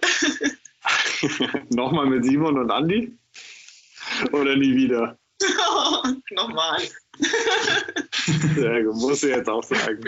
nochmal 1.70 2.08
mit 2.08 2.26
Simon 2.26 2.58
und 2.58 2.72
Andi? 2.72 3.15
Oder 4.32 4.56
nie 4.56 4.76
wieder? 4.76 5.15
nochmal. 6.32 6.82
Sehr 8.56 8.84
gut, 8.84 8.96
muss 8.96 9.22
ich 9.22 9.36
jetzt 9.36 9.50
auch 9.50 9.63
sagen. 9.63 10.04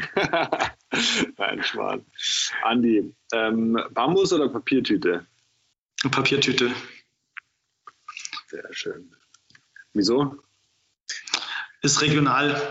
Nein, 1.37 1.63
Schmarrn. 1.63 2.05
Andi, 2.63 3.13
ähm, 3.33 3.79
Bambus 3.91 4.33
oder 4.33 4.49
Papiertüte? 4.49 5.25
Papiertüte. 6.11 6.71
Sehr 8.47 8.67
schön. 8.71 9.15
Wieso? 9.93 10.37
Ist 11.81 12.01
regional. 12.01 12.61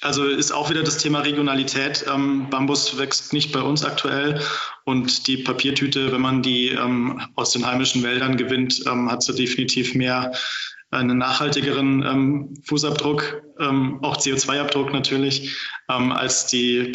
Also 0.00 0.26
ist 0.26 0.52
auch 0.52 0.70
wieder 0.70 0.84
das 0.84 0.98
Thema 0.98 1.20
Regionalität. 1.20 2.06
Ähm, 2.08 2.48
Bambus 2.50 2.98
wächst 2.98 3.32
nicht 3.32 3.52
bei 3.52 3.60
uns 3.60 3.84
aktuell 3.84 4.40
und 4.84 5.26
die 5.26 5.38
Papiertüte, 5.38 6.12
wenn 6.12 6.20
man 6.20 6.42
die 6.42 6.68
ähm, 6.68 7.20
aus 7.34 7.50
den 7.50 7.66
heimischen 7.66 8.04
Wäldern 8.04 8.36
gewinnt, 8.36 8.84
ähm, 8.86 9.10
hat 9.10 9.22
sie 9.24 9.34
definitiv 9.34 9.94
mehr 9.94 10.32
einen 10.90 11.18
nachhaltigeren 11.18 12.02
ähm, 12.02 12.54
Fußabdruck, 12.64 13.42
ähm, 13.58 13.98
auch 14.02 14.16
CO2-Abdruck 14.16 14.92
natürlich, 14.92 15.56
ähm, 15.88 16.12
als 16.12 16.46
die 16.46 16.92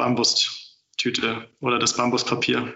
Bambustüte 0.94 1.48
oder 1.62 1.80
das 1.80 1.96
Bambuspapier. 1.96 2.74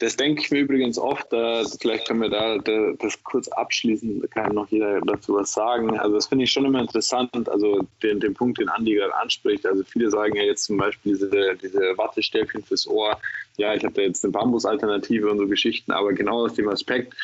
Das 0.00 0.16
denke 0.16 0.42
ich 0.42 0.50
mir 0.52 0.60
übrigens 0.60 0.96
oft, 0.96 1.32
äh, 1.32 1.64
vielleicht 1.80 2.06
können 2.06 2.20
wir 2.20 2.28
da, 2.28 2.58
da, 2.58 2.92
das 3.00 3.20
kurz 3.24 3.48
abschließen, 3.48 4.20
da 4.20 4.28
kann 4.28 4.54
noch 4.54 4.68
jeder 4.68 5.00
dazu 5.00 5.34
was 5.34 5.52
sagen. 5.52 5.98
Also 5.98 6.14
das 6.14 6.28
finde 6.28 6.44
ich 6.44 6.52
schon 6.52 6.64
immer 6.66 6.80
interessant, 6.80 7.48
also 7.48 7.80
den, 8.00 8.20
den 8.20 8.32
Punkt, 8.32 8.60
den 8.60 8.68
Andi 8.68 8.94
gerade 8.94 9.16
anspricht. 9.16 9.66
Also 9.66 9.82
viele 9.82 10.08
sagen 10.08 10.36
ja 10.36 10.44
jetzt 10.44 10.64
zum 10.64 10.76
Beispiel 10.76 11.14
diese, 11.14 11.56
diese 11.56 11.98
Wattestäbchen 11.98 12.62
fürs 12.62 12.86
Ohr, 12.86 13.20
ja, 13.56 13.74
ich 13.74 13.84
habe 13.84 13.94
da 13.94 14.02
jetzt 14.02 14.24
eine 14.24 14.30
Bambusalternative 14.30 15.28
und 15.28 15.38
so 15.38 15.48
Geschichten, 15.48 15.90
aber 15.90 16.12
genau 16.12 16.44
aus 16.44 16.54
dem 16.54 16.68
Aspekt, 16.68 17.14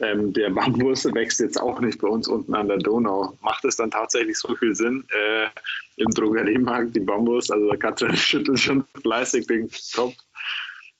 ähm, 0.00 0.32
der 0.32 0.50
Bambus 0.50 1.04
wächst 1.04 1.40
jetzt 1.40 1.60
auch 1.60 1.78
nicht 1.80 2.00
bei 2.00 2.08
uns 2.08 2.26
unten 2.26 2.54
an 2.54 2.68
der 2.68 2.78
Donau. 2.78 3.36
Macht 3.40 3.64
es 3.64 3.76
dann 3.76 3.90
tatsächlich 3.90 4.38
so 4.38 4.54
viel 4.56 4.74
Sinn 4.74 5.06
äh, 5.10 5.48
im 5.96 6.10
Drogeriemarkt, 6.10 6.96
die 6.96 7.00
Bambus? 7.00 7.50
Also 7.50 7.68
der 7.68 7.78
Katrin 7.78 8.16
schüttelt 8.16 8.58
schon 8.58 8.86
fleißig 9.02 9.46
den 9.46 9.70
Kopf. 9.94 10.14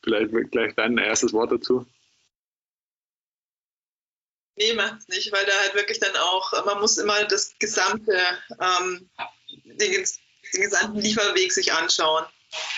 Vielleicht 0.03 0.33
gleich 0.51 0.75
dein 0.77 0.99
erstes 0.99 1.33
Wort 1.33 1.51
dazu. 1.51 1.87
Nee, 4.57 4.75
macht 4.75 5.01
es 5.01 5.09
nicht, 5.09 5.33
weil 5.33 5.45
da 5.45 5.53
halt 5.53 5.75
wirklich 5.75 5.99
dann 5.99 6.15
auch, 6.15 6.65
man 6.65 6.81
muss 6.81 6.99
immer 6.99 7.25
das 7.25 7.55
gesamte, 7.59 8.17
ähm, 8.61 9.11
den, 9.65 10.05
den 10.55 10.63
gesamten 10.63 11.01
Lieferweg 11.01 11.53
sich 11.53 11.73
anschauen. 11.73 12.25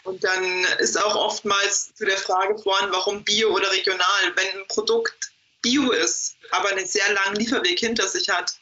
Und 0.04 0.24
dann 0.24 0.64
ist 0.78 0.96
auch 0.96 1.14
oftmals 1.16 1.94
zu 1.94 2.06
der 2.06 2.16
Frage 2.16 2.56
vorhin, 2.56 2.90
warum 2.92 3.24
Bio 3.24 3.50
oder 3.50 3.70
regional, 3.70 4.32
wenn 4.36 4.60
ein 4.60 4.68
Produkt 4.68 5.35
Bio 5.62 5.90
ist, 5.90 6.36
aber 6.50 6.70
einen 6.70 6.86
sehr 6.86 7.12
langen 7.12 7.36
Lieferweg 7.36 7.78
hinter 7.78 8.06
sich 8.08 8.28
hat, 8.28 8.58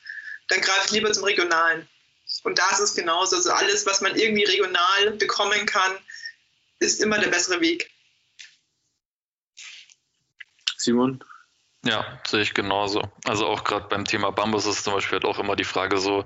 dann 0.49 0.61
greife 0.61 0.87
ich 0.87 0.91
lieber 0.93 1.13
zum 1.13 1.25
Regionalen. 1.25 1.89
Und 2.43 2.59
da 2.59 2.71
ist 2.71 2.81
es 2.81 2.95
genauso. 2.95 3.37
Also 3.37 3.53
alles, 3.53 3.87
was 3.87 4.01
man 4.01 4.17
irgendwie 4.17 4.45
regional 4.45 5.13
bekommen 5.19 5.67
kann, 5.67 5.93
ist 6.79 7.01
immer 7.01 7.19
der 7.19 7.29
bessere 7.29 7.61
Weg. 7.61 7.91
Simon? 10.77 11.25
Ja, 11.85 12.21
sehe 12.27 12.41
ich 12.41 12.55
genauso. 12.55 13.03
Also 13.25 13.47
auch 13.47 13.65
gerade 13.65 13.89
beim 13.89 14.05
Thema 14.05 14.31
Bambus 14.31 14.67
ist 14.67 14.85
zum 14.85 14.95
Beispiel 14.95 15.17
halt 15.17 15.25
auch 15.25 15.39
immer 15.39 15.57
die 15.57 15.65
Frage 15.65 15.99
so, 15.99 16.25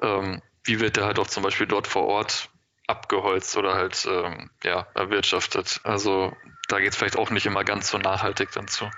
ähm, 0.00 0.42
wie 0.64 0.80
wird 0.80 0.96
der 0.96 1.06
halt 1.06 1.18
auch 1.18 1.26
zum 1.26 1.42
Beispiel 1.42 1.66
dort 1.66 1.86
vor 1.86 2.06
Ort 2.06 2.50
abgeholzt 2.86 3.56
oder 3.56 3.74
halt 3.74 4.06
ähm, 4.06 4.50
ja, 4.62 4.86
erwirtschaftet. 4.94 5.80
Also 5.84 6.36
da 6.68 6.80
geht 6.80 6.90
es 6.90 6.96
vielleicht 6.96 7.16
auch 7.16 7.30
nicht 7.30 7.46
immer 7.46 7.64
ganz 7.64 7.88
so 7.88 7.98
nachhaltig 7.98 8.50
dann 8.52 8.68
zu. 8.68 8.90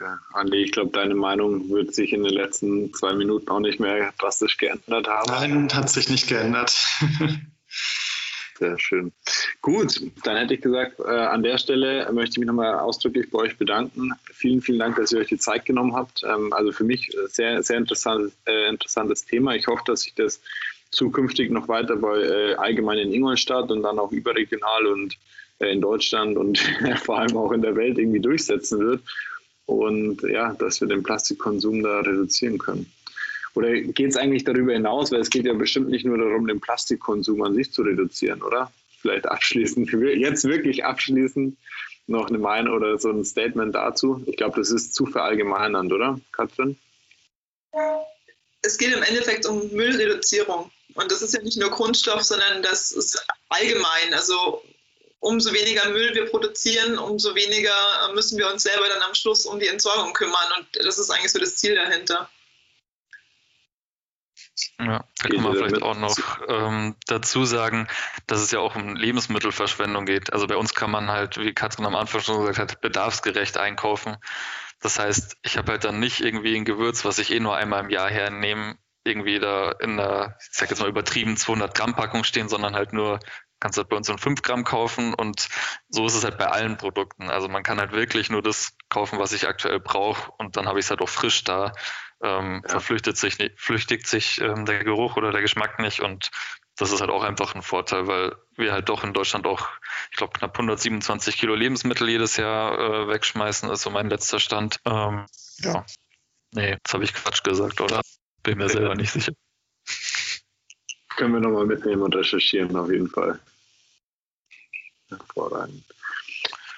Okay. 0.00 0.14
Andi, 0.32 0.58
ich 0.58 0.72
glaube, 0.72 0.90
deine 0.92 1.14
Meinung 1.14 1.68
wird 1.70 1.92
sich 1.92 2.12
in 2.12 2.22
den 2.22 2.32
letzten 2.32 2.92
zwei 2.94 3.14
Minuten 3.14 3.48
auch 3.48 3.58
nicht 3.58 3.80
mehr 3.80 4.12
drastisch 4.18 4.56
geändert 4.56 5.08
haben. 5.08 5.30
Nein, 5.30 5.68
hat 5.74 5.90
sich 5.90 6.08
nicht 6.08 6.28
geändert. 6.28 6.86
Sehr 8.58 8.78
schön. 8.78 9.12
Gut, 9.60 10.00
dann 10.24 10.36
hätte 10.36 10.54
ich 10.54 10.60
gesagt, 10.60 11.00
äh, 11.00 11.04
an 11.04 11.42
der 11.42 11.58
Stelle 11.58 12.10
möchte 12.12 12.32
ich 12.32 12.38
mich 12.38 12.46
nochmal 12.46 12.74
ausdrücklich 12.78 13.30
bei 13.30 13.38
euch 13.38 13.56
bedanken. 13.56 14.12
Vielen, 14.32 14.60
vielen 14.60 14.80
Dank, 14.80 14.96
dass 14.96 15.12
ihr 15.12 15.20
euch 15.20 15.28
die 15.28 15.38
Zeit 15.38 15.64
genommen 15.64 15.94
habt. 15.94 16.22
Ähm, 16.24 16.52
also 16.52 16.72
für 16.72 16.84
mich 16.84 17.10
sehr, 17.26 17.62
sehr 17.62 17.78
interessantes, 17.78 18.32
äh, 18.46 18.68
interessantes 18.68 19.24
Thema. 19.24 19.54
Ich 19.54 19.66
hoffe, 19.66 19.82
dass 19.86 20.02
sich 20.02 20.14
das 20.14 20.40
zukünftig 20.90 21.50
noch 21.50 21.68
weiter 21.68 21.96
bei 21.96 22.20
äh, 22.20 22.54
allgemein 22.54 22.98
in 22.98 23.12
Ingolstadt 23.12 23.70
und 23.70 23.82
dann 23.82 23.98
auch 23.98 24.10
überregional 24.10 24.86
und 24.86 25.16
äh, 25.58 25.72
in 25.72 25.80
Deutschland 25.80 26.36
und 26.36 26.58
vor 27.04 27.18
allem 27.18 27.36
auch 27.36 27.52
in 27.52 27.62
der 27.62 27.76
Welt 27.76 27.98
irgendwie 27.98 28.20
durchsetzen 28.20 28.80
wird. 28.80 29.02
Und 29.68 30.22
ja, 30.22 30.54
dass 30.54 30.80
wir 30.80 30.88
den 30.88 31.02
Plastikkonsum 31.02 31.82
da 31.82 32.00
reduzieren 32.00 32.56
können. 32.56 32.90
Oder 33.54 33.78
geht 33.78 34.08
es 34.08 34.16
eigentlich 34.16 34.44
darüber 34.44 34.72
hinaus, 34.72 35.12
weil 35.12 35.20
es 35.20 35.28
geht 35.28 35.44
ja 35.44 35.52
bestimmt 35.52 35.90
nicht 35.90 36.06
nur 36.06 36.16
darum, 36.16 36.46
den 36.46 36.58
Plastikkonsum 36.58 37.42
an 37.42 37.54
sich 37.54 37.70
zu 37.70 37.82
reduzieren, 37.82 38.42
oder? 38.42 38.72
Vielleicht 39.02 39.26
abschließend, 39.26 39.92
jetzt 39.92 40.44
wirklich 40.44 40.86
abschließend 40.86 41.58
noch 42.06 42.28
eine 42.28 42.38
Meinung 42.38 42.76
oder 42.76 42.98
so 42.98 43.10
ein 43.10 43.26
Statement 43.26 43.74
dazu. 43.74 44.22
Ich 44.24 44.38
glaube, 44.38 44.58
das 44.58 44.70
ist 44.70 44.94
zu 44.94 45.04
verallgemeinernd, 45.04 45.92
oder, 45.92 46.18
Katrin? 46.32 46.78
Es 48.62 48.78
geht 48.78 48.94
im 48.94 49.02
Endeffekt 49.02 49.44
um 49.44 49.68
Müllreduzierung. 49.70 50.70
Und 50.94 51.12
das 51.12 51.20
ist 51.20 51.34
ja 51.34 51.42
nicht 51.42 51.60
nur 51.60 51.68
Grundstoff, 51.68 52.22
sondern 52.22 52.62
das 52.62 52.90
ist 52.90 53.22
allgemein. 53.50 54.14
Also 54.14 54.62
umso 55.20 55.52
weniger 55.52 55.88
Müll 55.90 56.14
wir 56.14 56.26
produzieren, 56.26 56.98
umso 56.98 57.34
weniger 57.34 58.12
müssen 58.14 58.38
wir 58.38 58.50
uns 58.50 58.62
selber 58.62 58.88
dann 58.88 59.02
am 59.02 59.14
Schluss 59.14 59.46
um 59.46 59.58
die 59.58 59.68
Entsorgung 59.68 60.12
kümmern. 60.12 60.52
Und 60.58 60.66
das 60.84 60.98
ist 60.98 61.10
eigentlich 61.10 61.32
so 61.32 61.38
das 61.38 61.56
Ziel 61.56 61.74
dahinter. 61.74 62.30
Ja, 64.78 65.04
da 65.18 65.28
kann 65.28 65.42
man 65.42 65.54
vielleicht 65.54 65.82
auch 65.82 65.96
noch 65.96 66.16
ähm, 66.48 66.96
dazu 67.06 67.44
sagen, 67.44 67.88
dass 68.26 68.40
es 68.40 68.50
ja 68.50 68.60
auch 68.60 68.76
um 68.76 68.96
Lebensmittelverschwendung 68.96 70.06
geht. 70.06 70.32
Also 70.32 70.46
bei 70.46 70.56
uns 70.56 70.74
kann 70.74 70.90
man 70.90 71.10
halt, 71.10 71.38
wie 71.38 71.52
Katrin 71.52 71.86
am 71.86 71.96
Anfang 71.96 72.20
schon 72.20 72.40
gesagt 72.40 72.58
hat, 72.58 72.80
bedarfsgerecht 72.80 73.56
einkaufen. 73.56 74.16
Das 74.80 74.98
heißt, 74.98 75.36
ich 75.42 75.58
habe 75.58 75.72
halt 75.72 75.84
dann 75.84 75.98
nicht 75.98 76.20
irgendwie 76.20 76.56
ein 76.56 76.64
Gewürz, 76.64 77.04
was 77.04 77.18
ich 77.18 77.32
eh 77.32 77.40
nur 77.40 77.56
einmal 77.56 77.84
im 77.84 77.90
Jahr 77.90 78.08
hernehme, 78.08 78.78
irgendwie 79.08 79.40
da 79.40 79.72
in 79.72 79.98
einer, 79.98 80.36
ich 80.40 80.56
sag 80.56 80.70
jetzt 80.70 80.80
mal 80.80 80.88
übertrieben, 80.88 81.36
200 81.36 81.74
Gramm 81.74 81.96
Packung 81.96 82.24
stehen, 82.24 82.48
sondern 82.48 82.74
halt 82.74 82.92
nur 82.92 83.18
kannst 83.60 83.76
du 83.76 83.82
halt 83.82 83.88
bei 83.88 83.96
uns 83.96 84.06
so 84.06 84.12
ein 84.12 84.18
5 84.18 84.42
Gramm 84.42 84.64
kaufen 84.64 85.14
und 85.14 85.48
so 85.88 86.06
ist 86.06 86.14
es 86.14 86.24
halt 86.24 86.38
bei 86.38 86.46
allen 86.46 86.76
Produkten. 86.76 87.28
Also 87.28 87.48
man 87.48 87.62
kann 87.62 87.80
halt 87.80 87.92
wirklich 87.92 88.30
nur 88.30 88.42
das 88.42 88.76
kaufen, 88.88 89.18
was 89.18 89.32
ich 89.32 89.48
aktuell 89.48 89.80
brauche 89.80 90.30
und 90.38 90.56
dann 90.56 90.68
habe 90.68 90.78
ich 90.78 90.86
es 90.86 90.90
halt 90.90 91.00
auch 91.00 91.08
frisch 91.08 91.42
da 91.44 91.72
ähm, 92.22 92.62
ja. 92.64 92.70
verflüchtigt 92.70 93.16
sich, 93.16 93.36
flüchtigt 93.56 94.06
sich 94.06 94.40
ähm, 94.40 94.64
der 94.64 94.84
Geruch 94.84 95.16
oder 95.16 95.32
der 95.32 95.40
Geschmack 95.40 95.78
nicht 95.80 96.00
und 96.00 96.30
das 96.76 96.92
ist 96.92 97.00
halt 97.00 97.10
auch 97.10 97.24
einfach 97.24 97.54
ein 97.56 97.62
Vorteil, 97.62 98.06
weil 98.06 98.36
wir 98.56 98.72
halt 98.72 98.88
doch 98.88 99.02
in 99.02 99.12
Deutschland 99.12 99.46
auch, 99.46 99.68
ich 100.12 100.16
glaube, 100.16 100.32
knapp 100.38 100.52
127 100.56 101.36
Kilo 101.36 101.56
Lebensmittel 101.56 102.08
jedes 102.08 102.36
Jahr 102.36 102.78
äh, 102.78 103.08
wegschmeißen, 103.08 103.68
ist 103.70 103.82
so 103.82 103.90
mein 103.90 104.08
letzter 104.08 104.38
Stand. 104.38 104.78
Ähm, 104.84 105.26
ja, 105.58 105.84
nee, 106.52 106.70
jetzt 106.70 106.94
habe 106.94 107.02
ich 107.02 107.14
Quatsch 107.14 107.42
gesagt, 107.42 107.80
oder? 107.80 108.00
Bin 108.48 108.56
mir 108.56 108.68
selber 108.70 108.94
nicht 108.94 109.12
sicher. 109.12 109.32
Können 111.18 111.34
wir 111.34 111.40
nochmal 111.40 111.66
mitnehmen 111.66 112.00
und 112.00 112.16
recherchieren, 112.16 112.74
auf 112.76 112.90
jeden 112.90 113.10
Fall. 113.10 113.38
Hervorragend. 115.10 115.84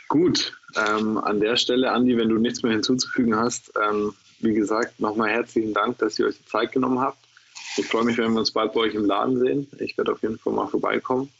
Gut, 0.08 0.58
ähm, 0.74 1.18
an 1.18 1.38
der 1.38 1.56
Stelle, 1.56 1.92
Andi, 1.92 2.16
wenn 2.16 2.28
du 2.28 2.38
nichts 2.38 2.64
mehr 2.64 2.72
hinzuzufügen 2.72 3.36
hast, 3.36 3.72
ähm, 3.80 4.12
wie 4.40 4.52
gesagt, 4.52 4.98
nochmal 4.98 5.30
herzlichen 5.30 5.72
Dank, 5.72 5.98
dass 5.98 6.18
ihr 6.18 6.26
euch 6.26 6.38
die 6.38 6.46
Zeit 6.46 6.72
genommen 6.72 6.98
habt. 6.98 7.24
Ich 7.76 7.86
freue 7.86 8.02
mich, 8.02 8.18
wenn 8.18 8.32
wir 8.32 8.40
uns 8.40 8.50
bald 8.50 8.72
bei 8.72 8.80
euch 8.80 8.94
im 8.94 9.04
Laden 9.04 9.38
sehen. 9.38 9.68
Ich 9.78 9.96
werde 9.96 10.10
auf 10.10 10.22
jeden 10.22 10.40
Fall 10.40 10.52
mal 10.52 10.66
vorbeikommen. 10.66 11.30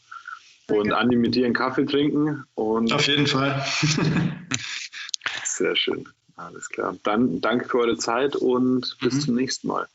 Und 0.69 0.93
Andi 0.93 1.17
mit 1.17 1.35
dir 1.35 1.47
einen 1.47 1.55
Kaffee 1.55 1.87
trinken. 1.87 2.45
Und 2.55 2.93
auf 2.93 3.09
jeden 3.09 3.27
Fall. 3.27 3.67
Sehr 5.45 5.75
schön. 5.75 6.09
Alles 6.37 6.69
klar. 6.69 6.97
Dann 7.03 7.41
danke 7.41 7.69
für 7.69 7.79
eure 7.79 7.97
Zeit 7.97 8.37
und 8.37 8.97
bis 9.01 9.15
mhm. 9.15 9.21
zum 9.23 9.35
nächsten 9.35 9.67
Mal. 9.67 9.89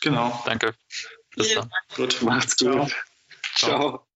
Genau, 0.00 0.42
danke. 0.46 0.74
Bis 1.36 1.54
dann. 1.54 1.70
Gut, 1.96 2.20
macht's 2.22 2.56
gut. 2.56 2.90
Ciao. 3.54 3.78
Ciao. 3.78 4.06